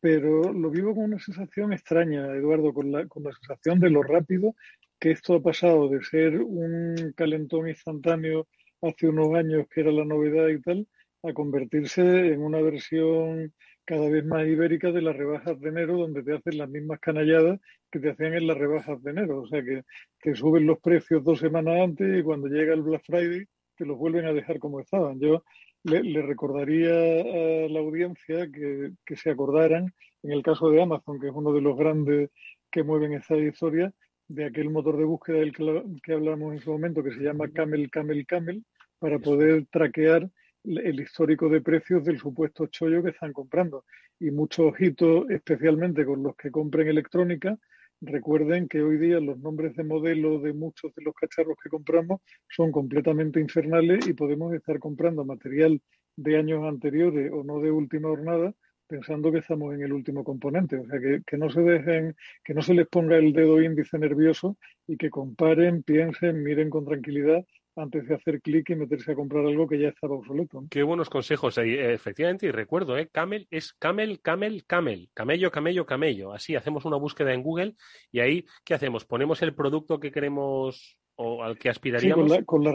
Pero 0.00 0.52
lo 0.52 0.70
vivo 0.70 0.94
con 0.94 1.04
una 1.04 1.18
sensación 1.18 1.72
extraña, 1.72 2.26
Eduardo, 2.34 2.72
con 2.72 2.90
la, 2.92 3.06
con 3.06 3.24
la 3.24 3.32
sensación 3.32 3.80
de 3.80 3.90
lo 3.90 4.02
rápido 4.02 4.54
que 4.98 5.10
esto 5.10 5.34
ha 5.34 5.42
pasado 5.42 5.88
de 5.88 6.02
ser 6.02 6.40
un 6.40 7.12
calentón 7.16 7.68
instantáneo 7.68 8.48
hace 8.80 9.08
unos 9.08 9.34
años, 9.34 9.66
que 9.68 9.80
era 9.80 9.92
la 9.92 10.04
novedad 10.04 10.48
y 10.48 10.60
tal, 10.60 10.88
a 11.22 11.32
convertirse 11.32 12.02
en 12.32 12.40
una 12.42 12.60
versión 12.62 13.52
cada 13.88 14.10
vez 14.10 14.22
más 14.22 14.46
ibérica 14.46 14.92
de 14.92 15.00
las 15.00 15.16
rebajas 15.16 15.58
de 15.58 15.70
enero, 15.70 15.96
donde 15.96 16.22
te 16.22 16.34
hacen 16.34 16.58
las 16.58 16.68
mismas 16.68 17.00
canalladas 17.00 17.58
que 17.90 17.98
te 17.98 18.10
hacían 18.10 18.34
en 18.34 18.46
las 18.46 18.58
rebajas 18.58 19.02
de 19.02 19.12
enero. 19.12 19.40
O 19.40 19.46
sea, 19.46 19.62
que, 19.62 19.82
que 20.20 20.34
suben 20.34 20.66
los 20.66 20.78
precios 20.78 21.24
dos 21.24 21.38
semanas 21.38 21.80
antes 21.80 22.18
y 22.18 22.22
cuando 22.22 22.48
llega 22.48 22.74
el 22.74 22.82
Black 22.82 23.02
Friday 23.06 23.46
te 23.78 23.86
los 23.86 23.96
vuelven 23.96 24.26
a 24.26 24.34
dejar 24.34 24.58
como 24.58 24.80
estaban. 24.80 25.18
Yo 25.18 25.42
le, 25.84 26.20
recordaría 26.20 26.90
a 26.90 27.68
la 27.70 27.80
audiencia 27.80 28.50
que, 28.52 28.90
que, 29.06 29.16
se 29.16 29.30
acordaran, 29.30 29.94
en 30.22 30.32
el 30.32 30.42
caso 30.42 30.68
de 30.68 30.82
Amazon, 30.82 31.18
que 31.18 31.28
es 31.28 31.32
uno 31.34 31.54
de 31.54 31.62
los 31.62 31.74
grandes 31.74 32.28
que 32.70 32.82
mueven 32.82 33.14
esta 33.14 33.38
historia, 33.38 33.90
de 34.28 34.44
aquel 34.44 34.68
motor 34.68 34.98
de 34.98 35.04
búsqueda 35.04 35.38
del 35.38 35.54
que, 35.54 35.82
que 36.02 36.12
hablamos 36.12 36.52
en 36.52 36.60
su 36.60 36.72
momento, 36.72 37.02
que 37.02 37.12
se 37.12 37.22
llama 37.22 37.48
Camel, 37.48 37.88
Camel, 37.90 38.26
Camel, 38.26 38.62
para 38.98 39.18
poder 39.18 39.64
traquear 39.70 40.28
el 40.64 41.00
histórico 41.00 41.48
de 41.48 41.60
precios 41.60 42.04
del 42.04 42.18
supuesto 42.18 42.66
chollo 42.66 43.02
que 43.02 43.10
están 43.10 43.32
comprando. 43.32 43.84
Y 44.18 44.30
muchos 44.30 44.66
ojitos, 44.66 45.30
especialmente 45.30 46.04
con 46.04 46.22
los 46.22 46.36
que 46.36 46.50
compren 46.50 46.88
electrónica, 46.88 47.56
recuerden 48.00 48.68
que 48.68 48.82
hoy 48.82 48.98
día 48.98 49.20
los 49.20 49.38
nombres 49.38 49.74
de 49.76 49.84
modelo 49.84 50.40
de 50.40 50.52
muchos 50.52 50.94
de 50.94 51.02
los 51.02 51.14
cacharros 51.14 51.56
que 51.62 51.68
compramos 51.68 52.20
son 52.48 52.70
completamente 52.70 53.40
infernales 53.40 54.06
y 54.06 54.12
podemos 54.12 54.54
estar 54.54 54.78
comprando 54.78 55.24
material 55.24 55.80
de 56.16 56.36
años 56.36 56.64
anteriores 56.64 57.30
o 57.32 57.42
no 57.44 57.60
de 57.60 57.70
última 57.70 58.08
jornada 58.08 58.54
pensando 58.88 59.30
que 59.30 59.38
estamos 59.38 59.74
en 59.74 59.82
el 59.82 59.92
último 59.92 60.24
componente. 60.24 60.76
O 60.78 60.86
sea, 60.86 60.98
que, 60.98 61.22
que, 61.26 61.36
no 61.36 61.50
se 61.50 61.60
dejen, 61.60 62.16
que 62.42 62.54
no 62.54 62.62
se 62.62 62.74
les 62.74 62.88
ponga 62.88 63.16
el 63.16 63.32
dedo 63.32 63.60
índice 63.60 63.98
nervioso 63.98 64.56
y 64.86 64.96
que 64.96 65.10
comparen, 65.10 65.82
piensen, 65.82 66.42
miren 66.42 66.70
con 66.70 66.86
tranquilidad 66.86 67.44
antes 67.78 68.06
de 68.06 68.14
hacer 68.14 68.40
clic 68.40 68.70
y 68.70 68.76
meterse 68.76 69.12
a 69.12 69.14
comprar 69.14 69.46
algo 69.46 69.66
que 69.66 69.78
ya 69.78 69.88
estaba 69.88 70.14
obsoleto. 70.16 70.64
Qué 70.70 70.82
buenos 70.82 71.08
consejos, 71.08 71.58
eh, 71.58 71.92
efectivamente, 71.92 72.46
y 72.46 72.50
recuerdo, 72.50 72.98
¿eh? 72.98 73.08
Camel 73.10 73.46
es 73.50 73.72
Camel, 73.74 74.20
Camel, 74.20 74.64
Camel, 74.66 75.10
camello, 75.14 75.50
camello, 75.50 75.86
camello. 75.86 76.32
Así 76.32 76.56
hacemos 76.56 76.84
una 76.84 76.96
búsqueda 76.96 77.32
en 77.32 77.42
Google 77.42 77.74
y 78.10 78.20
ahí, 78.20 78.44
¿qué 78.64 78.74
hacemos? 78.74 79.04
Ponemos 79.04 79.42
el 79.42 79.54
producto 79.54 79.98
que 80.00 80.10
queremos 80.10 80.98
o 81.16 81.42
al 81.42 81.58
que 81.58 81.68
aspiraríamos. 81.68 82.44
con, 82.44 82.64
la, 82.64 82.72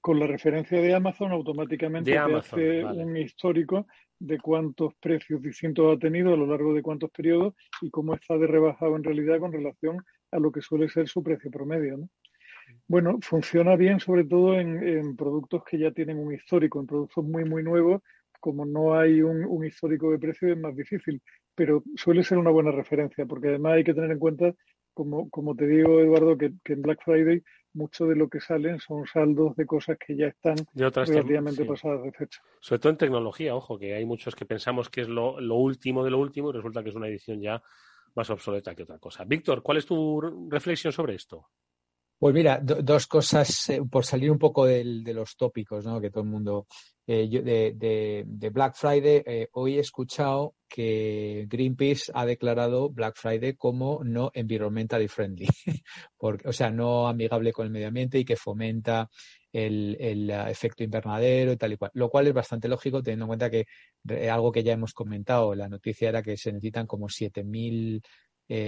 con 0.00 0.18
la 0.18 0.26
referencia 0.26 0.80
de 0.80 0.94
Amazon 0.94 1.32
automáticamente 1.32 2.12
te 2.12 2.18
hace 2.18 2.84
un 2.84 3.16
histórico 3.16 3.86
de 4.18 4.38
cuántos 4.38 4.94
precios 4.96 5.40
distintos 5.40 5.96
ha 5.96 5.98
tenido 5.98 6.34
a 6.34 6.36
lo 6.36 6.46
largo 6.46 6.74
de 6.74 6.82
cuántos 6.82 7.10
periodos 7.10 7.54
y 7.80 7.90
cómo 7.90 8.14
está 8.14 8.36
de 8.36 8.46
rebajado 8.46 8.96
en 8.96 9.04
realidad 9.04 9.38
con 9.38 9.52
relación 9.52 10.04
a 10.30 10.38
lo 10.38 10.52
que 10.52 10.60
suele 10.60 10.88
ser 10.88 11.08
su 11.08 11.22
precio 11.22 11.50
promedio. 11.50 11.96
¿no? 11.98 12.08
Bueno, 12.88 13.18
funciona 13.20 13.76
bien 13.76 14.00
sobre 14.00 14.24
todo 14.24 14.58
en, 14.58 15.14
productos 15.14 15.62
que 15.62 15.78
ya 15.78 15.90
tienen 15.90 16.18
un 16.18 16.32
histórico, 16.32 16.80
en 16.80 16.86
productos 16.86 17.22
muy, 17.22 17.44
muy 17.44 17.62
nuevos, 17.62 18.00
como 18.40 18.64
no 18.64 18.98
hay 18.98 19.20
un, 19.20 19.62
histórico 19.64 20.10
de 20.10 20.18
precio 20.18 20.50
es 20.50 20.58
más 20.58 20.74
difícil, 20.74 21.20
pero 21.54 21.82
suele 21.96 22.24
ser 22.24 22.38
una 22.38 22.50
buena 22.50 22.70
referencia, 22.70 23.26
porque 23.26 23.48
además 23.48 23.74
hay 23.74 23.84
que 23.84 23.92
tener 23.92 24.10
en 24.10 24.18
cuenta, 24.18 24.54
como, 24.94 25.28
como 25.28 25.54
te 25.54 25.66
digo, 25.66 26.00
Eduardo, 26.00 26.38
que, 26.38 26.52
en 26.64 26.82
Black 26.82 27.02
Friday 27.04 27.42
mucho 27.74 28.06
de 28.06 28.16
lo 28.16 28.28
que 28.28 28.40
salen 28.40 28.80
son 28.80 29.06
saldos 29.06 29.54
de 29.54 29.66
cosas 29.66 29.98
que 29.98 30.16
ya 30.16 30.28
están 30.28 30.56
relativamente 30.74 31.66
pasadas 31.66 32.02
de 32.02 32.12
fecha. 32.12 32.40
Sobre 32.58 32.78
todo 32.78 32.92
en 32.92 32.98
tecnología, 32.98 33.54
ojo, 33.54 33.78
que 33.78 33.94
hay 33.94 34.06
muchos 34.06 34.34
que 34.34 34.46
pensamos 34.46 34.88
que 34.88 35.02
es 35.02 35.08
lo, 35.08 35.38
lo 35.40 35.56
último 35.56 36.02
de 36.02 36.10
lo 36.10 36.18
último 36.18 36.48
y 36.48 36.54
resulta 36.54 36.82
que 36.82 36.88
es 36.88 36.94
una 36.94 37.08
edición 37.08 37.42
ya 37.42 37.62
más 38.14 38.30
obsoleta 38.30 38.74
que 38.74 38.84
otra 38.84 38.98
cosa. 38.98 39.24
Víctor, 39.24 39.62
¿cuál 39.62 39.76
es 39.76 39.86
tu 39.86 40.48
reflexión 40.50 40.92
sobre 40.92 41.14
esto? 41.14 41.50
Pues 42.18 42.34
mira, 42.34 42.58
dos 42.60 43.06
cosas 43.06 43.68
eh, 43.70 43.80
por 43.88 44.04
salir 44.04 44.32
un 44.32 44.38
poco 44.38 44.66
de 44.66 44.82
los 45.14 45.36
tópicos, 45.36 45.84
¿no? 45.86 46.00
Que 46.00 46.10
todo 46.10 46.24
el 46.24 46.30
mundo. 46.30 46.66
Eh, 47.06 47.26
de, 48.26 48.50
Black 48.50 48.74
Friday, 48.74 49.22
eh, 49.24 49.48
hoy 49.52 49.76
he 49.76 49.80
escuchado 49.80 50.56
que 50.68 51.46
Greenpeace 51.48 52.12
ha 52.12 52.26
declarado 52.26 52.90
Black 52.90 53.16
Friday 53.16 53.54
como 53.54 54.02
no 54.04 54.30
environmentally 54.34 55.08
friendly, 55.08 55.46
porque, 56.18 56.48
o 56.48 56.52
sea, 56.52 56.70
no 56.70 57.08
amigable 57.08 57.52
con 57.52 57.64
el 57.66 57.72
medio 57.72 57.88
ambiente 57.88 58.18
y 58.18 58.24
que 58.26 58.36
fomenta 58.36 59.08
el, 59.52 59.96
el, 60.00 60.28
efecto 60.28 60.84
invernadero 60.84 61.52
y 61.52 61.56
tal 61.56 61.72
y 61.72 61.76
cual. 61.76 61.92
Lo 61.94 62.10
cual 62.10 62.26
es 62.26 62.34
bastante 62.34 62.68
lógico 62.68 63.00
teniendo 63.00 63.24
en 63.24 63.28
cuenta 63.28 63.48
que 63.48 63.64
algo 64.28 64.52
que 64.52 64.64
ya 64.64 64.72
hemos 64.72 64.92
comentado, 64.92 65.54
la 65.54 65.68
noticia 65.68 66.08
era 66.10 66.22
que 66.22 66.36
se 66.36 66.52
necesitan 66.52 66.86
como 66.86 67.08
7.000 67.08 68.02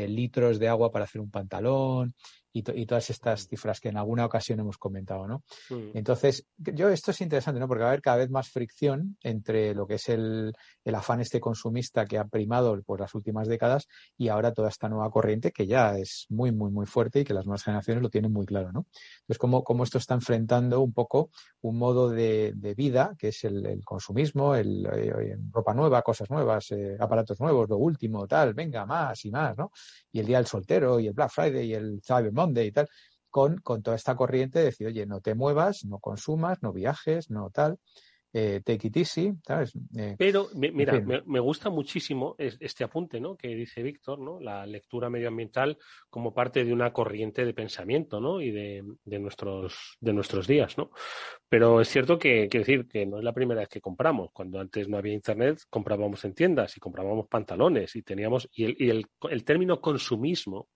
litros 0.08 0.58
de 0.58 0.68
agua 0.68 0.90
para 0.90 1.04
hacer 1.04 1.20
un 1.20 1.30
pantalón 1.30 2.14
y, 2.52 2.86
todas 2.86 3.10
estas 3.10 3.46
cifras 3.46 3.80
que 3.80 3.88
en 3.88 3.96
alguna 3.96 4.26
ocasión 4.26 4.58
hemos 4.60 4.76
comentado, 4.76 5.26
¿no? 5.26 5.42
Mm. 5.70 5.90
Entonces, 5.94 6.46
yo 6.56 6.88
esto 6.88 7.12
es 7.12 7.20
interesante, 7.20 7.60
¿no? 7.60 7.68
Porque 7.68 7.82
va 7.82 7.88
a 7.88 7.92
haber 7.92 8.02
cada 8.02 8.16
vez 8.16 8.30
más 8.30 8.48
fricción 8.48 9.16
entre 9.22 9.74
lo 9.74 9.86
que 9.86 9.94
es 9.94 10.08
el, 10.08 10.52
afán 10.92 11.20
este 11.20 11.38
consumista 11.38 12.04
que 12.04 12.18
ha 12.18 12.24
primado 12.24 12.72
por 12.72 12.84
pues, 12.84 13.00
las 13.00 13.14
últimas 13.14 13.46
décadas 13.46 13.86
y 14.18 14.28
ahora 14.28 14.52
toda 14.52 14.68
esta 14.68 14.88
nueva 14.88 15.10
corriente 15.10 15.52
que 15.52 15.66
ya 15.66 15.96
es 15.96 16.26
muy, 16.28 16.50
muy, 16.50 16.70
muy 16.70 16.86
fuerte 16.86 17.20
y 17.20 17.24
que 17.24 17.34
las 17.34 17.46
nuevas 17.46 17.62
generaciones 17.62 18.02
lo 18.02 18.10
tienen 18.10 18.32
muy 18.32 18.46
claro, 18.46 18.72
¿no? 18.72 18.86
Entonces, 19.20 19.38
cómo, 19.38 19.62
cómo 19.62 19.84
esto 19.84 19.98
está 19.98 20.14
enfrentando 20.14 20.80
un 20.80 20.92
poco 20.92 21.30
un 21.62 21.78
modo 21.78 22.08
de, 22.08 22.54
vida 22.76 23.14
que 23.18 23.28
es 23.28 23.44
el, 23.44 23.82
consumismo, 23.84 24.54
el, 24.54 24.86
eh, 24.86 25.36
ropa 25.52 25.74
nueva, 25.74 26.02
cosas 26.02 26.30
nuevas, 26.30 26.70
eh, 26.70 26.96
aparatos 26.98 27.40
nuevos, 27.40 27.68
lo 27.68 27.76
último, 27.76 28.26
tal, 28.26 28.54
venga, 28.54 28.86
más 28.86 29.24
y 29.24 29.30
más, 29.30 29.56
¿no? 29.56 29.72
Y 30.12 30.20
el 30.20 30.26
día 30.26 30.38
del 30.38 30.46
soltero 30.46 30.98
y 30.98 31.08
el 31.08 31.12
Black 31.12 31.30
Friday 31.30 31.66
y 31.66 31.74
el 31.74 32.00
Cyber 32.02 32.32
Monday 32.40 32.68
y 32.68 32.72
tal, 32.72 32.88
con, 33.28 33.58
con 33.58 33.82
toda 33.82 33.96
esta 33.96 34.16
corriente 34.16 34.58
de 34.58 34.66
decir, 34.66 34.86
oye, 34.86 35.06
no 35.06 35.20
te 35.20 35.34
muevas, 35.34 35.84
no 35.84 35.98
consumas, 35.98 36.62
no 36.62 36.72
viajes, 36.72 37.30
no 37.30 37.50
tal. 37.50 37.78
Eh, 38.32 38.60
take 38.64 38.86
it 38.86 38.96
easy, 38.96 39.32
¿sabes? 39.44 39.72
Eh, 39.96 40.14
Pero, 40.16 40.48
mira, 40.54 41.00
me, 41.00 41.40
gusta 41.40 41.68
muchísimo 41.68 42.36
este 42.38 42.84
apunte, 42.84 43.18
¿no? 43.18 43.36
Que 43.36 43.48
dice 43.48 43.82
Víctor, 43.82 44.20
¿no? 44.20 44.38
La 44.38 44.64
lectura 44.66 45.10
medioambiental 45.10 45.76
como 46.08 46.32
parte 46.32 46.64
de 46.64 46.72
una 46.72 46.92
corriente 46.92 47.44
de 47.44 47.52
pensamiento, 47.54 48.20
¿no? 48.20 48.40
Y 48.40 48.52
de, 48.52 48.84
de 49.04 49.18
nuestros, 49.18 49.96
de 49.98 50.12
nuestros 50.12 50.46
días, 50.46 50.78
¿no? 50.78 50.90
Pero 51.48 51.80
es 51.80 51.88
cierto 51.88 52.20
que, 52.20 52.46
quiero 52.48 52.64
decir, 52.64 52.86
que 52.86 53.04
no 53.04 53.18
es 53.18 53.24
la 53.24 53.32
primera 53.32 53.62
vez 53.62 53.68
que 53.68 53.80
compramos. 53.80 54.30
Cuando 54.32 54.60
antes 54.60 54.88
no 54.88 54.96
había 54.96 55.12
internet, 55.12 55.58
comprábamos 55.68 56.24
en 56.24 56.34
tiendas 56.34 56.76
y 56.76 56.80
comprábamos 56.80 57.26
pantalones 57.26 57.96
y 57.96 58.02
teníamos, 58.02 58.48
y 58.52 58.64
el, 58.64 58.76
y 58.78 58.90
el, 58.90 59.06
el 59.28 59.44
término 59.44 59.80
consumismo 59.80 60.68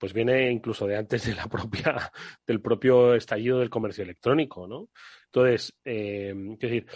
pues 0.00 0.14
viene 0.14 0.50
incluso 0.50 0.86
de 0.86 0.96
antes 0.96 1.26
de 1.26 1.34
la 1.34 1.46
propia, 1.46 2.10
del 2.46 2.62
propio 2.62 3.14
estallido 3.14 3.58
del 3.58 3.68
comercio 3.68 4.02
electrónico, 4.02 4.66
¿no? 4.66 4.88
Entonces, 5.26 5.78
eh, 5.84 6.32
decir, 6.58 6.86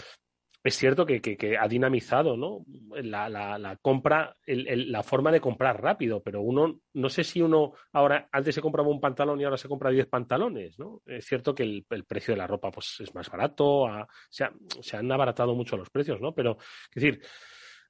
es 0.64 0.74
cierto 0.76 1.04
que, 1.04 1.58
ha 1.60 1.68
dinamizado 1.68 2.38
¿no? 2.38 2.64
la, 3.02 3.28
la, 3.28 3.76
compra, 3.82 4.34
la 4.46 5.02
forma 5.02 5.30
de 5.30 5.40
comprar 5.42 5.82
rápido, 5.82 6.22
pero 6.22 6.40
uno, 6.40 6.80
no 6.94 7.10
sé 7.10 7.22
si 7.22 7.42
uno 7.42 7.74
ahora, 7.92 8.30
antes 8.32 8.54
se 8.54 8.62
compraba 8.62 8.88
un 8.88 9.00
pantalón 9.00 9.38
y 9.38 9.44
ahora 9.44 9.58
se 9.58 9.68
compra 9.68 9.90
10 9.90 10.06
pantalones, 10.06 10.78
¿no? 10.78 11.02
Es 11.04 11.26
cierto 11.26 11.54
que 11.54 11.64
el, 11.64 12.04
precio 12.08 12.32
de 12.32 12.38
la 12.38 12.46
ropa 12.46 12.70
pues, 12.70 12.96
es 13.00 13.14
más 13.14 13.28
barato, 13.28 13.86
se, 14.30 14.46
se, 14.80 14.96
han 14.96 15.12
abaratado 15.12 15.54
mucho 15.54 15.76
los 15.76 15.90
precios, 15.90 16.18
¿no? 16.22 16.34
Pero, 16.34 16.56
es 16.94 17.02
decir, 17.02 17.20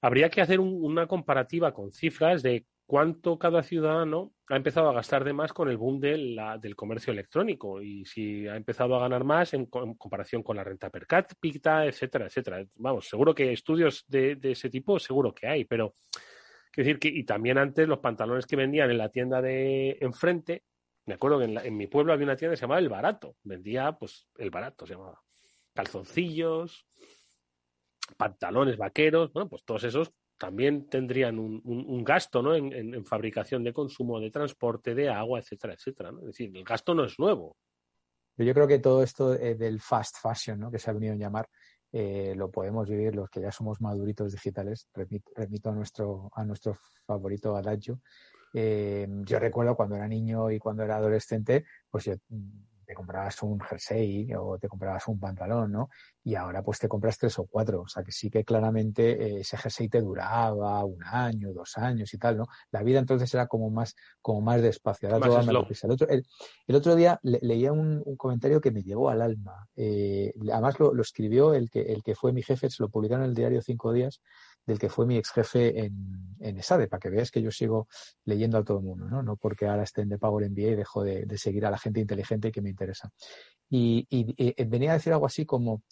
habría 0.03 0.29
que 0.29 0.41
hacer 0.41 0.59
una 0.59 1.07
comparativa 1.07 1.73
con 1.73 1.93
cifras 1.93 2.43
de 2.43 2.67
cuánto 2.87 3.39
cada 3.39 3.63
ciudadano 3.63 4.33
ha 4.49 4.57
empezado 4.57 4.91
a 4.91 4.93
gastar 4.93 5.25
de 5.25 5.33
más 5.33 5.53
con 5.53 5.69
el 5.69 5.77
boom 5.77 6.01
del 6.01 6.77
comercio 6.77 7.13
electrónico 7.13 7.81
y 7.81 8.05
si 8.05 8.47
ha 8.47 8.57
empezado 8.57 8.95
a 8.95 9.01
ganar 9.01 9.25
más 9.25 9.55
en, 9.55 9.67
comparación 9.67 10.43
con 10.43 10.57
la 10.57 10.65
renta 10.65 10.91
per 10.91 11.07
cápita, 11.07 11.87
etcétera, 11.87 12.27
etcétera. 12.27 12.65
Vamos, 12.77 13.09
seguro 13.09 13.35
que 13.35 13.53
estudios 13.53 14.05
de, 14.07 14.39
ese 14.43 14.69
tipo 14.69 14.99
seguro 14.99 15.35
que 15.35 15.47
hay, 15.47 15.65
pero 15.65 15.95
quiero 16.71 16.87
decir 16.87 16.99
que 16.99 17.09
y 17.09 17.25
también 17.25 17.59
antes 17.59 17.89
los 17.89 18.01
pantalones 18.01 18.47
que 18.47 18.57
vendían 18.57 18.91
en 18.91 18.99
la 18.99 19.09
tienda 19.09 19.41
de 19.41 19.97
enfrente, 20.01 20.65
me 21.07 21.15
acuerdo 21.15 21.39
que 21.39 21.45
en, 21.47 21.59
en 21.59 21.77
mi 21.77 21.87
pueblo 21.87 22.13
había 22.13 22.25
una 22.25 22.37
tienda 22.37 22.53
que 22.53 22.59
se 22.59 22.63
llamaba 22.63 22.81
El 22.81 22.89
Barato, 22.89 23.37
vendía 23.43 23.93
pues 23.93 24.29
el 24.37 24.51
barato 24.51 24.87
se 24.87 24.95
llamaba 24.95 25.21
calzoncillos, 25.73 26.87
pantalones 28.17 28.77
vaqueros, 28.77 29.33
bueno, 29.33 29.49
pues 29.49 29.65
todos 29.65 29.85
esos 29.85 30.13
también 30.39 30.89
tendrían 30.89 31.39
un, 31.39 32.05
gasto 32.05 32.43
¿no? 32.43 32.55
En, 32.55 33.05
fabricación 33.05 33.63
de 33.65 33.73
consumo, 33.73 34.21
de 34.21 34.31
transporte, 34.31 34.95
de 34.95 35.09
agua, 35.09 35.39
etcétera, 35.39 35.75
etcétera. 35.75 36.11
Es 36.21 36.27
decir, 36.27 36.57
el 36.57 36.65
gasto 36.65 36.95
no 36.95 37.05
es 37.05 37.19
nuevo. 37.19 37.57
Yo 38.37 38.53
creo 38.53 38.67
que 38.67 38.81
todo 38.81 39.03
esto 39.03 39.35
eh, 39.35 39.55
del 39.55 39.81
fast 39.81 40.17
fashion, 40.21 40.59
¿no? 40.59 40.71
que 40.71 40.79
se 40.79 40.91
ha 40.91 40.93
venido 40.93 41.15
a 41.15 41.17
llamar, 41.17 41.49
eh, 41.93 42.35
lo 42.37 42.51
podemos 42.51 42.89
vivir 42.89 43.15
los 43.15 43.31
que 43.31 43.41
ya 43.41 43.53
somos 43.53 43.81
maduritos 43.81 44.33
digitales. 44.33 44.89
Remito, 44.93 45.71
a, 45.71 45.73
nuestro, 45.73 46.31
a 46.35 46.45
nuestro 46.45 46.77
favorito 47.07 47.55
adagio. 47.57 48.01
Eh, 48.53 49.07
yo 49.25 49.39
recuerdo 49.39 49.77
cuando 49.77 49.95
era 49.95 50.09
niño 50.09 50.51
y 50.51 50.59
cuando 50.59 50.83
era 50.83 50.97
adolescente, 50.97 51.65
pues 51.91 52.05
yo 52.07 52.15
te 52.85 52.95
comprabas 52.95 53.43
un 53.43 53.61
jersey 53.61 54.33
o 54.35 54.59
te 54.59 54.69
comprabas 54.69 55.07
un 55.09 55.19
pantalón, 55.19 55.73
¿no? 55.73 55.89
Y 56.23 56.35
ahora 56.35 56.63
pues 56.63 56.79
te 56.79 56.89
compras 56.89 57.19
tres 57.19 57.39
o 57.39 57.47
cuatro. 57.47 57.83
O 57.83 57.89
sea 57.89 58.03
que 58.03 58.13
sí 58.13 58.31
que 58.31 58.45
claramente 58.45 59.13
eh, 59.13 59.41
ese 59.41 59.57
jersey 59.57 59.89
te 59.89 60.01
duraba 60.01 60.85
un 60.85 61.03
año, 61.05 61.53
dos 61.53 61.77
años 61.79 62.13
y 62.15 62.19
tal, 62.19 62.39
¿no? 62.39 62.47
La 62.71 62.83
vida 62.83 62.99
entonces 62.99 63.33
era 63.35 63.47
como 63.47 63.71
más, 63.71 63.95
como 64.21 64.41
más 64.41 64.63
despacio. 64.63 65.09
el, 65.09 65.91
otro, 65.91 66.09
el, 66.09 66.77
otro 66.77 66.95
día 66.97 67.19
leía 67.23 67.73
un, 67.73 68.03
comentario 68.17 68.61
que 68.61 68.71
me 68.71 68.83
llegó 68.83 69.11
al 69.11 69.23
alma. 69.23 69.67
Eh, 69.77 70.33
además 70.53 70.79
lo, 70.79 70.95
lo, 70.95 71.03
escribió 71.03 71.55
el 71.55 71.71
que, 71.71 71.81
el 71.81 72.03
que 72.03 72.15
fue 72.15 72.33
mi 72.33 72.43
jefe, 72.43 72.71
se 72.71 72.83
lo 72.83 72.89
publicaron 72.89 73.25
en 73.25 73.31
el 73.31 73.35
diario 73.35 73.63
Cinco 73.63 73.93
Días 73.93 74.21
del 74.67 74.79
que 74.79 74.89
fue 74.89 75.07
mi 75.07 75.17
ex 75.17 75.31
jefe 75.31 75.85
en, 75.85 76.37
en 76.41 76.59
ESADE, 76.59 76.89
para 76.89 77.01
que 77.01 77.11
veas 77.11 77.31
que 77.31 77.43
yo 77.43 77.51
sigo 77.51 77.89
leyendo 78.25 78.59
a 78.59 78.65
todo 78.65 78.79
el 78.79 78.85
mundo, 78.85 79.07
¿no? 79.07 79.23
No 79.23 79.37
porque 79.37 79.67
ahora 79.67 79.83
esté 79.83 80.03
en 80.03 80.11
The 80.11 80.19
Power 80.19 80.49
MBA 80.51 80.63
y 80.63 80.75
dejo 80.75 81.03
de, 81.03 81.39
seguir 81.39 81.67
a 81.67 81.71
la 81.71 81.79
gente 81.79 82.01
inteligente 82.01 82.53
que 82.53 82.63
me 82.63 82.71
interesa. 82.71 83.11
Y, 83.69 84.07
venía 84.65 84.93
a 84.93 84.95
decir 84.95 85.13
algo 85.13 85.27
así 85.27 85.45
como, 85.45 85.83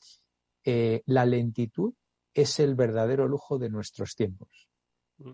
eh, 0.64 1.02
la 1.06 1.24
lentitud 1.24 1.92
es 2.34 2.60
el 2.60 2.74
verdadero 2.74 3.26
lujo 3.26 3.58
de 3.58 3.68
nuestros 3.68 4.14
tiempos. 4.14 4.68
Mm. 5.18 5.32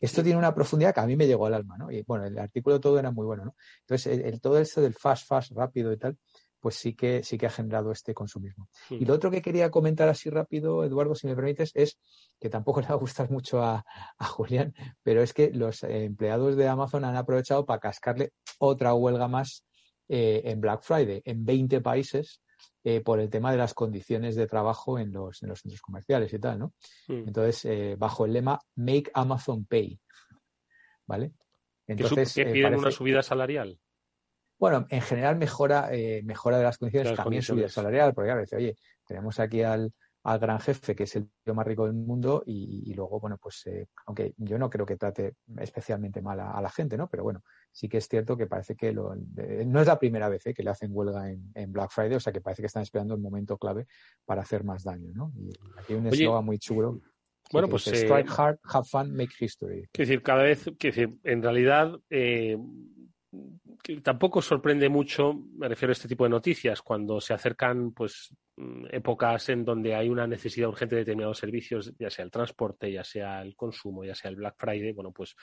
Esto 0.00 0.22
tiene 0.22 0.38
una 0.38 0.52
profundidad 0.52 0.92
que 0.92 1.00
a 1.00 1.06
mí 1.06 1.14
me 1.14 1.28
llegó 1.28 1.46
al 1.46 1.54
alma, 1.54 1.78
¿no? 1.78 1.90
Y 1.90 2.02
bueno, 2.02 2.24
el 2.24 2.36
artículo 2.36 2.80
todo 2.80 2.98
era 2.98 3.12
muy 3.12 3.24
bueno, 3.24 3.44
¿no? 3.44 3.56
Entonces, 3.82 4.18
el, 4.18 4.40
todo 4.40 4.58
esto 4.58 4.80
del 4.80 4.94
fast, 4.94 5.28
fast, 5.28 5.52
rápido 5.52 5.92
y 5.92 5.96
tal, 5.96 6.18
pues 6.62 6.76
sí 6.76 6.94
que, 6.94 7.24
sí 7.24 7.36
que 7.36 7.46
ha 7.46 7.50
generado 7.50 7.90
este 7.90 8.14
consumismo. 8.14 8.68
Y 8.88 9.04
lo 9.04 9.14
otro 9.14 9.32
que 9.32 9.42
quería 9.42 9.68
comentar 9.72 10.08
así 10.08 10.30
rápido, 10.30 10.84
Eduardo, 10.84 11.16
si 11.16 11.26
me 11.26 11.34
permites, 11.34 11.72
es 11.74 11.98
que 12.38 12.48
tampoco 12.48 12.80
le 12.80 12.86
va 12.86 12.94
a 12.94 12.98
gustar 12.98 13.28
mucho 13.32 13.60
a, 13.60 13.84
Julián, 14.20 14.72
pero 15.02 15.22
es 15.22 15.34
que 15.34 15.50
los 15.50 15.82
empleados 15.82 16.54
de 16.54 16.68
Amazon 16.68 17.04
han 17.04 17.16
aprovechado 17.16 17.66
para 17.66 17.80
cascarle 17.80 18.32
otra 18.60 18.94
huelga 18.94 19.26
más 19.26 19.64
eh, 20.08 20.42
en 20.44 20.60
Black 20.60 20.82
Friday 20.82 21.20
en 21.24 21.44
20 21.44 21.80
países 21.80 22.40
eh, 22.84 23.00
por 23.00 23.18
el 23.18 23.28
tema 23.28 23.50
de 23.50 23.58
las 23.58 23.74
condiciones 23.74 24.36
de 24.36 24.46
trabajo 24.46 25.00
en 25.00 25.12
los, 25.12 25.42
en 25.42 25.48
los 25.48 25.58
centros 25.58 25.82
comerciales 25.82 26.32
y 26.32 26.38
tal, 26.38 26.60
¿no? 26.60 26.74
Entonces, 27.08 27.64
eh, 27.64 27.96
bajo 27.98 28.24
el 28.24 28.34
lema 28.34 28.60
Make 28.76 29.10
Amazon 29.14 29.64
Pay, 29.64 29.98
¿vale? 31.08 31.32
Entonces, 31.88 32.32
¿Que, 32.34 32.46
piden 32.46 32.76
una 32.76 32.92
subida 32.92 33.20
salarial? 33.24 33.80
Bueno, 34.62 34.86
en 34.90 35.00
general 35.00 35.34
mejora, 35.34 35.88
eh, 35.90 36.22
mejora 36.22 36.56
de 36.56 36.62
las 36.62 36.78
condiciones, 36.78 37.16
también 37.16 37.42
subida 37.42 37.68
salarial, 37.68 38.14
porque 38.14 38.30
a 38.30 38.36
veces, 38.36 38.56
oye, 38.56 38.76
tenemos 39.04 39.40
aquí 39.40 39.62
al, 39.62 39.92
al 40.22 40.38
gran 40.38 40.60
jefe, 40.60 40.94
que 40.94 41.02
es 41.02 41.16
el 41.16 41.28
tío 41.42 41.52
más 41.52 41.66
rico 41.66 41.84
del 41.84 41.94
mundo, 41.94 42.44
y, 42.46 42.94
luego, 42.94 43.18
bueno, 43.18 43.38
pues, 43.42 43.66
eh, 43.66 43.88
aunque 44.06 44.34
yo 44.36 44.58
no 44.58 44.70
creo 44.70 44.86
que 44.86 44.96
trate 44.96 45.34
especialmente 45.58 46.22
mal 46.22 46.38
a, 46.38 46.60
la 46.62 46.70
gente, 46.70 46.96
¿no? 46.96 47.08
Pero 47.08 47.24
bueno, 47.24 47.42
sí 47.72 47.88
que 47.88 47.96
es 47.96 48.06
cierto 48.06 48.36
que 48.36 48.46
parece 48.46 48.76
que 48.76 48.92
lo, 48.92 49.16
no 49.16 49.80
es 49.80 49.86
la 49.88 49.98
primera 49.98 50.28
vez 50.28 50.46
¿eh? 50.46 50.54
que 50.54 50.62
le 50.62 50.70
hacen 50.70 50.90
huelga 50.92 51.28
en, 51.28 51.72
Black 51.72 51.90
Friday, 51.90 52.14
o 52.14 52.20
sea 52.20 52.32
que 52.32 52.40
parece 52.40 52.62
que 52.62 52.66
están 52.66 52.84
esperando 52.84 53.14
el 53.14 53.20
momento 53.20 53.58
clave 53.58 53.88
para 54.24 54.42
hacer 54.42 54.62
más 54.62 54.84
daño, 54.84 55.10
¿no? 55.12 55.32
Y 55.34 55.50
aquí 55.76 55.94
hay 55.94 55.98
un 55.98 56.06
eslogan 56.06 56.44
muy 56.44 56.60
chulo. 56.60 57.00
Bueno, 57.50 57.66
pues. 57.66 57.88
Strike 57.88 58.30
hard, 58.30 58.60
have 58.62 58.86
fun, 58.88 59.12
make 59.12 59.32
history. 59.40 59.88
Es 59.92 60.08
decir, 60.08 60.22
cada 60.22 60.44
vez, 60.44 60.70
que 60.78 60.92
decir, 60.92 61.18
en 61.24 61.42
realidad, 61.42 61.98
tampoco 64.02 64.42
sorprende 64.42 64.88
mucho, 64.88 65.34
me 65.56 65.68
refiero 65.68 65.90
a 65.90 65.92
este 65.92 66.08
tipo 66.08 66.24
de 66.24 66.30
noticias, 66.30 66.82
cuando 66.82 67.20
se 67.20 67.34
acercan, 67.34 67.92
pues, 67.92 68.34
Mm, 68.56 68.84
épocas 68.90 69.48
en 69.48 69.64
donde 69.64 69.94
hay 69.94 70.10
una 70.10 70.26
necesidad 70.26 70.68
urgente 70.68 70.94
de 70.94 71.00
determinados 71.00 71.38
servicios, 71.38 71.94
ya 71.98 72.10
sea 72.10 72.22
el 72.22 72.30
transporte, 72.30 72.92
ya 72.92 73.02
sea 73.02 73.40
el 73.40 73.56
consumo, 73.56 74.04
ya 74.04 74.14
sea 74.14 74.30
el 74.30 74.36
Black 74.36 74.56
Friday, 74.58 74.92
bueno, 74.92 75.10
pues 75.10 75.34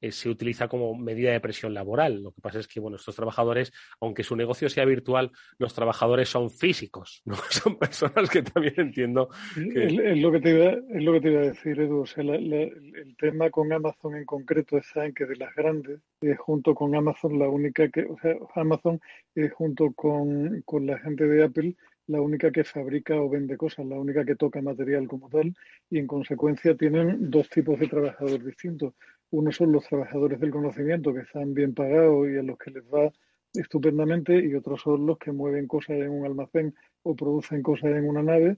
eh, 0.00 0.10
se 0.10 0.28
utiliza 0.28 0.66
como 0.66 0.96
medida 0.96 1.30
de 1.30 1.38
presión 1.38 1.72
laboral. 1.72 2.20
Lo 2.20 2.32
que 2.32 2.40
pasa 2.40 2.58
es 2.58 2.66
que, 2.66 2.80
bueno, 2.80 2.96
estos 2.96 3.14
trabajadores, 3.14 3.72
aunque 4.00 4.24
su 4.24 4.34
negocio 4.34 4.68
sea 4.68 4.84
virtual, 4.84 5.30
los 5.58 5.74
trabajadores 5.74 6.28
son 6.28 6.50
físicos, 6.50 7.22
¿no? 7.24 7.36
Son 7.66 7.78
personas 7.78 8.28
que 8.28 8.42
también 8.42 8.74
entiendo 8.76 9.28
que... 9.54 9.86
Es, 9.86 10.18
lo, 10.18 10.30
que 10.30 10.40
te 10.40 10.50
iba, 10.50 10.70
es 10.70 11.04
lo 11.04 11.12
que 11.12 11.20
te 11.20 11.30
iba 11.30 11.40
a 11.40 11.44
decir, 11.44 11.80
Edu. 11.80 12.02
O 12.02 12.06
sea, 12.06 12.22
el 12.22 13.16
tema 13.18 13.50
con 13.50 13.72
Amazon 13.72 14.16
en 14.16 14.24
concreto 14.24 14.76
es 14.76 14.86
en 14.96 15.14
que 15.14 15.24
de 15.24 15.36
las 15.36 15.54
grandes, 15.54 16.00
es 16.20 16.38
junto 16.38 16.74
con 16.74 16.94
Amazon 16.94 17.38
la 17.38 17.48
única 17.48 17.75
que, 17.76 18.02
o 18.04 18.18
sea, 18.20 18.36
Amazon 18.54 19.00
es 19.34 19.52
junto 19.52 19.92
con, 19.92 20.62
con 20.62 20.86
la 20.86 20.98
gente 20.98 21.26
de 21.26 21.44
Apple 21.44 21.76
la 22.06 22.20
única 22.20 22.50
que 22.50 22.64
fabrica 22.64 23.20
o 23.20 23.28
vende 23.28 23.56
cosas, 23.56 23.86
la 23.86 23.98
única 23.98 24.24
que 24.24 24.36
toca 24.36 24.62
material 24.62 25.08
como 25.08 25.28
tal, 25.28 25.54
y 25.90 25.98
en 25.98 26.06
consecuencia 26.06 26.76
tienen 26.76 27.30
dos 27.30 27.48
tipos 27.48 27.78
de 27.80 27.88
trabajadores 27.88 28.44
distintos. 28.44 28.94
Uno 29.30 29.50
son 29.50 29.72
los 29.72 29.86
trabajadores 29.88 30.38
del 30.40 30.50
conocimiento, 30.50 31.12
que 31.12 31.20
están 31.20 31.52
bien 31.52 31.74
pagados 31.74 32.28
y 32.28 32.36
a 32.36 32.42
los 32.42 32.58
que 32.58 32.70
les 32.70 32.84
va 32.84 33.10
estupendamente, 33.52 34.38
y 34.38 34.54
otros 34.54 34.82
son 34.82 35.06
los 35.06 35.18
que 35.18 35.32
mueven 35.32 35.66
cosas 35.66 35.96
en 35.96 36.10
un 36.10 36.24
almacén 36.24 36.74
o 37.02 37.16
producen 37.16 37.62
cosas 37.62 37.90
en 37.90 38.08
una 38.08 38.22
nave 38.22 38.56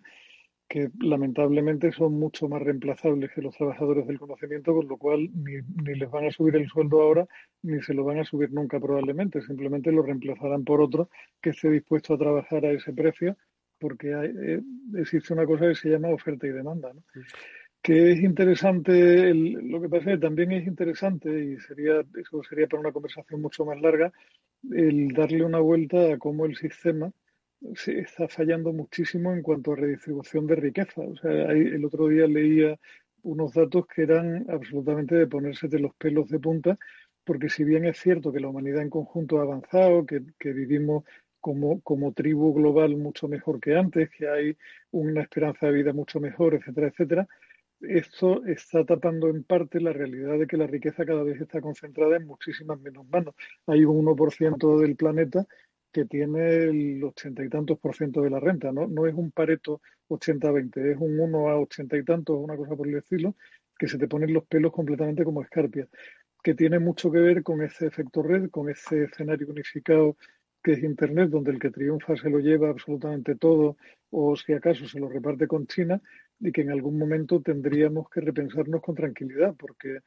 que 0.69 0.91
lamentablemente 1.01 1.91
son 1.93 2.15
mucho 2.19 2.47
más 2.47 2.61
reemplazables 2.61 3.31
que 3.33 3.41
los 3.41 3.57
trabajadores 3.57 4.07
del 4.07 4.19
conocimiento, 4.19 4.75
con 4.75 4.87
lo 4.87 4.99
cual 4.99 5.31
ni, 5.35 5.55
ni, 5.83 5.95
les 5.99 6.11
van 6.11 6.27
a 6.27 6.31
subir 6.31 6.57
el 6.57 6.69
sueldo 6.69 7.01
ahora, 7.01 7.27
ni 7.63 7.81
se 7.83 7.95
lo 7.95 8.05
van 8.05 8.19
a 8.19 8.25
subir 8.25 8.53
nunca 8.53 8.79
probablemente, 8.79 9.41
simplemente 9.41 9.91
lo 9.91 10.03
reemplazarán 10.03 10.65
por 10.65 10.83
otro 10.83 11.09
que 11.41 11.51
esté 11.51 11.71
dispuesto 11.71 12.15
a 12.15 12.19
trabajar 12.19 12.67
a 12.67 12.73
ese 12.73 12.93
precio, 12.93 13.37
porque 13.79 14.15
hay, 14.15 14.29
eh, 14.29 14.61
existe 14.97 15.33
una 15.33 15.47
cosa 15.47 15.69
que 15.69 15.75
se 15.75 15.89
llama 15.89 16.09
oferta 16.09 16.47
y 16.47 16.51
demanda. 16.51 16.93
¿no? 16.93 17.03
Que 17.81 18.13
es 18.13 18.21
interesante, 18.21 19.33
lo 19.33 19.81
que 19.81 19.89
pasa 19.89 20.11
es 20.11 20.17
que 20.17 20.27
también 20.27 20.53
es 20.53 20.67
interesante, 20.67 21.45
y 21.45 21.59
sería, 21.61 22.05
eso 22.21 22.43
sería 22.43 22.67
para 22.67 22.81
una 22.81 22.93
conversación 22.93 23.41
mucho 23.41 23.65
más 23.65 23.81
larga, 23.81 24.13
el 24.71 25.09
darle 25.09 25.45
una 25.45 25.61
vuelta 25.61 26.13
a 26.13 26.19
cómo 26.19 26.45
el 26.45 26.57
sistema 26.57 27.11
se 27.75 28.01
está 28.01 28.29
fallando 28.29 28.73
muchísimo 28.73 29.33
en 29.33 29.43
cuanto 29.43 29.73
a 29.73 29.77
redistribución 29.77 30.47
de 30.47 30.57
riqueza. 30.57 31.01
O 31.03 31.17
sea, 31.17 31.53
el 31.53 31.85
otro 31.85 32.09
día 32.09 32.27
leía 32.27 32.79
unos 33.23 33.53
datos 33.53 33.87
que 33.87 34.03
eran 34.03 34.47
absolutamente 34.49 35.15
de 35.15 35.27
ponerse 35.27 35.69
de 35.69 35.81
los 35.81 35.95
pelos 35.97 36.29
de 36.29 36.39
punta, 36.39 36.79
porque 37.25 37.49
si 37.49 37.65
bien 37.65 37.85
es 37.85 37.99
cierto 37.99 38.33
que 38.33 38.41
la 38.41 38.49
humanidad 38.49 38.83
en 38.83 38.91
conjunto 38.91 39.39
ha 39.39 39.43
avanzado, 39.43 40.07
que, 40.07 40.23
que 40.39 40.53
vivimos 40.53 41.05
como, 41.41 41.81
como 41.83 42.13
tribu 42.13 42.55
global 42.55 42.97
mucho 42.97 43.29
mejor 43.29 43.61
que 43.61 43.77
antes, 43.77 44.11
que 44.11 44.29
hay 44.29 44.57
una 44.91 45.23
esperanza 45.23 45.67
de 45.67 45.73
vida 45.73 45.93
mucho 45.93 46.21
mejor, 46.21 46.55
etcétera, 46.55 46.89
etcétera, 46.89 47.29
esto 47.81 48.45
está 48.47 48.85
tapando 48.85 49.29
en 49.29 49.45
parte 49.45 49.81
la 49.81 49.93
realidad 49.93 50.39
de 50.39 50.47
que 50.47 50.57
la 50.57 50.67
riqueza 50.67 51.07
cada 51.07 51.23
vez 51.23 51.41
está 51.41 51.61
concentrada 51.61 52.17
en 52.17 52.27
muchísimas 52.27 52.81
menos 52.81 53.07
manos. 53.09 53.35
Hay 53.67 53.85
un 53.85 54.05
1% 54.05 54.81
del 54.81 54.97
planeta 54.97 55.47
que 55.93 56.05
tiene 56.05 56.65
el 56.65 57.03
ochenta 57.05 57.45
y 57.45 57.49
tantos 57.49 57.79
por 57.79 57.95
ciento 57.95 58.23
de 58.23 58.31
la 58.31 58.41
renta, 58.41 58.73
¿no? 58.73 58.87
No 58.87 59.07
es 59.07 59.15
un 59.15 59.31
pareto 59.31 59.81
80-20, 60.09 60.93
es 60.93 60.99
un 60.99 61.19
1 61.19 61.49
a 61.49 61.59
ochenta 61.59 61.97
y 61.97 62.05
tantos, 62.05 62.39
una 62.39 62.57
cosa 62.57 62.77
por 62.77 62.89
el 62.89 62.97
estilo, 62.97 63.35
que 63.79 63.89
se 63.89 63.99
te 63.99 64.09
ponen 64.09 64.33
los 64.33 64.45
pelos 64.47 64.73
completamente 64.73 65.25
como 65.25 65.43
escarpia, 65.43 65.89
que 66.43 66.55
tiene 66.55 66.79
mucho 66.79 67.11
que 67.11 67.19
ver 67.19 67.43
con 67.43 67.63
ese 67.63 67.87
efecto 67.87 68.23
red, 68.23 68.51
con 68.51 68.69
ese 68.69 69.05
escenario 69.05 69.49
unificado 69.49 70.17
que 70.63 70.73
es 70.73 70.83
Internet, 70.83 71.31
donde 71.31 71.53
el 71.53 71.59
que 71.59 71.71
triunfa 71.71 72.17
se 72.17 72.29
lo 72.29 72.41
lleva 72.41 72.69
absolutamente 72.69 73.37
todo, 73.37 73.77
o 74.11 74.37
si 74.37 74.53
acaso 74.53 74.87
se 74.89 74.99
lo 74.99 75.09
reparte 75.09 75.47
con 75.47 75.67
China, 75.67 76.01
y 76.41 76.53
que 76.53 76.63
en 76.63 76.71
algún 76.71 76.99
momento 76.99 77.41
tendríamos 77.41 78.11
que 78.11 78.21
repensarnos 78.21 78.83
con 78.83 78.95
tranquilidad, 78.95 79.55
porque 79.57 80.01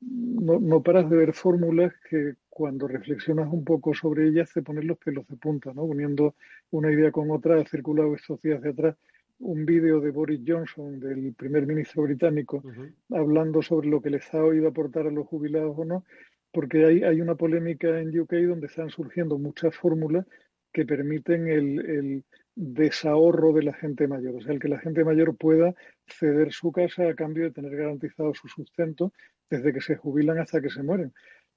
no, 0.00 0.58
no 0.58 0.82
paras 0.82 1.08
de 1.10 1.16
ver 1.16 1.32
fórmulas 1.32 1.92
que 2.08 2.34
cuando 2.48 2.88
reflexionas 2.88 3.48
un 3.52 3.64
poco 3.64 3.94
sobre 3.94 4.28
ellas 4.28 4.52
te 4.52 4.62
ponen 4.62 4.86
los 4.86 4.98
pelos 4.98 5.26
de 5.28 5.36
punta, 5.36 5.72
¿no? 5.74 5.84
Uniendo 5.84 6.34
una 6.70 6.90
idea 6.90 7.10
con 7.10 7.30
otra, 7.30 7.60
ha 7.60 7.64
circulado 7.64 8.14
estos 8.14 8.40
días 8.42 8.60
de 8.62 8.70
atrás 8.70 8.96
un 9.40 9.64
vídeo 9.64 10.00
de 10.00 10.10
Boris 10.10 10.40
Johnson, 10.46 11.00
del 11.00 11.34
primer 11.34 11.66
ministro 11.66 12.02
británico, 12.02 12.62
hablando 13.10 13.62
sobre 13.62 13.88
lo 13.88 14.02
que 14.02 14.10
les 14.10 14.32
ha 14.34 14.44
oído 14.44 14.68
aportar 14.68 15.06
a 15.06 15.10
los 15.10 15.26
jubilados 15.26 15.74
o 15.78 15.84
no, 15.84 16.04
porque 16.52 16.84
hay, 16.84 17.02
hay 17.02 17.20
una 17.20 17.36
polémica 17.36 18.00
en 18.00 18.18
UK 18.18 18.34
donde 18.46 18.66
están 18.66 18.90
surgiendo 18.90 19.38
muchas 19.38 19.74
fórmulas 19.74 20.26
que 20.72 20.84
permiten 20.84 21.48
el, 21.48 21.80
el 21.90 22.24
desahorro 22.54 23.52
de 23.52 23.62
la 23.62 23.72
gente 23.72 24.06
mayor, 24.08 24.36
o 24.36 24.40
sea, 24.40 24.52
el 24.52 24.60
que 24.60 24.68
la 24.68 24.78
gente 24.78 25.04
mayor 25.04 25.36
pueda 25.36 25.74
ceder 26.06 26.52
su 26.52 26.72
casa 26.72 27.08
a 27.08 27.14
cambio 27.14 27.44
de 27.44 27.52
tener 27.52 27.74
garantizado 27.76 28.34
su 28.34 28.48
sustento 28.48 29.12
desde 29.48 29.72
que 29.72 29.80
se 29.80 29.96
jubilan 29.96 30.38
hasta 30.38 30.60
que 30.60 30.70
se 30.70 30.82
mueren. 30.82 31.12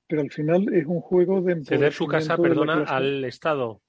Pero 0.08 0.22
al 0.22 0.32
final 0.32 0.74
es 0.74 0.86
un 0.86 1.02
juego 1.02 1.41
de... 1.41 1.64
Ceder 1.64 1.94
su 1.94 2.08
casa, 2.08 2.38
perdona, 2.38 2.84
al 2.84 3.24
Estado. 3.26 3.82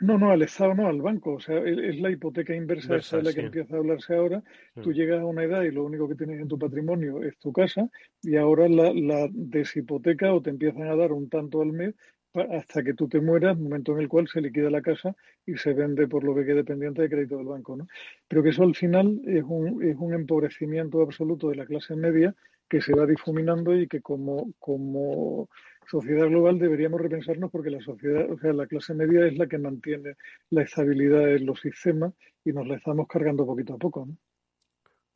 No, 0.00 0.18
no, 0.18 0.30
al 0.30 0.42
Estado 0.42 0.74
no, 0.74 0.88
al 0.88 1.00
banco. 1.00 1.34
O 1.34 1.40
sea, 1.40 1.58
es 1.60 2.00
la 2.00 2.10
hipoteca 2.10 2.54
inversa, 2.54 2.96
esa 2.96 3.18
de 3.18 3.22
la 3.22 3.32
que 3.32 3.40
empieza 3.42 3.76
a 3.76 3.78
hablarse 3.78 4.14
ahora. 4.14 4.42
Tú 4.82 4.92
llegas 4.92 5.20
a 5.20 5.24
una 5.24 5.44
edad 5.44 5.62
y 5.62 5.70
lo 5.70 5.84
único 5.84 6.08
que 6.08 6.16
tienes 6.16 6.40
en 6.40 6.48
tu 6.48 6.58
patrimonio 6.58 7.22
es 7.22 7.38
tu 7.38 7.52
casa 7.52 7.88
y 8.20 8.36
ahora 8.36 8.68
la, 8.68 8.92
la 8.92 9.28
deshipoteca 9.30 10.34
o 10.34 10.42
te 10.42 10.50
empiezan 10.50 10.88
a 10.88 10.96
dar 10.96 11.12
un 11.12 11.28
tanto 11.28 11.62
al 11.62 11.72
mes 11.72 11.94
hasta 12.34 12.82
que 12.82 12.94
tú 12.94 13.08
te 13.08 13.20
mueras, 13.20 13.58
momento 13.58 13.92
en 13.92 14.00
el 14.00 14.08
cual 14.08 14.26
se 14.28 14.40
liquida 14.40 14.70
la 14.70 14.82
casa 14.82 15.14
y 15.46 15.56
se 15.56 15.72
vende 15.72 16.08
por 16.08 16.24
lo 16.24 16.34
que 16.34 16.44
quede 16.44 16.64
pendiente 16.64 17.02
de 17.02 17.08
crédito 17.08 17.36
del 17.36 17.46
banco. 17.46 17.76
¿no? 17.76 17.86
Pero 18.26 18.42
que 18.42 18.50
eso 18.50 18.64
al 18.64 18.74
final 18.74 19.20
es 19.24 19.44
un, 19.46 19.82
es 19.82 19.96
un 19.96 20.14
empobrecimiento 20.14 21.00
absoluto 21.02 21.48
de 21.48 21.56
la 21.56 21.66
clase 21.66 21.94
media 21.94 22.34
que 22.68 22.80
se 22.80 22.94
va 22.94 23.06
difuminando 23.06 23.78
y 23.78 23.86
que 23.86 24.00
como, 24.00 24.52
como 24.58 25.48
sociedad 25.86 26.26
global 26.26 26.58
deberíamos 26.58 27.00
repensarnos 27.00 27.50
porque 27.50 27.70
la 27.70 27.80
sociedad, 27.80 28.28
o 28.30 28.38
sea, 28.38 28.52
la 28.52 28.66
clase 28.66 28.94
media 28.94 29.26
es 29.26 29.36
la 29.36 29.46
que 29.46 29.58
mantiene 29.58 30.14
la 30.50 30.62
estabilidad 30.62 31.28
en 31.28 31.46
los 31.46 31.60
sistemas 31.60 32.14
y 32.44 32.52
nos 32.52 32.66
la 32.66 32.76
estamos 32.76 33.06
cargando 33.06 33.46
poquito 33.46 33.74
a 33.74 33.78
poco. 33.78 34.06
¿no? 34.06 34.16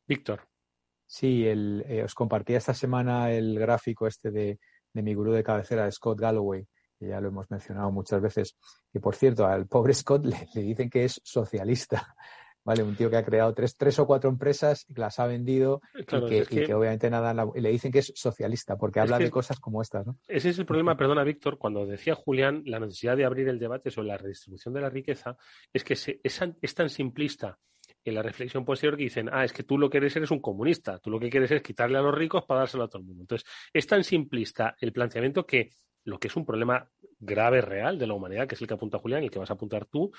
Víctor. 0.07 0.41
Sí, 1.07 1.47
el, 1.47 1.85
eh, 1.89 2.03
os 2.03 2.15
compartía 2.15 2.59
esta 2.59 2.75
semana 2.75 3.33
el 3.33 3.59
gráfico 3.59 4.07
este 4.07 4.31
de, 4.31 4.59
de 4.93 5.03
mi 5.03 5.15
gurú 5.15 5.33
de 5.33 5.43
cabecera, 5.43 5.91
Scott 5.91 6.21
Galloway, 6.21 6.67
ya 7.07 7.21
lo 7.21 7.29
hemos 7.29 7.51
mencionado 7.51 7.91
muchas 7.91 8.21
veces. 8.21 8.57
Y 8.93 8.99
por 8.99 9.15
cierto, 9.15 9.47
al 9.47 9.67
pobre 9.67 9.95
Scott 9.95 10.25
le, 10.55 10.63
dicen 10.63 10.91
que 10.91 11.05
es 11.05 11.21
socialista. 11.25 12.15
¿Vale? 12.65 12.83
Un 12.83 12.97
tío 12.97 13.09
que 13.09 13.17
ha 13.17 13.25
creado 13.25 13.55
tres, 13.55 13.79
tres 13.79 13.99
o 13.99 14.07
cuatro 14.07 14.29
empresas, 14.29 14.85
y 14.91 15.01
las 15.01 15.19
ha 15.21 15.27
vendido 15.27 15.81
y, 15.95 16.05
que, 16.05 16.75
obviamente 16.75 17.09
nada, 17.09 17.33
le 17.55 17.71
dicen 17.71 17.91
que 17.91 18.01
es 18.01 18.13
socialista 18.15 18.77
porque 18.77 19.01
habla 19.01 19.19
de 19.19 19.31
cosas 19.31 19.59
como 19.59 19.81
estas. 19.81 20.07
¿no? 20.07 20.19
Ese 20.27 20.51
es 20.51 20.59
el 20.59 20.67
problema, 20.67 20.95
perdona 20.95 21.25
Víctor, 21.25 21.57
cuando 21.57 21.87
decía 21.87 22.15
Julián 22.15 22.65
la 22.67 22.79
necesidad 22.79 23.17
de 23.17 23.25
abrir 23.25 23.49
el 23.49 23.59
debate 23.59 23.91
sobre 23.91 24.09
la 24.09 24.19
redistribución 24.19 24.75
de 24.75 24.83
la 24.83 24.91
riqueza, 24.91 25.39
es 25.73 25.83
que 25.83 25.95
es, 25.95 26.09
es 26.61 26.75
tan 26.75 26.91
simplista 26.91 27.59
en 28.09 28.15
la 28.15 28.23
reflexión 28.23 28.65
posterior 28.65 28.97
que 28.97 29.05
dicen, 29.05 29.29
ah, 29.33 29.45
es 29.45 29.53
que 29.53 29.63
tú 29.63 29.79
lo 29.79 29.89
que 29.91 29.99
eres 29.99 30.17
eres 30.17 30.31
un 30.31 30.41
comunista, 30.41 30.99
tú 30.99 31.11
lo 31.11 31.21
que 31.21 31.31
quieres 31.31 31.51
es 31.51 31.63
quitarle 31.63 31.99
a 31.99 32.03
los 32.03 32.15
ricos 32.15 32.45
para 32.45 32.61
dárselo 32.61 32.85
a 32.85 32.89
todo 32.89 33.01
el 33.01 33.07
mundo. 33.07 33.23
Entonces, 33.23 33.49
es 33.73 33.87
tan 33.87 34.05
simplista 34.05 34.77
el 34.81 34.93
planteamiento 34.93 35.47
que 35.47 35.71
lo 36.09 36.19
que 36.19 36.29
es 36.29 36.37
un 36.37 36.45
problema 36.45 36.89
grave, 37.21 37.61
real 37.61 37.99
de 37.99 38.07
la 38.07 38.15
humanidad, 38.15 38.47
que 38.47 38.55
es 38.55 38.61
el 38.61 38.69
que 38.69 38.75
apunta 38.75 38.99
Julián 38.99 39.23
y 39.23 39.27
el 39.27 39.31
que 39.31 39.39
vas 39.39 39.51
a 39.51 39.55
apuntar 39.55 39.87
tú, 39.87 40.11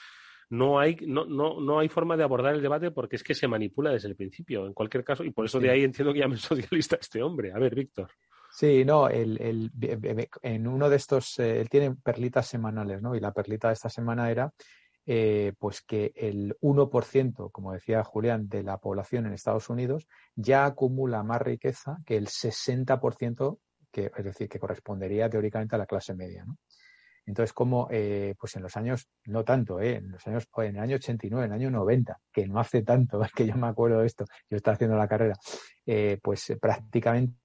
no 0.49 0.79
hay, 0.79 0.95
no, 1.05 1.25
no, 1.25 1.59
no 1.59 1.79
hay 1.79 1.89
forma 1.89 2.17
de 2.17 2.23
abordar 2.23 2.55
el 2.55 2.61
debate 2.61 2.91
porque 2.91 3.15
es 3.15 3.23
que 3.23 3.35
se 3.35 3.47
manipula 3.47 3.91
desde 3.91 4.07
el 4.07 4.15
principio, 4.15 4.65
en 4.65 4.73
cualquier 4.73 5.03
caso, 5.03 5.23
y 5.23 5.31
por 5.31 5.45
eso 5.45 5.59
de 5.59 5.69
ahí 5.69 5.83
entiendo 5.83 6.13
que 6.13 6.19
llame 6.19 6.37
socialista 6.37 6.97
este 6.99 7.21
hombre. 7.21 7.51
A 7.53 7.59
ver, 7.59 7.75
Víctor. 7.75 8.09
Sí, 8.51 8.83
no, 8.83 9.07
el, 9.07 9.39
el, 9.39 10.29
en 10.41 10.67
uno 10.67 10.89
de 10.89 10.95
estos, 10.95 11.37
eh, 11.37 11.61
él 11.61 11.69
tiene 11.69 11.95
perlitas 11.95 12.47
semanales, 12.47 12.99
¿no? 13.01 13.15
Y 13.15 13.19
la 13.19 13.31
perlita 13.31 13.67
de 13.67 13.75
esta 13.75 13.89
semana 13.89 14.31
era 14.31 14.51
eh, 15.05 15.53
pues 15.59 15.81
que 15.81 16.11
el 16.15 16.55
1%, 16.59 17.51
como 17.51 17.73
decía 17.73 18.03
Julián, 18.03 18.49
de 18.49 18.63
la 18.63 18.77
población 18.77 19.27
en 19.27 19.33
Estados 19.33 19.69
Unidos 19.69 20.07
ya 20.35 20.65
acumula 20.65 21.23
más 21.23 21.41
riqueza 21.41 21.97
que 22.05 22.17
el 22.17 22.27
60% 22.27 23.59
que, 23.91 24.11
es 24.15 24.25
decir, 24.25 24.47
que 24.49 24.59
correspondería 24.59 25.29
teóricamente 25.29 25.75
a 25.75 25.79
la 25.79 25.85
clase 25.85 26.13
media. 26.13 26.45
¿no? 26.45 26.57
Entonces, 27.29 27.53
como 27.53 27.87
eh, 27.91 28.33
pues 28.39 28.55
en 28.55 28.63
los 28.63 28.75
años, 28.75 29.07
no 29.25 29.43
tanto, 29.43 29.79
¿eh? 29.79 29.97
en 29.97 30.11
los 30.13 30.25
años, 30.25 30.47
en 30.57 30.75
el 30.77 30.79
año 30.79 30.95
89, 30.95 31.45
en 31.45 31.51
el 31.51 31.59
año 31.59 31.69
90, 31.69 32.19
que 32.33 32.47
no 32.47 32.59
hace 32.59 32.81
tanto, 32.81 33.21
que 33.35 33.45
yo 33.45 33.55
me 33.55 33.67
acuerdo 33.67 33.99
de 33.99 34.07
esto, 34.07 34.25
yo 34.49 34.57
estaba 34.57 34.73
haciendo 34.73 34.97
la 34.97 35.07
carrera, 35.07 35.35
eh, 35.85 36.17
pues 36.23 36.57
prácticamente 36.59 37.37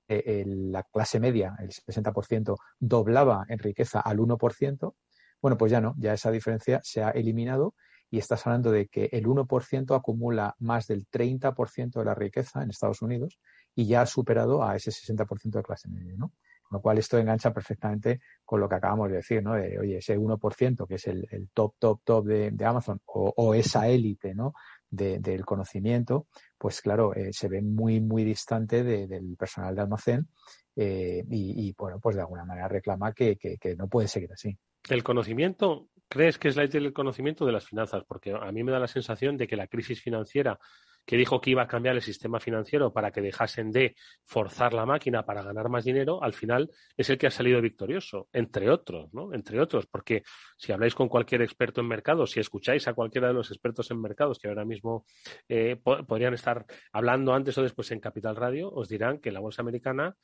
la 0.47 0.85
clase 0.85 1.21
media, 1.21 1.55
el 1.59 1.69
60%, 1.69 2.57
doblaba 2.79 3.45
en 3.49 3.59
riqueza 3.59 4.01
al 4.01 4.19
1%. 4.19 4.95
Bueno, 5.43 5.59
pues 5.59 5.71
ya 5.71 5.83
no, 5.83 5.95
ya 5.99 6.15
esa 6.15 6.31
diferencia 6.31 6.81
se 6.83 7.03
ha 7.03 7.11
eliminado 7.11 7.75
y 8.11 8.19
estás 8.19 8.47
hablando 8.47 8.71
de 8.71 8.87
que 8.87 9.11
el 9.13 9.27
1% 9.27 9.95
acumula 9.95 10.55
más 10.61 10.87
del 10.87 11.07
30% 11.09 11.99
de 11.99 12.05
la 12.07 12.15
riqueza 12.15 12.63
en 12.63 12.71
Estados 12.71 13.03
Unidos 13.03 13.39
y 13.75 13.87
ya 13.87 14.03
ha 14.03 14.07
superado 14.07 14.63
a 14.63 14.77
ese 14.77 14.91
60% 14.91 15.59
de 15.59 15.63
clase 15.63 15.89
media, 15.89 16.15
¿no? 16.17 16.33
Con 16.63 16.79
lo 16.79 16.81
cual 16.81 16.99
esto 16.99 17.19
engancha 17.19 17.53
perfectamente 17.53 18.21
con 18.45 18.61
lo 18.61 18.69
que 18.69 18.77
acabamos 18.77 19.11
de 19.11 19.17
decir, 19.17 19.43
¿no? 19.43 19.55
De, 19.55 19.79
oye, 19.79 19.99
ese 19.99 20.19
1% 20.19 20.87
que 20.87 20.95
es 20.95 21.07
el, 21.07 21.49
top, 21.53 21.75
top, 21.79 22.01
top 22.05 22.25
de, 22.27 22.65
Amazon 22.65 23.01
o, 23.07 23.55
esa 23.55 23.89
élite, 23.89 24.35
¿no? 24.35 24.55
del 24.91 25.45
conocimiento, 25.45 26.29
pues 26.57 26.81
claro, 26.81 27.15
eh, 27.17 27.33
se 27.33 27.49
ve 27.49 27.61
muy, 27.61 28.01
muy 28.01 28.23
distante 28.23 28.85
del 28.85 29.37
personal 29.37 29.75
de 29.75 29.81
almacén 29.81 30.29
eh, 30.77 31.25
y, 31.29 31.75
bueno, 31.77 31.99
pues 31.99 32.15
de 32.15 32.23
alguna 32.23 32.45
manera 32.45 32.69
reclama 32.69 33.13
que, 33.13 33.37
que 33.37 33.77
no 33.77 33.89
puede 33.89 34.07
seguir 34.07 34.33
así. 34.33 34.57
El 34.89 35.03
conocimiento 35.03 35.89
crees 36.15 36.39
que 36.39 36.49
es 36.49 36.57
la 36.57 36.67
del 36.67 36.93
conocimiento 36.93 37.45
de 37.45 37.53
las 37.53 37.67
finanzas? 37.67 38.05
Porque 38.07 38.33
a 38.33 38.53
mí 38.53 38.63
me 38.63 38.73
da 38.73 38.79
la 38.79 38.87
sensación 38.87 39.37
de 39.37 39.47
que 39.47 39.57
la 39.57 39.67
crisis 39.67 40.01
financiera 40.01 40.59
que 41.05 41.17
dijo 41.17 41.41
que 41.41 41.51
iba 41.51 41.63
a 41.63 41.67
cambiar 41.67 41.97
el 41.97 42.03
sistema 42.03 42.41
financiero 42.41 42.93
para 42.93 43.11
que 43.11 43.21
dejasen 43.21 43.71
de 43.71 43.97
forzar 44.25 44.73
la 44.73 44.87
máquina 44.87 45.25
para 45.25 45.43
ganar 45.43 45.69
más 45.69 45.85
dinero, 45.85 46.23
al 46.23 46.33
final 46.33 46.71
es 46.97 47.11
el 47.11 47.19
que 47.19 47.27
ha 47.27 47.31
salido 47.31 47.61
victorioso, 47.61 48.29
entre 48.33 48.71
otros, 48.71 49.13
¿no? 49.13 49.33
Entre 49.33 49.61
otros, 49.61 49.87
porque 49.87 50.23
si 50.57 50.73
habláis 50.73 50.95
con 50.95 51.09
cualquier 51.09 51.43
experto 51.43 51.81
en 51.81 51.89
mercados, 51.89 52.31
si 52.31 52.41
escucháis 52.41 52.89
a 52.89 52.95
cualquiera 52.95 53.29
de 53.29 53.35
los 53.35 53.51
expertos 53.51 53.91
en 53.91 54.01
mercados 54.01 54.39
que 54.39 54.49
ahora 54.49 54.65
mismo 54.65 55.05
eh, 55.49 55.77
podrían 56.07 56.35
estar 56.35 56.65
hablando 56.93 57.35
antes 57.35 57.57
o 57.59 57.63
después 57.63 57.91
en 57.91 58.01
Capital 58.01 58.37
Radio, 58.37 58.71
os 58.71 58.89
dirán 58.89 59.19
que 59.19 59.33
la 59.33 59.41
bolsa 59.41 59.63
americana 59.63 60.17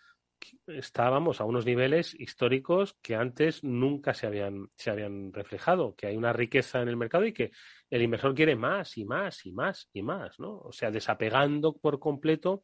estábamos 0.67 1.41
a 1.41 1.45
unos 1.45 1.67
niveles 1.67 2.15
históricos 2.19 2.97
que 3.03 3.15
antes 3.15 3.65
nunca 3.65 4.15
se 4.15 4.27
habían, 4.27 4.69
se 4.77 4.91
habían 4.91 5.33
reflejado, 5.33 5.95
que 5.95 6.07
hay 6.07 6.17
una 6.17 6.33
riqueza 6.33 6.81
en 6.83 6.89
el 6.89 6.97
mercado 6.97 7.27
y 7.27 7.33
que 7.33 7.51
el 7.91 8.03
inversor 8.03 8.35
quiere 8.35 8.57
más 8.57 8.97
y 8.99 9.05
más 9.05 9.45
y 9.47 9.53
más 9.53 9.89
y 9.93 10.03
más, 10.03 10.39
¿no? 10.39 10.59
O 10.59 10.73
sea, 10.73 10.91
desapegando 10.91 11.77
por 11.77 11.99
completo 11.99 12.63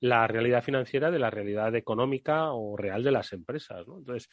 la 0.00 0.26
realidad 0.26 0.62
financiera 0.62 1.10
de 1.10 1.18
la 1.18 1.30
realidad 1.30 1.74
económica 1.74 2.52
o 2.52 2.76
real 2.76 3.02
de 3.02 3.12
las 3.12 3.32
empresas. 3.32 3.86
Entonces, 3.86 4.28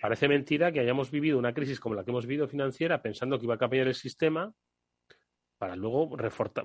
parece 0.00 0.28
mentira 0.28 0.72
que 0.72 0.80
hayamos 0.80 1.10
vivido 1.10 1.38
una 1.38 1.54
crisis 1.54 1.80
como 1.80 1.94
la 1.94 2.04
que 2.04 2.10
hemos 2.10 2.26
vivido 2.26 2.48
financiera 2.48 3.02
pensando 3.02 3.38
que 3.38 3.46
iba 3.46 3.54
a 3.54 3.58
cambiar 3.58 3.88
el 3.88 3.94
sistema 3.94 4.52
para 5.58 5.76
luego 5.76 6.16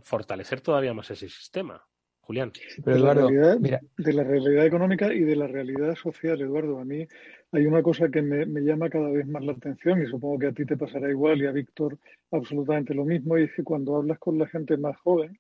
fortalecer 0.04 0.62
todavía 0.62 0.94
más 0.94 1.12
ese 1.12 1.30
sistema. 1.30 1.86
Julián. 2.28 2.52
Pero 2.84 2.98
de, 2.98 3.04
la 3.04 3.14
realidad, 3.14 3.58
de 3.58 4.14
la 4.14 4.24
realidad 4.26 4.66
económica 4.66 5.14
y 5.14 5.22
de 5.22 5.38
la 5.38 5.48
realidad 5.48 5.96
social, 5.96 6.42
Eduardo. 6.42 6.78
A 6.78 6.84
mí 6.84 7.08
hay 7.54 7.66
una 7.66 7.82
cosa 7.82 8.10
que 8.10 8.22
me, 8.22 8.46
llama 8.62 8.90
cada 8.90 9.10
vez 9.10 9.26
más 9.28 9.46
la 9.46 9.54
atención 9.54 10.04
y 10.04 10.08
supongo 10.08 10.38
que 10.38 10.48
a 10.48 10.52
ti 10.52 10.66
te 10.66 10.76
pasará 10.76 11.10
igual 11.10 11.42
y 11.42 11.46
a 11.46 11.52
Víctor 11.54 11.98
absolutamente 12.32 12.94
lo 12.94 13.06
mismo, 13.06 13.38
y 13.38 13.44
es 13.44 13.54
que 13.54 13.64
cuando 13.64 13.96
hablas 13.96 14.20
con 14.20 14.38
la 14.38 14.46
gente 14.48 14.76
más 14.76 14.98
joven, 14.98 15.40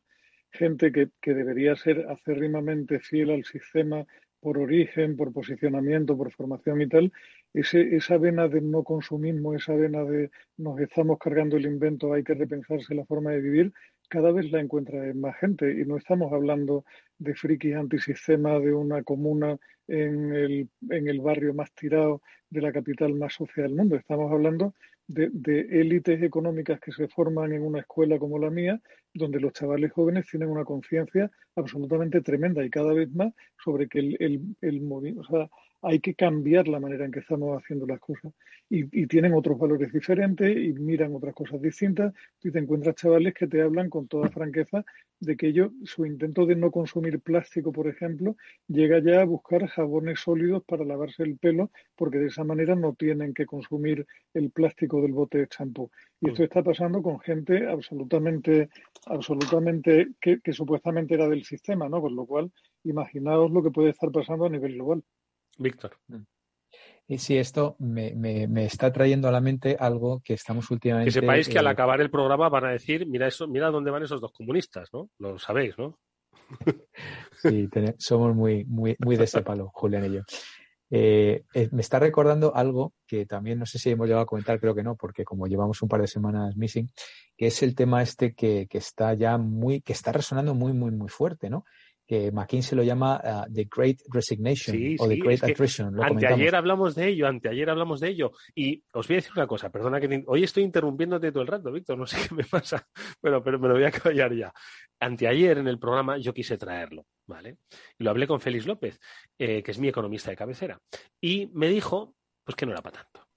gente 0.50 0.94
que, 0.94 1.10
que 1.22 1.34
debería 1.34 1.76
ser 1.76 2.08
acérrimamente 2.10 3.00
fiel 3.00 3.32
al 3.32 3.44
sistema 3.44 4.06
por 4.40 4.58
origen, 4.58 5.18
por 5.18 5.34
posicionamiento, 5.34 6.16
por 6.16 6.32
formación 6.32 6.82
y 6.82 6.88
tal, 6.88 7.12
ese, 7.54 7.98
esa 7.98 8.18
vena 8.18 8.48
de 8.48 8.62
no 8.62 8.84
consumismo, 8.84 9.54
esa 9.54 9.74
vena 9.74 10.06
de 10.06 10.32
nos 10.56 10.80
estamos 10.80 11.18
cargando 11.20 11.58
el 11.58 11.66
invento, 11.66 12.14
hay 12.14 12.24
que 12.24 12.34
repensarse 12.34 12.96
la 12.96 13.04
forma 13.04 13.32
de 13.32 13.42
vivir, 13.42 13.74
cada 14.08 14.32
vez 14.32 14.51
la 14.51 14.62
encuentra 14.62 15.01
más 15.14 15.38
gente 15.38 15.72
y 15.72 15.86
no 15.86 15.97
estamos 15.97 16.32
hablando 16.32 16.86
de 17.20 17.36
frikis 17.36 17.76
antisistema 17.76 18.60
de 18.60 18.74
una 18.74 19.03
comuna 19.03 19.58
en 19.88 20.34
el, 20.34 20.70
en 20.89 21.08
el 21.08 21.22
barrio 21.22 21.53
más 21.53 21.72
tirado 21.74 22.22
de 22.49 22.62
la 22.62 22.72
capital 22.72 23.14
más 23.14 23.34
social 23.34 23.68
del 23.68 23.76
mundo. 23.76 23.95
Estamos 23.95 24.32
hablando 24.32 24.74
de, 25.08 25.62
élites 25.72 26.22
económicas 26.22 26.80
que 26.80 26.91
se 26.91 27.08
forman 27.08 27.53
en 27.53 27.64
una 27.64 27.80
escuela 27.80 28.20
como 28.20 28.39
la 28.39 28.49
mía, 28.49 28.82
donde 29.14 29.39
los 29.39 29.53
chavales 29.53 29.91
jóvenes 29.91 30.28
tienen 30.30 30.49
una 30.49 30.66
conciencia 30.66 31.32
absolutamente 31.55 32.22
tremenda 32.22 32.64
y 32.64 32.70
cada 32.70 32.93
vez 32.93 33.10
más 33.14 33.34
sobre 33.64 33.88
que 33.88 33.99
el, 33.99 34.18
el, 34.20 34.41
el 34.62 34.82
sea, 35.30 35.49
hay 35.82 35.99
que 35.99 36.15
cambiar 36.15 36.67
la 36.67 36.80
manera 36.80 37.05
en 37.05 37.11
que 37.11 37.19
estamos 37.19 37.61
haciendo 37.61 37.86
las 37.86 37.99
cosas. 37.99 38.34
Y, 38.69 39.07
tienen 39.07 39.34
otros 39.34 39.57
valores 39.57 39.93
diferentes 39.93 40.57
y 40.57 40.73
miran 40.73 41.15
otras 41.15 41.34
cosas 41.34 41.61
distintas. 41.61 42.13
Y 42.43 42.51
te 42.51 42.59
encuentras 42.59 42.95
chavales 42.95 43.34
que 43.34 43.47
te 43.47 43.61
hablan 43.61 43.89
con 43.89 44.07
toda 44.07 44.30
franqueza 44.30 44.84
de 45.19 45.38
que 45.38 45.47
ellos, 45.47 45.71
su 45.84 46.05
intento 46.05 46.45
de 46.45 46.55
no 46.55 46.69
consumir 46.69 47.19
plástico, 47.21 47.71
por 47.71 47.88
ejemplo, 47.88 48.36
llega 48.67 48.99
ya 48.99 49.21
a 49.21 49.25
buscar 49.25 49.65
jabones 49.67 50.19
sólidos 50.19 50.63
para 50.65 50.84
lavarse 50.84 51.23
el 51.23 51.38
pelo, 51.38 51.71
porque 51.95 52.17
de 52.19 52.28
esa 52.28 52.43
manera 52.43 52.75
no 52.75 52.93
tienen 52.93 53.34
que 53.34 53.45
consumir 53.45 54.05
el 54.34 54.51
plástico 54.51 55.01
del 55.01 55.13
bote 55.13 55.39
de 55.39 55.47
champú. 55.47 55.89
Y 56.19 56.30
esto 56.30 56.43
está 56.43 56.63
pasando 56.63 57.01
con 57.01 57.19
gente 57.19 57.67
absolutamente, 57.67 58.69
absolutamente 59.05 60.09
que, 60.19 60.39
que 60.41 60.53
supuestamente 60.53 61.13
era 61.13 61.28
del 61.30 61.43
sistema, 61.45 61.88
¿no? 61.88 62.01
Con 62.01 62.15
lo 62.15 62.25
cual, 62.25 62.51
imaginaos 62.84 63.51
lo 63.51 63.63
que 63.63 63.71
puede 63.71 63.91
estar 63.91 64.11
pasando 64.11 64.45
a 64.45 64.49
nivel 64.49 64.73
global. 64.73 65.03
Víctor. 65.58 65.97
Mm. 66.08 66.24
Y 67.10 67.20
si 67.20 67.38
esto 67.38 67.78
me, 67.80 68.14
me, 68.16 68.66
está 68.66 68.91
trayendo 68.91 69.30
a 69.30 69.32
la 69.32 69.39
mente 69.39 69.78
algo 69.80 70.22
que 70.24 70.34
estamos 70.34 70.70
últimamente. 70.72 71.08
Que 71.08 71.20
sepáis 71.22 71.47
que 71.47 71.58
al 71.58 71.68
eh, 71.68 71.70
acabar 71.70 72.01
el 72.01 72.10
programa 72.10 72.49
van 72.49 72.66
a 72.66 72.72
decir, 72.72 73.08
mira 73.08 73.28
eso, 73.28 73.47
mira 73.47 73.72
dónde 73.72 73.91
van 73.91 74.03
esos 74.03 74.20
dos 74.20 74.34
comunistas, 74.34 74.89
¿no? 74.91 75.10
Lo 75.18 75.39
sabéis, 75.39 75.78
¿no? 75.78 75.97
Sí, 77.41 77.70
somos 77.97 78.36
muy, 78.36 78.66
muy, 78.66 78.95
muy 78.99 79.16
de 79.16 79.26
ese 79.26 79.41
palo, 79.41 79.70
Julián 79.74 80.05
y 80.05 80.16
yo. 80.16 80.22
Eh, 80.89 81.43
eh, 81.53 81.70
me 81.72 81.82
está 81.82 81.99
recordando 81.99 82.55
algo 82.55 82.93
que 83.05 83.26
también 83.26 83.60
no 83.60 83.66
sé 83.66 83.78
si 83.78 83.89
hemos 83.89 84.08
llegado 84.08 84.24
a 84.24 84.28
comentar, 84.28 84.60
creo 84.60 84.74
que 84.74 84.84
no, 84.84 84.95
porque 84.95 85.24
como 85.24 85.45
llevamos 85.45 85.82
un 85.82 85.89
par 85.89 86.01
de 86.01 86.08
semanas 86.08 86.55
missing, 86.55 86.89
que 87.36 87.47
es 87.47 87.62
el 87.62 87.76
tema 87.76 88.01
este 88.01 88.34
que, 88.34 88.68
que 88.70 88.78
está 88.78 89.14
ya 89.14 89.38
muy, 89.38 89.82
que 89.82 89.93
está 89.93 90.12
resonando 90.12 90.55
muy, 90.55 90.74
muy, 90.74 90.91
muy 90.91 91.10
fuerte, 91.10 91.49
¿no? 91.49 91.66
Que 92.08 92.32
McKinsey 92.32 92.78
lo 92.78 92.84
llama 92.84 93.22
uh, 93.22 93.53
The 93.53 93.68
Great 93.70 94.01
Resignation 94.08 94.95
o 94.97 95.08
The 95.10 95.18
Great 95.18 95.43
Attrition. 95.43 96.01
anteayer 96.01 96.55
hablamos 96.55 96.95
de 96.95 97.10
ello, 97.10 97.28
anteayer 97.28 97.70
hablamos 97.70 97.99
de 97.99 98.08
ello. 98.08 98.32
Y 98.55 98.82
os 98.93 99.08
voy 99.08 99.16
a 99.16 99.18
decir 99.18 99.34
una 99.36 99.45
cosa, 99.45 99.70
perdona 99.70 99.99
que 99.99 100.24
hoy 100.26 100.43
estoy 100.43 100.64
interrumpiéndote 100.64 101.32
todo 101.32 101.41
el 101.41 101.47
rato, 101.47 101.70
Víctor, 101.72 101.97
no 101.97 102.08
sé 102.08 102.18
qué 102.30 102.34
me 102.34 102.45
pasa, 102.45 102.88
pero, 103.20 103.43
pero 103.43 103.60
me 103.60 103.68
lo 103.68 103.74
voy 103.74 103.84
a 103.84 103.91
callar 103.91 104.34
ya. 104.34 104.53
Anteayer 105.01 105.58
en 105.58 105.68
el 105.68 105.80
programa 105.80 106.18
yo 106.18 106.34
quise 106.34 106.58
traerlo, 106.58 107.05
¿vale? 107.28 107.58
Y 107.99 108.05
lo 108.05 108.10
hablé 108.10 108.26
con 108.26 108.39
Félix 108.39 108.66
López, 108.66 108.99
eh, 109.38 109.62
que 109.62 109.72
es 109.72 109.78
mi 109.78 109.89
economista 109.89 110.30
de 110.32 110.38
cabecera, 110.38 110.80
y 111.20 111.51
me 111.53 111.68
dijo, 111.68 112.16
pues 112.45 112.55
que 112.55 112.66
no 112.66 112.72
era 112.72 112.82
para 112.82 113.03
tanto. 113.03 113.28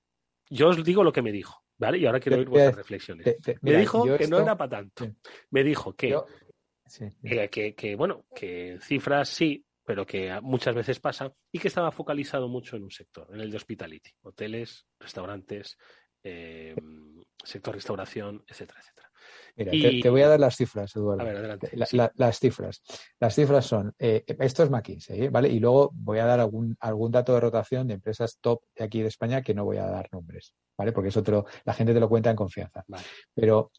Yo 0.49 0.69
os 0.69 0.85
digo 0.85 1.03
lo 1.03 1.13
que 1.13 1.23
me 1.23 1.33
dijo, 1.33 1.65
¿vale? 1.77 1.99
Y 1.99 2.07
ahora 2.07 2.21
quiero 2.21 2.39
oír 2.39 2.49
vuestras 2.49 2.77
reflexiones. 2.77 3.37
me 3.63 3.77
dijo 3.77 4.05
que 4.17 4.29
no 4.29 4.39
era 4.39 4.57
para 4.57 4.79
tanto. 4.79 5.07
Me 5.51 5.65
dijo 5.65 5.95
que 5.95 6.17
que, 7.51 7.95
bueno, 7.97 8.25
que 8.35 8.79
cifras 8.81 9.29
sí, 9.29 9.65
pero 9.85 10.07
que 10.07 10.41
muchas 10.41 10.75
veces 10.75 11.01
pasa 11.01 11.33
y 11.51 11.59
que 11.59 11.69
estaba 11.69 11.91
focalizado 11.91 12.49
mucho 12.49 12.77
en 12.77 12.85
un 12.85 12.91
sector, 12.91 13.29
en 13.33 13.41
el 13.41 13.51
de 13.51 13.57
hospitality, 13.57 14.11
hoteles, 14.23 14.87
restaurantes, 14.99 15.77
eh, 16.23 16.75
sector 17.43 17.75
restauración, 17.75 18.45
etcétera, 18.47 18.81
etcétera. 18.81 19.11
Mira, 19.57 20.03
te, 20.03 20.09
voy 20.09 20.23
a 20.23 20.29
dar 20.29 20.41
las 20.41 20.57
cifras, 20.57 20.95
Eduardo. 20.95 21.23
A 21.23 21.25
ver, 21.25 21.37
adelante. 21.37 21.71
las 21.75 22.39
cifras. 22.39 22.83
Las 23.19 23.35
cifras 23.35 23.67
son, 23.67 23.93
eh, 23.99 24.25
esto 24.39 24.63
es 24.63 24.71
McKinsey, 24.71 25.25
¿eh? 25.25 25.29
¿vale? 25.29 25.49
Y 25.49 25.59
luego 25.59 25.91
voy 25.93 26.19
a 26.19 26.25
dar 26.25 26.41
algún, 26.41 26.77
algún 26.81 27.11
dato 27.11 27.35
de 27.35 27.41
rotación 27.41 27.89
de 27.89 27.95
empresas 27.95 28.39
top 28.41 28.63
de 28.77 28.85
aquí 28.85 29.03
de 29.03 29.09
España 29.09 29.43
que 29.43 29.55
no 29.55 29.65
voy 29.65 29.79
a 29.79 29.87
dar 29.87 30.09
nombres, 30.13 30.55
¿vale? 30.79 30.93
Porque 30.93 31.09
eso 31.09 31.21
otro 31.21 31.47
la 31.65 31.75
gente 31.75 31.93
te 31.93 32.01
lo 32.01 32.09
cuenta 32.09 32.31
en 32.31 32.37
confianza. 32.37 32.85
Pero 33.35 33.73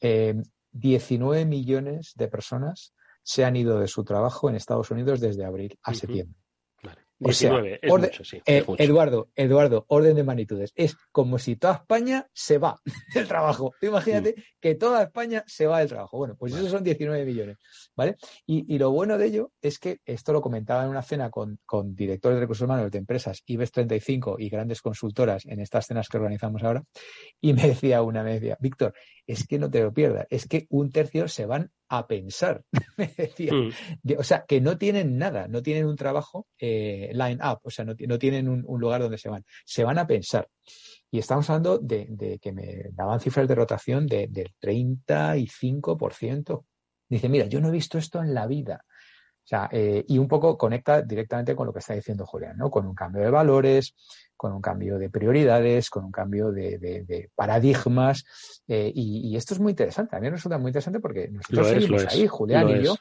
19 0.72 1.46
millones 1.46 2.14
de 2.16 2.28
personas 2.28 2.94
se 3.24 3.46
han 3.46 3.56
ido 3.56 3.80
de 3.80 3.88
su 3.88 4.04
trabajo 4.04 4.50
en 4.50 4.56
Estados 4.56 4.92
Unidos 4.92 5.20
desde 5.20 5.46
abril 5.46 5.78
a 5.84 5.94
septiembre. 5.94 6.42
Eduardo, 8.78 9.30
Eduardo, 9.36 9.86
orden 9.90 10.16
de 10.16 10.24
magnitudes. 10.24 10.72
Es 10.76 10.96
como 11.12 11.38
si 11.38 11.56
toda 11.56 11.76
España 11.76 12.28
se 12.34 12.58
va 12.58 12.82
del 13.14 13.28
trabajo. 13.28 13.74
imagínate 13.82 14.36
que 14.60 14.76
toda 14.76 15.04
España 15.04 15.44
se 15.46 15.68
va 15.68 15.80
del 15.80 15.90
trabajo. 15.90 16.18
Bueno, 16.18 16.36
pues 16.36 16.54
esos 16.56 16.72
son 16.72 16.84
19 16.84 17.24
millones, 17.26 17.58
¿vale? 17.96 18.16
Y, 18.48 18.78
lo 18.80 18.90
bueno 18.90 19.20
de 19.20 19.28
ello 19.28 19.52
es 19.62 19.78
que 19.78 20.00
esto 20.06 20.34
lo 20.34 20.42
comentaba 20.42 20.84
en 20.84 20.90
una 20.90 21.04
cena 21.04 21.30
con, 21.30 21.60
con 21.66 21.94
directores 21.94 22.38
de 22.38 22.42
recursos 22.42 22.66
humanos 22.66 22.90
de 22.90 22.98
empresas 22.98 23.44
IBEX 23.46 23.72
35 23.72 24.38
y 24.40 24.50
grandes 24.50 24.82
consultoras 24.82 25.46
en 25.46 25.60
estas 25.60 25.86
cenas 25.86 26.10
que 26.10 26.18
organizamos 26.18 26.64
ahora. 26.64 26.84
Y 27.40 27.54
me 27.54 27.68
decía 27.68 28.02
una, 28.02 28.24
me 28.24 28.34
decía, 28.34 28.58
Víctor, 28.60 28.96
es 29.32 29.48
que 29.48 29.58
no 29.58 29.70
te 29.70 29.82
lo 29.82 29.94
pierdas, 29.94 30.28
es 30.30 30.46
que 30.46 30.68
un 30.70 30.92
tercio 30.92 31.28
se 31.28 31.46
van 31.46 31.72
a 31.88 32.08
pensar. 32.08 32.64
Mm. 33.42 33.72
o 34.18 34.24
sea, 34.24 34.46
que 34.46 34.62
no 34.62 34.78
tienen 34.78 35.18
nada, 35.18 35.48
no 35.48 35.64
tienen 35.64 35.86
un 35.86 35.96
trabajo 35.96 36.48
eh, 36.60 37.10
line 37.14 37.40
up, 37.44 37.60
o 37.64 37.72
sea, 37.72 37.86
no, 37.86 37.96
tienen 37.96 38.48
un, 38.48 38.80
lugar 38.80 39.02
donde 39.02 39.18
se 39.18 39.30
van, 39.30 39.44
se 39.66 39.84
van 39.84 39.98
a 39.98 40.06
pensar. 40.06 40.48
Y 41.10 41.20
estamos 41.20 41.50
hablando 41.50 41.80
de, 41.80 42.40
que 42.42 42.52
me 42.52 42.90
daban 42.92 43.20
cifras 43.20 43.48
de 43.48 43.56
rotación 43.56 44.06
de, 44.06 44.28
del 44.28 44.54
35%. 44.62 46.66
Dice, 47.10 47.30
mira, 47.30 47.48
yo 47.48 47.60
no 47.60 47.70
he 47.70 47.72
visto 47.72 47.98
esto 47.98 48.22
en 48.22 48.34
la 48.34 48.48
vida. 48.48 48.86
O 49.44 49.48
sea, 49.48 49.70
eh, 49.72 50.06
y 50.08 50.18
un 50.18 50.28
poco 50.28 50.58
conecta 50.58 51.02
directamente 51.02 51.56
con 51.56 51.66
lo 51.66 51.74
que 51.74 51.80
está 51.80 51.96
diciendo 51.96 52.26
Julián, 52.26 52.58
¿no? 52.58 52.70
Con 52.70 52.86
un 52.86 52.94
cambio 52.94 53.24
de 53.24 53.32
valores, 53.32 53.96
con 54.42 54.54
un 54.54 54.62
cambio 54.62 54.98
de 54.98 55.12
prioridades, 55.12 55.92
con 55.92 56.04
un 56.04 56.12
cambio 56.12 56.52
de, 56.52 57.30
paradigmas. 57.36 58.26
Eh, 58.68 58.92
y, 58.92 59.36
esto 59.36 59.54
es 59.54 59.60
muy 59.60 59.70
interesante. 59.70 60.16
A 60.16 60.20
mí 60.20 60.26
me 60.26 60.32
resulta 60.32 60.58
muy 60.58 60.70
interesante 60.70 61.00
porque 61.00 61.28
nosotros 61.28 61.68
seguimos 61.68 62.08
ahí, 62.08 62.26
Julián 62.26 62.68
y 62.70 62.84
yo. 62.84 62.96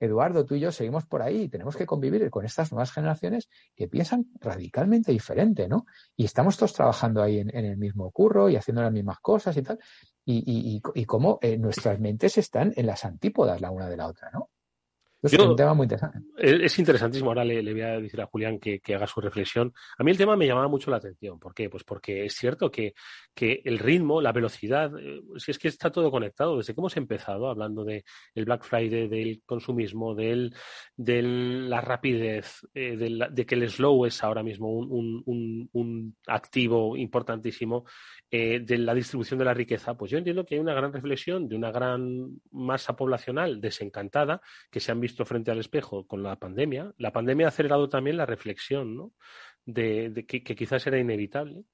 Eduardo, 0.00 0.46
tú 0.46 0.54
y 0.54 0.60
yo 0.60 0.72
seguimos 0.72 1.04
por 1.04 1.20
ahí 1.20 1.42
y 1.42 1.48
tenemos 1.50 1.76
que 1.76 1.84
convivir 1.84 2.30
con 2.30 2.46
estas 2.46 2.72
nuevas 2.72 2.92
generaciones 2.92 3.46
que 3.74 3.88
piensan 3.88 4.24
radicalmente 4.40 5.12
diferente, 5.12 5.68
¿no? 5.68 5.84
Y 6.16 6.24
estamos 6.24 6.56
todos 6.56 6.72
trabajando 6.72 7.22
ahí 7.22 7.40
en, 7.40 7.54
el 7.54 7.76
mismo 7.76 8.10
curro 8.10 8.48
y 8.48 8.56
haciendo 8.56 8.80
las 8.80 8.92
mismas 8.92 9.18
cosas 9.20 9.54
y 9.54 9.62
tal. 9.62 9.78
Y, 10.24 10.44
y, 10.46 10.80
y, 10.94 11.04
cómo 11.04 11.38
eh, 11.42 11.58
nuestras 11.58 12.00
mentes 12.00 12.38
están 12.38 12.72
en 12.74 12.86
las 12.86 13.04
antípodas 13.04 13.60
la 13.60 13.70
una 13.70 13.90
de 13.90 13.98
la 13.98 14.06
otra, 14.06 14.30
¿no? 14.32 14.48
Es 15.26 15.38
un 15.38 15.56
tema 15.56 15.74
muy 15.74 15.84
interesante. 15.84 16.18
Es, 16.36 16.78
interesantísimo. 16.78 17.30
Ahora 17.30 17.44
le, 17.44 17.60
voy 17.72 17.80
a 17.80 18.00
decir 18.00 18.20
a 18.20 18.26
Julián 18.26 18.58
que, 18.58 18.80
haga 18.94 19.06
su 19.06 19.20
reflexión. 19.20 19.72
A 19.98 20.04
mí 20.04 20.10
el 20.10 20.16
tema 20.16 20.36
me 20.36 20.46
llamaba 20.46 20.68
mucho 20.68 20.90
la 20.90 20.98
atención. 20.98 21.38
¿Por 21.38 21.54
qué? 21.54 21.68
Pues 21.68 21.84
porque 21.84 22.24
es 22.24 22.34
cierto 22.34 22.70
que, 22.70 22.94
el 23.36 23.78
ritmo, 23.78 24.20
la 24.20 24.32
velocidad, 24.32 24.90
eh, 24.98 25.20
si 25.36 25.50
es 25.50 25.58
que 25.58 25.68
está 25.68 25.90
todo 25.90 26.10
conectado. 26.10 26.56
Desde 26.56 26.74
que 26.74 26.80
hemos 26.80 26.96
empezado 26.96 27.48
hablando 27.48 27.84
del 27.84 28.04
Black 28.34 28.64
Friday, 28.64 29.08
del 29.08 29.42
consumismo, 29.44 30.14
de 30.14 30.52
la 30.96 31.80
rapidez, 31.80 32.66
eh, 32.74 32.96
de, 32.96 33.46
que 33.46 33.54
el 33.54 33.70
slow 33.70 34.06
es 34.06 34.22
ahora 34.22 34.42
mismo 34.42 34.68
un 34.68 36.16
activo 36.26 36.96
importantísimo 36.96 37.84
eh, 38.28 38.58
de 38.58 38.78
la 38.78 38.92
distribución 38.92 39.38
de 39.38 39.44
la 39.44 39.54
riqueza, 39.54 39.94
pues 39.94 40.10
yo 40.10 40.18
entiendo 40.18 40.44
que 40.44 40.56
hay 40.56 40.60
una 40.60 40.74
gran 40.74 40.92
reflexión 40.92 41.48
de 41.48 41.54
una 41.54 41.70
gran 41.70 42.40
masa 42.50 42.96
poblacional 42.96 43.60
desencantada 43.60 44.40
que 44.68 44.80
se 44.80 44.90
han 44.90 44.98
visto 44.98 45.15
frente 45.24 45.50
al 45.50 45.58
espejo 45.58 46.06
con 46.06 46.22
la 46.22 46.36
pandemia. 46.36 46.92
La 46.98 47.12
pandemia 47.12 47.46
ha 47.46 47.48
acelerado 47.48 47.88
también 47.88 48.16
la 48.16 48.26
reflexión, 48.26 48.96
¿no? 48.96 49.12
De, 49.64 50.24
que, 50.26 50.42
quizás 50.42 50.86
era 50.86 50.98
inevitable. 50.98 51.64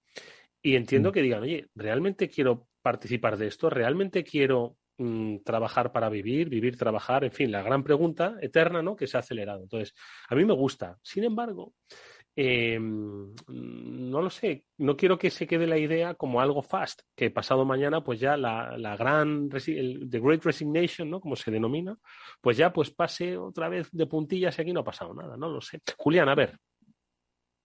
Y 0.63 0.77
entiendo 0.77 1.11
mm. 1.11 1.13
que 1.13 1.23
digan, 1.23 1.43
oye, 1.43 1.69
¿realmente 1.75 2.29
quiero 2.29 2.69
participar 2.83 3.37
de 3.37 3.49
esto? 3.49 3.69
¿Realmente 3.69 4.25
quiero 4.25 4.77
mm, 4.99 5.39
trabajar 5.45 5.93
para 5.93 6.09
vivir, 6.09 6.49
vivir, 6.49 6.77
trabajar? 6.77 7.25
En 7.25 7.33
fin, 7.33 7.51
la 7.51 7.63
gran 7.63 7.83
pregunta 7.83 8.37
eterna, 8.41 8.83
¿no? 8.83 8.97
Que 8.97 9.07
se 9.07 9.17
ha 9.17 9.21
acelerado. 9.21 9.63
Entonces, 9.63 9.95
a 10.29 10.35
mí 10.35 10.45
me 10.45 10.55
gusta. 10.55 10.99
Sin 11.03 11.25
embargo, 11.25 11.75
eh, 12.35 12.79
no 12.81 14.23
lo 14.23 14.31
sé, 14.31 14.65
no 14.79 14.97
quiero 14.97 15.19
que 15.19 15.31
se 15.31 15.47
quede 15.47 15.67
la 15.67 15.79
idea 15.79 16.15
como 16.15 16.41
algo 16.41 16.63
fast, 16.63 17.03
que 17.15 17.31
pasado 17.31 17.65
mañana 17.65 18.03
pues 18.03 18.21
ya 18.21 18.37
la, 18.37 18.77
la 18.79 18.97
gran, 18.97 19.51
el, 19.67 20.09
The 20.11 20.21
Great 20.21 20.45
Resignation, 20.45 21.11
¿no? 21.11 21.21
Como 21.21 21.37
se 21.37 21.51
denomina, 21.51 21.99
pues 22.41 22.57
ya 22.57 22.73
pues 22.73 22.91
pase 22.91 23.37
otra 23.37 23.69
vez 23.69 23.89
de 23.93 24.07
puntillas 24.07 24.59
y 24.59 24.63
aquí 24.63 24.73
no 24.73 24.81
ha 24.81 24.85
pasado 24.85 25.15
nada, 25.15 25.37
no 25.37 25.49
lo 25.49 25.61
sé. 25.61 25.81
Julián, 25.97 26.29
a 26.29 26.35
ver. 26.35 26.59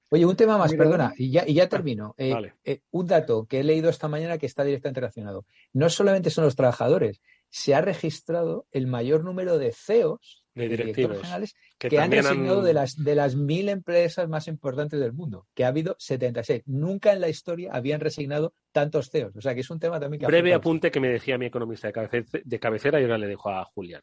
Oye, 0.09 0.25
un 0.25 0.37
tema 0.37 0.57
más, 0.57 0.73
perdona, 0.73 1.13
y 1.17 1.31
ya, 1.31 1.43
y 1.45 1.53
ya 1.53 1.67
termino. 1.67 2.15
Eh, 2.17 2.33
eh, 2.63 2.81
un 2.91 3.07
dato 3.07 3.45
que 3.45 3.59
he 3.59 3.63
leído 3.63 3.89
esta 3.89 4.07
mañana 4.07 4.37
que 4.37 4.45
está 4.45 4.63
directamente 4.63 5.01
relacionado. 5.01 5.45
No 5.73 5.89
solamente 5.89 6.29
son 6.29 6.45
los 6.45 6.55
trabajadores, 6.55 7.21
se 7.49 7.75
ha 7.75 7.81
registrado 7.81 8.67
el 8.71 8.87
mayor 8.87 9.23
número 9.23 9.57
de 9.57 9.71
CEOs 9.73 10.43
de 10.53 10.69
directivos 10.69 11.17
generales 11.17 11.55
que, 11.77 11.99
han 11.99 12.11
resignado 12.11 12.61
de 12.63 12.73
las 12.73 12.95
de 12.95 13.15
las 13.15 13.35
mil 13.35 13.69
empresas 13.69 14.27
más 14.27 14.47
importantes 14.47 14.99
del 14.99 15.13
mundo, 15.13 15.47
que 15.53 15.63
ha 15.63 15.67
habido 15.67 15.95
76. 15.99 16.63
Nunca 16.65 17.13
en 17.13 17.21
la 17.21 17.29
historia 17.29 17.71
habían 17.73 17.99
resignado 17.99 18.53
tantos 18.71 19.09
CEOs. 19.11 19.35
O 19.35 19.41
sea 19.41 19.53
que 19.53 19.61
es 19.61 19.69
un 19.69 19.79
tema 19.79 19.99
también 19.99 20.19
que 20.19 20.25
Breve 20.25 20.53
apunte 20.53 20.91
que 20.91 20.99
me 20.99 21.09
decía 21.09 21.37
mi 21.37 21.45
economista 21.45 21.91
de 21.91 22.59
cabecera 22.59 22.99
y 22.99 23.03
ahora 23.03 23.17
le 23.17 23.27
dejo 23.27 23.49
a 23.49 23.63
Julián. 23.65 24.01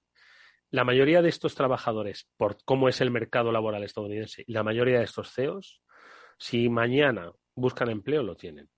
La 0.70 0.84
mayoría 0.84 1.22
de 1.22 1.28
estos 1.28 1.54
trabajadores, 1.54 2.28
por 2.36 2.56
cómo 2.64 2.88
es 2.88 3.00
el 3.00 3.10
mercado 3.10 3.52
laboral 3.52 3.84
estadounidense, 3.84 4.44
la 4.46 4.62
mayoría 4.62 4.98
de 4.98 5.04
estos 5.04 5.32
CEOs, 5.32 5.82
si 6.38 6.68
mañana 6.68 7.32
buscan 7.54 7.90
empleo, 7.90 8.22
lo 8.22 8.36
tienen. 8.36 8.68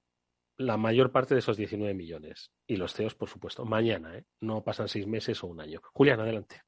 La 0.59 0.77
mayor 0.77 1.13
parte 1.13 1.35
de 1.35 1.41
esos 1.41 1.57
19 1.57 1.95
millones. 1.95 2.51
Y 2.67 2.77
los 2.77 2.95
CEOs, 2.95 3.15
por 3.15 3.29
supuesto, 3.29 3.65
mañana, 3.65 4.17
¿eh? 4.17 4.25
no 4.41 4.63
pasan 4.63 4.89
seis 4.89 5.07
meses 5.07 5.43
o 5.45 5.49
un 5.49 5.61
año. 5.61 5.81
Julián, 5.93 6.21
adelante. 6.21 6.63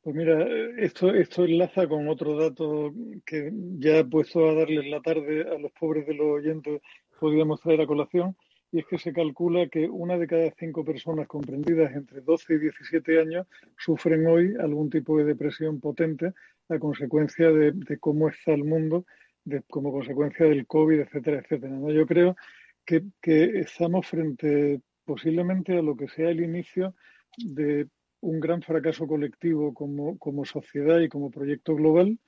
Pues 0.00 0.14
mira, 0.16 0.46
esto, 0.78 1.12
esto 1.14 1.44
enlaza 1.44 1.86
con 1.86 2.08
otro 2.08 2.36
dato 2.36 2.92
que 3.26 3.50
ya 3.78 3.98
he 3.98 4.04
puesto 4.04 4.48
a 4.48 4.54
darles 4.54 4.86
la 4.86 5.00
tarde 5.00 5.42
a 5.42 5.58
los 5.58 5.72
pobres 5.72 6.06
de 6.06 6.14
los 6.14 6.26
oyentes, 6.26 6.80
podríamos 7.18 7.60
traer 7.60 7.82
a 7.82 7.86
colación, 7.86 8.36
y 8.70 8.80
es 8.80 8.86
que 8.86 8.98
se 8.98 9.12
calcula 9.12 9.68
que 9.68 9.88
una 9.88 10.18
de 10.18 10.26
cada 10.26 10.50
cinco 10.58 10.84
personas 10.84 11.26
comprendidas 11.26 11.94
entre 11.94 12.20
12 12.20 12.54
y 12.54 12.58
17 12.58 13.20
años 13.20 13.46
sufren 13.78 14.26
hoy 14.26 14.54
algún 14.60 14.90
tipo 14.90 15.16
de 15.18 15.24
depresión 15.24 15.80
potente 15.80 16.32
a 16.68 16.78
consecuencia 16.78 17.50
de, 17.50 17.98
cómo 17.98 18.28
está 18.28 18.52
el 18.52 18.64
mundo, 18.64 19.06
de, 19.48 19.62
como 19.62 19.92
consecuencia 19.92 20.46
del 20.46 20.66
COVID, 20.66 21.00
etcétera, 21.00 21.40
etcétera. 21.40 21.76
Yo 21.92 22.06
creo 22.06 22.36
que, 22.84 23.60
estamos 23.60 24.06
frente 24.06 24.80
posiblemente 25.04 25.76
a 25.76 25.82
lo 25.82 25.96
que 25.96 26.08
sea 26.08 26.30
el 26.30 26.42
inicio 26.42 26.94
de 27.36 27.88
un 28.20 28.40
gran 28.40 28.62
fracaso 28.62 29.06
colectivo 29.06 29.74
como, 29.74 30.18
como 30.18 30.44
sociedad 30.44 31.00
y 31.00 31.08
como 31.08 31.30
proyecto 31.30 31.74
global. 31.74 32.18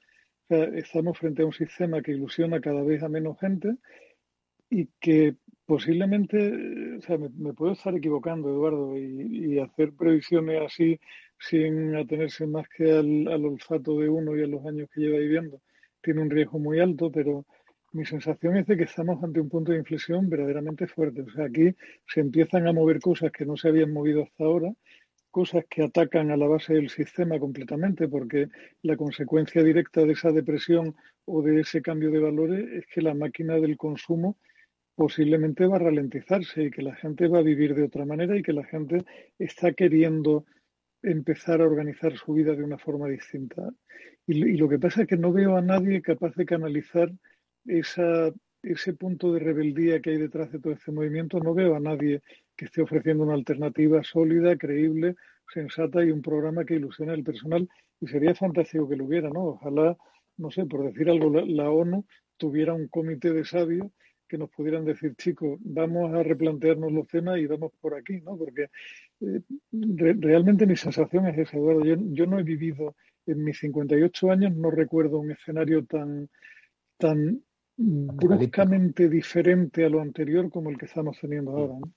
estamos 0.49 1.19
frente 1.19 1.43
a 1.43 1.47
un 1.47 1.53
sistema 1.53 2.03
que 2.03 2.13
ilusiona 2.13 2.61
cada 2.61 2.83
vez 2.83 3.03
a 3.03 3.09
menos 3.09 3.39
gente 3.39 3.77
y 4.71 4.89
que 5.01 5.37
posiblemente, 5.71 6.97
o 6.99 7.03
sea, 7.03 7.17
me, 7.17 7.55
puedo 7.55 7.73
estar 7.73 7.95
equivocando, 7.95 8.49
Eduardo, 8.49 8.99
y, 8.99 9.59
hacer 9.61 9.93
previsiones 9.93 10.61
así 10.63 10.99
sin 11.39 11.95
atenerse 11.95 12.45
más 12.47 12.69
que 12.69 12.91
al, 12.91 13.45
olfato 13.45 13.99
de 14.01 14.09
uno 14.09 14.37
y 14.37 14.43
a 14.43 14.49
los 14.49 14.67
años 14.67 14.89
que 14.93 15.01
lleva 15.01 15.19
viviendo, 15.19 15.61
tiene 16.03 16.23
un 16.23 16.31
riesgo 16.31 16.59
muy 16.59 16.81
alto, 16.81 17.11
pero 17.11 17.45
mi 17.93 18.05
sensación 18.05 18.57
es 18.57 18.67
de 18.67 18.77
que 18.77 18.85
estamos 18.85 19.23
ante 19.23 19.41
un 19.41 19.49
punto 19.49 19.73
de 19.73 19.79
inflexión 19.79 20.29
verdaderamente 20.29 20.87
fuerte. 20.87 21.23
O 21.23 21.31
sea, 21.31 21.47
aquí 21.47 21.75
se 22.07 22.21
empiezan 22.21 22.67
a 22.67 22.73
mover 22.73 23.01
cosas 23.01 23.33
que 23.33 23.45
no 23.45 23.57
se 23.57 23.69
habían 23.69 23.93
movido 23.93 24.23
hasta 24.23 24.45
ahora 24.45 24.73
cosas 25.31 25.65
que 25.71 25.83
atacan 25.83 26.31
a 26.31 26.37
la 26.37 26.49
base 26.49 26.75
del 26.75 26.91
sistema 26.91 27.39
completamente, 27.39 28.09
porque 28.09 28.49
la 28.83 28.97
consecuencia 28.97 29.63
directa 29.63 30.05
de 30.05 30.13
esa 30.13 30.33
depresión 30.33 30.97
o 31.25 31.43
de 31.43 31.61
ese 31.61 31.83
cambio 31.83 32.11
de 32.11 32.19
valores 32.19 32.69
es 32.73 32.87
que 32.87 33.03
la 33.03 33.15
máquina 33.15 33.55
del 33.55 33.77
consumo 33.77 34.37
posiblemente 34.95 35.67
va 35.67 35.77
a 35.77 35.81
ralentizarse 35.81 36.65
y 36.65 36.71
que 36.71 36.83
la 36.83 36.95
gente 36.97 37.29
va 37.29 37.39
a 37.39 37.43
vivir 37.43 37.75
de 37.75 37.85
otra 37.85 38.05
manera 38.05 38.37
y 38.37 38.43
que 38.43 38.53
la 38.53 38.65
gente 38.65 39.05
está 39.39 39.73
queriendo 39.73 40.45
empezar 41.03 41.61
a 41.61 41.67
organizar 41.67 42.17
su 42.17 42.35
vida 42.35 42.55
de 42.55 42.63
una 42.63 42.79
forma 42.79 43.09
distinta. 43.09 43.71
Y, 44.27 44.57
lo 44.57 44.69
que 44.69 44.79
pasa 44.79 45.03
es 45.03 45.09
que 45.09 45.17
no 45.17 45.33
veo 45.33 45.57
a 45.57 45.63
nadie 45.63 46.03
capaz 46.03 46.35
de 46.37 46.47
canalizar 46.47 47.11
esa, 47.67 48.33
ese 48.63 48.95
punto 48.95 49.33
de 49.33 49.41
rebeldía 49.41 50.01
que 50.01 50.11
hay 50.11 50.19
detrás 50.19 50.53
de 50.53 50.61
todo 50.61 50.73
este 50.73 50.93
movimiento, 50.93 51.41
no 51.41 51.55
veo 51.55 51.75
a 51.75 51.81
nadie 51.81 52.23
que 52.57 52.67
esté 52.67 52.83
ofreciendo 52.83 53.25
una 53.25 53.35
alternativa 53.35 54.03
sólida, 54.05 54.57
creíble, 54.57 55.17
sensata 55.53 56.05
y 56.05 56.11
un 56.11 56.23
programa 56.23 56.65
que 56.65 56.75
ilusione 56.75 57.13
al 57.13 57.25
personal. 57.25 57.69
Y 58.01 58.07
sería 58.07 58.35
fantástico 58.35 58.89
que 58.89 58.97
lo 58.97 59.05
hubiera, 59.05 59.31
¿no? 59.31 59.45
Ojalá, 59.45 59.97
no 60.37 60.51
sé, 60.51 60.65
por 60.67 60.85
decir 60.85 61.11
algo, 61.11 61.31
la, 61.31 61.71
ONU 61.71 62.07
tuviera 62.37 62.73
un 62.73 62.89
comité 62.89 63.33
de 63.33 63.45
sabios 63.45 63.89
que 64.31 64.39
nos 64.39 64.49
pudieran 64.51 64.85
decir, 64.85 65.17
chicos, 65.17 65.59
vamos 65.61 66.15
a 66.15 66.23
replantearnos 66.23 66.93
los 66.93 67.09
temas 67.09 67.39
y 67.39 67.47
vamos 67.47 67.73
por 67.81 67.95
aquí, 67.95 68.21
¿no? 68.21 68.37
Porque 68.37 68.71
eh, 69.21 69.41
realmente 69.73 70.67
mi 70.67 70.77
sensación 70.77 71.27
es 71.27 71.37
esa, 71.37 71.57
Eduardo. 71.57 71.85
Yo, 71.85 71.97
yo, 71.99 72.27
no 72.27 72.39
he 72.39 72.45
vivido 72.45 72.95
en 73.27 73.43
mis 73.43 73.59
58 73.59 74.31
años, 74.31 74.55
no 74.55 74.71
recuerdo 74.71 75.19
un 75.19 75.33
escenario 75.33 75.85
tan, 75.85 76.29
tan 76.97 77.43
bruscamente 77.77 79.09
diferente 79.09 79.85
a 79.85 79.89
lo 79.89 80.01
anterior 80.01 80.49
como 80.49 80.71
el 80.71 80.79
que 80.79 80.87
estamos 80.87 81.19
teniendo 81.21 81.51
ahora, 81.51 81.75
¿no? 81.81 81.93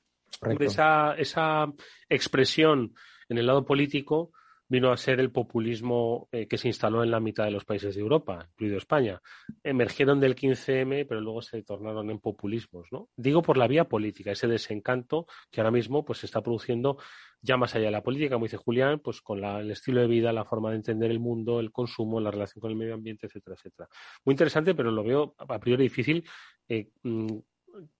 Esa, 0.60 1.14
esa 1.14 1.72
expresión 2.10 2.94
en 3.30 3.38
el 3.38 3.46
lado 3.46 3.64
político 3.64 4.32
vino 4.68 4.92
a 4.92 4.98
ser 4.98 5.20
el 5.20 5.32
populismo 5.32 6.28
eh, 6.32 6.48
que 6.48 6.58
se 6.58 6.68
instaló 6.68 7.04
en 7.04 7.12
la 7.12 7.20
mitad 7.20 7.46
de 7.46 7.52
los 7.52 7.66
países 7.66 7.96
de 7.96 8.02
Europa, 8.02 8.48
incluido 8.54 8.78
España. 8.78 9.22
Emergieron 9.64 10.20
del 10.20 10.36
15M, 10.36 11.06
pero 11.08 11.22
luego 11.22 11.42
se 11.42 11.62
tornaron 11.64 12.10
en 12.10 12.20
populismos, 12.20 12.88
¿no? 12.92 13.10
Digo 13.16 13.42
por 13.42 13.58
la 13.58 13.68
vía 13.68 13.86
política, 13.86 14.32
ese 14.32 14.48
desencanto 14.48 15.28
que 15.52 15.62
ahora 15.62 15.72
mismo 15.72 16.04
pues, 16.04 16.20
se 16.20 16.26
está 16.26 16.42
produciendo 16.42 16.98
ya 17.42 17.58
más 17.58 17.76
allá 17.76 17.86
de 17.86 17.92
la 17.92 18.04
política, 18.04 18.36
como 18.36 18.46
dice 18.46 18.58
Julián, 18.58 19.00
pues 19.00 19.22
con 19.22 19.44
el 19.44 19.70
estilo 19.70 20.02
de 20.02 20.08
vida, 20.08 20.32
la 20.32 20.46
forma 20.46 20.70
de 20.70 20.78
entender 20.78 21.12
el 21.12 21.20
mundo, 21.20 21.60
el 21.60 21.72
consumo, 21.72 22.22
la 22.22 22.32
relación 22.32 22.62
con 22.62 22.72
el 22.72 22.78
medio 22.78 22.94
ambiente, 22.94 23.28
etcétera, 23.28 23.56
etcétera. 23.58 23.90
Muy 24.24 24.34
interesante, 24.34 24.74
pero 24.74 24.92
lo 24.92 25.04
veo 25.04 25.36
a 25.38 25.60
priori 25.60 25.84
difícil 25.84 26.24
eh, 26.70 26.90
mm, 27.04 27.38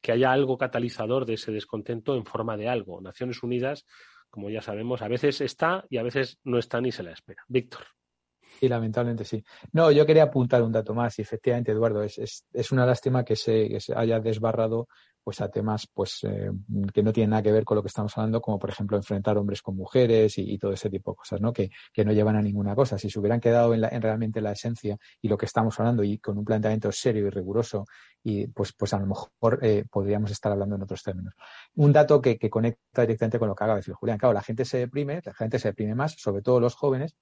que 0.02 0.12
haya 0.12 0.32
algo 0.32 0.58
catalizador 0.58 1.26
de 1.26 1.34
ese 1.34 1.52
descontento 1.52 2.16
en 2.16 2.26
forma 2.26 2.58
de 2.58 2.70
algo. 2.70 3.02
Naciones 3.02 3.44
Unidas, 3.44 3.86
como 4.34 4.50
ya 4.50 4.64
sabemos, 4.64 5.04
a 5.04 5.08
veces 5.08 5.42
está 5.42 5.86
y 5.92 5.98
a 5.98 6.04
veces 6.04 6.40
no 6.44 6.58
está 6.58 6.82
ni 6.82 6.92
se 6.92 7.04
la 7.04 7.12
espera. 7.12 7.44
Víctor. 7.48 7.86
Sí, 8.60 8.68
lamentablemente 8.68 9.26
sí. 9.26 9.44
No, 9.72 9.92
yo 9.92 10.06
quería 10.06 10.24
apuntar 10.24 10.62
un 10.64 10.72
dato 10.72 10.94
más 10.94 11.18
y 11.20 11.22
efectivamente, 11.22 11.72
Eduardo, 11.72 12.04
es, 12.04 12.18
es, 12.18 12.46
es 12.54 12.72
una 12.72 12.86
lástima 12.86 13.24
que 13.24 13.36
se, 13.36 13.68
que 13.70 13.80
se, 13.80 13.94
haya 13.96 14.20
desbarrado 14.20 14.88
pues 15.24 15.40
a 15.42 15.50
temas 15.50 15.88
pues 15.88 16.20
eh, 16.24 16.52
que 16.94 17.02
no 17.02 17.14
tienen 17.14 17.32
nada 17.32 17.42
que 17.42 17.52
ver 17.52 17.64
con 17.64 17.76
lo 17.76 17.82
que 17.82 17.88
estamos 17.88 18.16
hablando, 18.18 18.42
como 18.42 18.60
por 18.60 18.70
ejemplo 18.70 18.98
enfrentar 18.98 19.38
hombres 19.38 19.62
con 19.62 19.76
mujeres 19.76 20.38
y, 20.38 20.58
todo 20.58 20.74
ese 20.74 20.90
tipo 20.90 21.12
de 21.12 21.16
cosas, 21.16 21.42
¿no? 21.42 21.54
Que, 21.54 21.72
que, 21.94 22.06
no 22.06 22.12
llevan 22.12 22.36
a 22.36 22.42
ninguna 22.42 22.76
cosa. 22.76 22.98
Si 22.98 23.10
se 23.10 23.20
hubieran 23.20 23.40
quedado 23.40 23.74
en, 23.74 23.82
la, 23.82 23.90
en, 23.90 24.02
realmente 24.02 24.42
la 24.42 24.52
esencia 24.52 24.98
y 25.22 25.28
lo 25.28 25.38
que 25.38 25.46
estamos 25.46 25.80
hablando 25.80 26.04
y 26.04 26.18
con 26.20 26.38
un 26.38 26.46
planteamiento 26.46 26.92
serio 26.92 27.28
y 27.28 27.30
riguroso, 27.30 27.86
y 28.22 28.48
pues, 28.48 28.74
pues 28.74 28.94
a 28.94 29.00
lo 29.00 29.08
mejor 29.08 29.60
eh, 29.62 29.86
podríamos 29.90 30.32
estar 30.32 30.52
hablando 30.52 30.76
en 30.76 30.84
otros 30.84 31.02
términos. 31.04 31.34
Un 31.76 31.94
dato 31.94 32.22
que, 32.22 32.38
que 32.38 32.50
conecta 32.50 33.02
directamente 33.02 33.40
con 33.40 33.48
lo 33.48 33.56
que 33.56 33.64
acaba 33.64 33.76
de 33.76 33.80
decir 33.80 33.94
Julián. 33.94 34.18
Claro, 34.18 34.34
la 34.34 34.42
gente 34.42 34.66
se 34.66 34.78
deprime, 34.78 35.22
la 35.24 35.34
gente 35.34 35.60
se 35.60 35.70
deprime 35.70 35.96
más, 35.96 36.16
sobre 36.18 36.42
todo 36.42 36.60
los 36.60 36.76
jóvenes, 36.76 37.16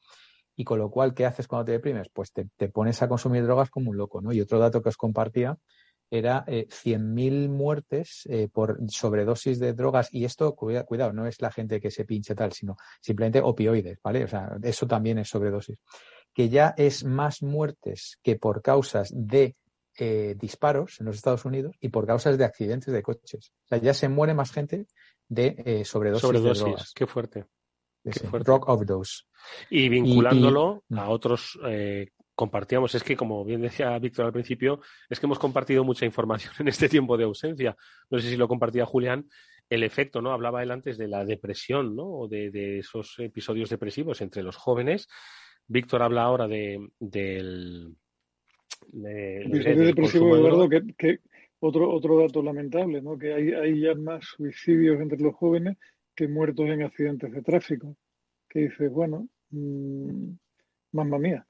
y 0.62 0.64
con 0.64 0.78
lo 0.78 0.92
cual, 0.92 1.16
¿qué 1.16 1.26
haces 1.26 1.48
cuando 1.48 1.66
te 1.66 1.72
deprimes? 1.72 2.08
Pues 2.14 2.32
te, 2.32 2.48
te, 2.56 2.70
pones 2.70 3.02
a 3.02 3.10
consumir 3.10 3.42
drogas 3.42 3.72
como 3.72 3.90
un 3.90 3.98
loco, 3.98 4.22
¿no? 4.22 4.32
Y 4.32 4.42
otro 4.42 4.60
dato 4.60 4.80
que 4.84 4.90
os 4.90 4.96
compartía 4.96 5.58
era 6.12 6.44
eh, 6.46 6.68
100.000 6.70 7.50
muertes 7.50 8.28
eh, 8.30 8.48
por 8.48 8.78
sobredosis 8.88 9.58
de 9.58 9.74
drogas. 9.74 10.10
Y 10.14 10.24
esto, 10.24 10.54
cuida, 10.54 10.84
cuidado, 10.84 11.14
no 11.14 11.26
es 11.26 11.42
la 11.42 11.52
gente 11.52 11.82
que 11.82 11.90
se 11.90 12.06
pinche 12.06 12.36
tal, 12.36 12.52
sino 12.54 12.78
simplemente 13.02 13.42
opioides, 13.42 13.98
¿vale? 14.04 14.24
O 14.24 14.28
sea, 14.28 14.56
eso 14.62 14.86
también 14.86 15.18
es 15.18 15.30
sobredosis. 15.30 15.80
Que 16.32 16.48
ya 16.50 16.76
es 16.78 17.04
más 17.04 17.42
muertes 17.42 18.20
que 18.22 18.36
por 18.36 18.62
causas 18.62 19.12
de 19.16 19.56
eh, 19.98 20.36
disparos 20.40 21.00
en 21.00 21.08
los 21.08 21.16
Estados 21.16 21.44
Unidos 21.44 21.76
y 21.80 21.90
por 21.90 22.06
causas 22.06 22.38
de 22.38 22.46
accidentes 22.46 22.94
de 22.94 23.02
coches. 23.02 23.52
O 23.66 23.68
sea, 23.68 23.80
ya 23.80 23.96
se 23.96 24.10
muere 24.10 24.36
más 24.36 24.52
gente 24.52 24.86
de 25.28 25.56
eh, 25.66 25.86
sobredosis, 25.86 26.22
sobredosis 26.22 26.60
de 26.60 26.70
drogas. 26.70 26.92
Qué 26.94 27.08
fuerte. 27.08 27.46
Drug 28.04 28.70
overdose. 28.70 29.24
Y 29.70 29.90
vinculándolo 29.90 30.84
y, 30.90 30.96
y, 30.96 30.98
a 30.98 31.10
otros 31.10 31.60
eh, 31.68 32.10
compartíamos. 32.36 32.96
Es 32.96 33.04
que, 33.04 33.16
como 33.16 33.44
bien 33.46 33.62
decía 33.62 33.98
Víctor 34.00 34.26
al 34.26 34.34
principio, 34.34 34.82
es 35.10 35.20
que 35.20 35.26
hemos 35.26 35.40
compartido 35.40 35.84
mucha 35.84 36.06
información 36.06 36.54
en 36.60 36.68
este 36.68 36.90
tiempo 36.90 37.18
de 37.18 37.26
ausencia. 37.26 37.76
No 38.10 38.20
sé 38.20 38.30
si 38.30 38.38
lo 38.38 38.48
compartía 38.48 38.86
Julián. 38.86 39.28
El 39.70 39.84
efecto, 39.84 40.22
¿no? 40.22 40.32
Hablaba 40.32 40.64
él 40.64 40.72
antes 40.72 40.98
de 40.98 41.08
la 41.08 41.24
depresión, 41.24 41.96
¿no? 41.96 42.06
O 42.06 42.28
de, 42.28 42.52
de 42.52 42.80
esos 42.80 43.16
episodios 43.20 43.70
depresivos 43.70 44.20
entre 44.22 44.44
los 44.44 44.58
jóvenes. 44.58 45.08
Víctor 45.68 46.02
habla 46.02 46.24
ahora 46.24 46.48
de, 46.48 46.90
del. 47.00 47.96
De, 48.88 49.44
episodio 49.44 49.80
de, 49.80 49.86
depresivo, 49.86 50.36
Eduardo, 50.36 50.68
que, 50.68 50.82
que, 50.98 51.20
otro, 51.60 51.90
otro 51.90 52.20
dato 52.20 52.42
lamentable, 52.42 53.02
¿no? 53.02 53.18
Que 53.18 53.34
hay, 53.34 53.54
hay 53.54 53.80
ya 53.80 53.96
más 53.96 54.26
suicidios 54.26 55.00
entre 55.00 55.20
los 55.20 55.36
jóvenes 55.36 55.78
que 56.16 56.28
muertos 56.28 56.68
en 56.68 56.84
accidentes 56.84 57.32
de 57.32 57.42
tráfico. 57.42 57.96
Que 58.50 58.62
dices, 58.62 58.92
bueno, 58.92 59.28
mmm, 59.52 60.32
mamma 60.92 61.18
mía. 61.18 61.46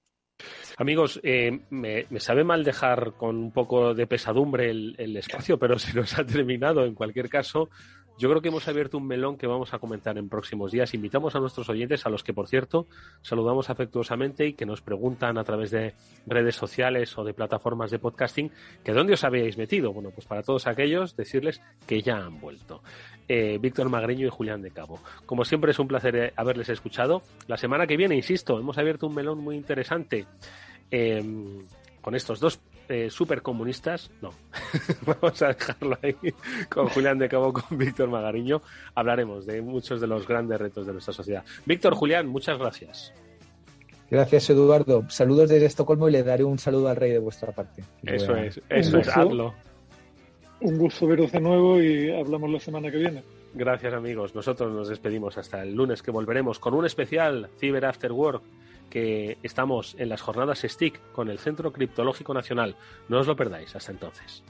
Amigos, 0.78 1.20
eh, 1.24 1.60
me, 1.70 2.06
me, 2.10 2.20
sabe 2.20 2.44
mal 2.44 2.64
dejar 2.64 3.14
con 3.18 3.38
un 3.38 3.52
poco 3.52 3.94
de 3.94 4.08
pesadumbre 4.08 4.70
el, 4.70 4.96
el, 4.98 5.18
espacio, 5.18 5.60
pero 5.60 5.78
se 5.80 5.94
nos 5.94 6.18
ha 6.18 6.26
terminado. 6.26 6.86
En 6.86 6.96
cualquier 6.96 7.30
caso, 7.30 7.70
yo 8.18 8.30
creo 8.30 8.42
que 8.42 8.50
hemos 8.50 8.68
abierto 8.68 8.98
un 8.98 9.08
melón 9.08 9.38
que 9.38 9.48
vamos 9.48 9.74
a 9.74 9.80
comentar 9.80 10.18
en 10.18 10.30
próximos 10.30 10.72
días. 10.72 10.94
Invitamos 10.94 11.36
a 11.36 11.40
nuestros 11.40 11.70
oyentes, 11.70 12.06
a 12.06 12.10
los 12.10 12.24
que, 12.24 12.34
por 12.34 12.48
cierto, 12.48 12.86
saludamos 13.22 13.70
afectuosamente 13.70 14.46
y 14.46 14.54
que 14.54 14.66
nos 14.66 14.82
preguntan 14.82 15.38
a 15.38 15.44
través 15.44 15.72
de 15.72 15.96
redes 16.28 16.56
sociales 16.56 17.18
o 17.18 17.24
de 17.24 17.34
plataformas 17.34 17.90
de 17.90 18.00
podcasting 18.00 18.52
que 18.84 18.94
dónde 18.94 19.14
os 19.14 19.24
habíais 19.24 19.58
metido. 19.58 19.92
Bueno, 19.92 20.12
pues 20.12 20.28
para 20.28 20.44
todos 20.44 20.68
aquellos, 20.68 21.16
decirles 21.16 21.62
que 21.88 22.02
ya 22.02 22.18
han 22.18 22.40
vuelto. 22.40 22.84
Eh, 23.28 23.58
Víctor 23.60 23.90
Magreño 23.90 24.28
y 24.28 24.30
Julián 24.30 24.62
de 24.62 24.72
Cabo. 24.72 25.00
Como 25.26 25.44
siempre, 25.44 25.72
es 25.72 25.80
un 25.80 25.88
placer 25.88 26.34
haberles 26.36 26.70
escuchado. 26.70 27.24
La 27.48 27.58
semana 27.58 27.88
que 27.88 27.98
viene, 27.98 28.16
insisto, 28.16 28.60
hemos 28.60 28.78
abierto 28.78 29.08
un 29.08 29.16
melón 29.16 29.40
muy 29.40 29.56
interesante. 29.56 30.28
Eh, 30.92 31.24
con 32.02 32.16
estos 32.16 32.40
dos 32.40 32.60
eh, 32.92 33.10
supercomunistas, 33.10 34.12
no, 34.22 34.32
vamos 35.06 35.42
a 35.42 35.48
dejarlo 35.48 35.98
ahí 36.02 36.16
con 36.70 36.90
Julián 36.90 37.18
de 37.18 37.30
Cabo, 37.30 37.54
con 37.54 37.78
Víctor 37.78 38.10
Magariño, 38.10 38.62
hablaremos 38.94 39.46
de 39.46 39.62
muchos 39.62 40.02
de 40.02 40.08
los 40.08 40.28
grandes 40.28 40.60
retos 40.60 40.86
de 40.86 40.92
nuestra 40.92 41.14
sociedad. 41.14 41.44
Víctor, 41.66 41.96
Julián, 41.96 42.28
muchas 42.28 42.60
gracias. 42.60 43.14
Gracias, 44.10 44.50
Eduardo. 44.50 45.06
Saludos 45.10 45.50
desde 45.50 45.68
Estocolmo 45.68 46.10
y 46.10 46.12
le 46.12 46.24
daré 46.24 46.44
un 46.44 46.60
saludo 46.60 46.90
al 46.90 46.98
rey 46.98 47.12
de 47.12 47.20
vuestra 47.20 47.54
parte. 47.54 47.82
Eso 48.04 48.36
es, 48.36 48.62
eso 48.68 48.98
es, 48.98 49.08
hazlo. 49.08 49.54
Un 50.60 50.78
gusto 50.78 51.08
veros 51.08 51.32
de 51.32 51.40
nuevo 51.40 51.82
y 51.82 52.12
hablamos 52.12 52.52
la 52.52 52.60
semana 52.60 52.92
que 52.92 52.98
viene. 52.98 53.24
Gracias, 53.54 53.94
amigos. 53.94 54.36
Nosotros 54.36 54.72
nos 54.72 54.90
despedimos 54.90 55.38
hasta 55.38 55.64
el 55.64 55.74
lunes 55.74 56.04
que 56.04 56.12
volveremos 56.12 56.60
con 56.60 56.74
un 56.74 56.86
especial 56.86 57.50
Cyber 57.58 57.86
After 57.86 58.12
Work 58.12 58.44
que 58.92 59.40
estamos 59.42 59.96
en 59.98 60.10
las 60.10 60.22
jornadas 60.22 60.62
STIC 60.62 61.00
con 61.14 61.30
el 61.30 61.40
Centro 61.40 61.74
Criptológico 61.74 62.36
Nacional. 62.36 62.76
No 63.10 63.20
os 63.20 63.26
lo 63.26 63.36
perdáis. 63.36 63.76
Hasta 63.76 63.92
entonces. 63.92 64.44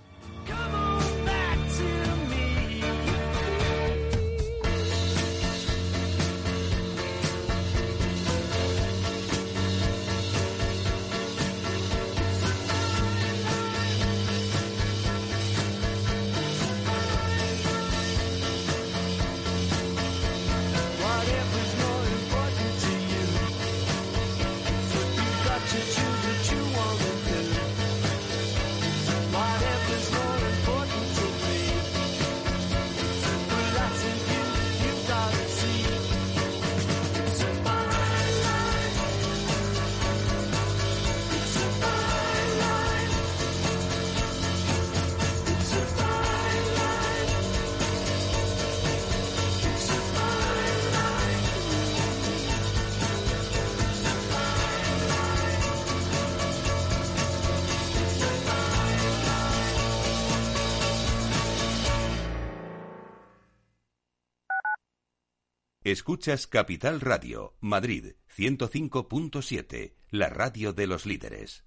Escuchas 65.92 66.48
Capital 66.48 67.02
Radio, 67.02 67.58
Madrid 67.60 68.14
105.7, 68.38 69.94
la 70.10 70.30
radio 70.30 70.72
de 70.72 70.88
los 70.88 71.06
líderes. 71.06 71.66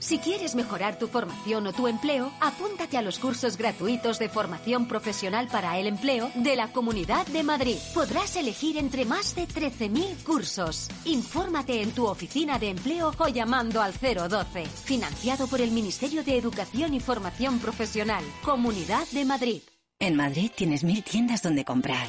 Si 0.00 0.18
quieres 0.18 0.56
mejorar 0.56 0.98
tu 0.98 1.06
formación 1.06 1.68
o 1.68 1.72
tu 1.72 1.86
empleo, 1.86 2.32
apúntate 2.40 2.96
a 2.96 3.02
los 3.02 3.20
cursos 3.20 3.56
gratuitos 3.56 4.18
de 4.18 4.28
formación 4.28 4.88
profesional 4.88 5.46
para 5.46 5.78
el 5.78 5.86
empleo 5.86 6.32
de 6.34 6.56
la 6.56 6.72
Comunidad 6.72 7.24
de 7.28 7.44
Madrid. 7.44 7.76
Podrás 7.94 8.34
elegir 8.34 8.76
entre 8.76 9.04
más 9.04 9.36
de 9.36 9.46
13.000 9.46 10.24
cursos. 10.24 10.88
Infórmate 11.04 11.80
en 11.80 11.92
tu 11.92 12.06
oficina 12.06 12.58
de 12.58 12.70
empleo 12.70 13.12
o 13.16 13.28
llamando 13.28 13.82
al 13.82 13.92
012. 13.92 14.66
Financiado 14.66 15.46
por 15.46 15.60
el 15.60 15.70
Ministerio 15.70 16.24
de 16.24 16.36
Educación 16.36 16.92
y 16.92 16.98
Formación 16.98 17.60
Profesional, 17.60 18.24
Comunidad 18.42 19.06
de 19.12 19.24
Madrid. 19.24 19.62
En 20.00 20.16
Madrid 20.16 20.50
tienes 20.56 20.82
mil 20.82 21.04
tiendas 21.04 21.40
donde 21.40 21.64
comprar. 21.64 22.08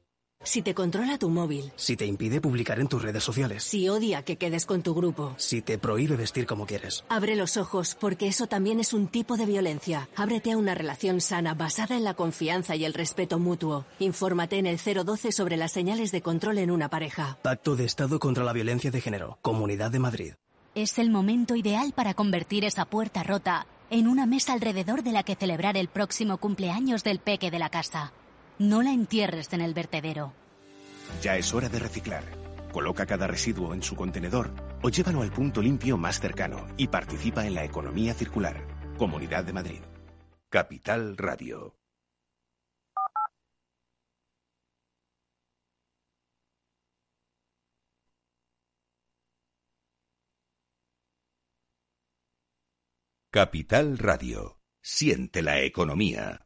Si 0.43 0.61
te 0.61 0.73
controla 0.73 1.17
tu 1.17 1.29
móvil. 1.29 1.71
Si 1.75 1.95
te 1.95 2.05
impide 2.05 2.41
publicar 2.41 2.79
en 2.79 2.87
tus 2.87 3.01
redes 3.01 3.23
sociales. 3.23 3.63
Si 3.63 3.87
odia 3.89 4.23
que 4.23 4.37
quedes 4.37 4.65
con 4.65 4.81
tu 4.81 4.93
grupo. 4.95 5.35
Si 5.37 5.61
te 5.61 5.77
prohíbe 5.77 6.15
vestir 6.15 6.45
como 6.45 6.65
quieres. 6.65 7.05
Abre 7.09 7.35
los 7.35 7.57
ojos, 7.57 7.95
porque 7.99 8.27
eso 8.27 8.47
también 8.47 8.79
es 8.79 8.93
un 8.93 9.07
tipo 9.07 9.37
de 9.37 9.45
violencia. 9.45 10.09
Ábrete 10.15 10.53
a 10.53 10.57
una 10.57 10.73
relación 10.73 11.21
sana 11.21 11.53
basada 11.53 11.95
en 11.95 12.03
la 12.03 12.15
confianza 12.15 12.75
y 12.75 12.85
el 12.85 12.93
respeto 12.93 13.37
mutuo. 13.37 13.85
Infórmate 13.99 14.57
en 14.57 14.65
el 14.65 14.77
012 14.77 15.31
sobre 15.31 15.57
las 15.57 15.71
señales 15.71 16.11
de 16.11 16.21
control 16.21 16.57
en 16.57 16.71
una 16.71 16.89
pareja. 16.89 17.37
Pacto 17.41 17.75
de 17.75 17.85
Estado 17.85 18.19
contra 18.19 18.43
la 18.43 18.53
Violencia 18.53 18.89
de 18.89 19.01
Género. 19.01 19.37
Comunidad 19.41 19.91
de 19.91 19.99
Madrid. 19.99 20.33
Es 20.73 20.97
el 20.99 21.09
momento 21.09 21.55
ideal 21.55 21.93
para 21.93 22.13
convertir 22.13 22.65
esa 22.65 22.85
puerta 22.85 23.23
rota 23.23 23.67
en 23.91 24.07
una 24.07 24.25
mesa 24.25 24.53
alrededor 24.53 25.03
de 25.03 25.11
la 25.11 25.23
que 25.23 25.35
celebrar 25.35 25.75
el 25.75 25.89
próximo 25.89 26.37
cumpleaños 26.37 27.03
del 27.03 27.19
peque 27.19 27.51
de 27.51 27.59
la 27.59 27.69
casa. 27.69 28.13
No 28.61 28.83
la 28.83 28.93
entierres 28.93 29.51
en 29.53 29.61
el 29.61 29.73
vertedero. 29.73 30.33
Ya 31.19 31.35
es 31.35 31.51
hora 31.51 31.67
de 31.67 31.79
reciclar. 31.79 32.23
Coloca 32.71 33.07
cada 33.07 33.25
residuo 33.25 33.73
en 33.73 33.81
su 33.81 33.95
contenedor 33.95 34.53
o 34.83 34.89
llévalo 34.89 35.23
al 35.23 35.31
punto 35.31 35.63
limpio 35.63 35.97
más 35.97 36.19
cercano 36.19 36.67
y 36.77 36.87
participa 36.87 37.47
en 37.47 37.55
la 37.55 37.63
economía 37.63 38.13
circular. 38.13 38.61
Comunidad 38.99 39.45
de 39.45 39.53
Madrid. 39.53 39.81
Capital 40.47 41.17
Radio. 41.17 41.75
Capital 53.31 53.97
Radio. 53.97 54.59
Siente 54.83 55.41
la 55.41 55.61
economía. 55.61 56.45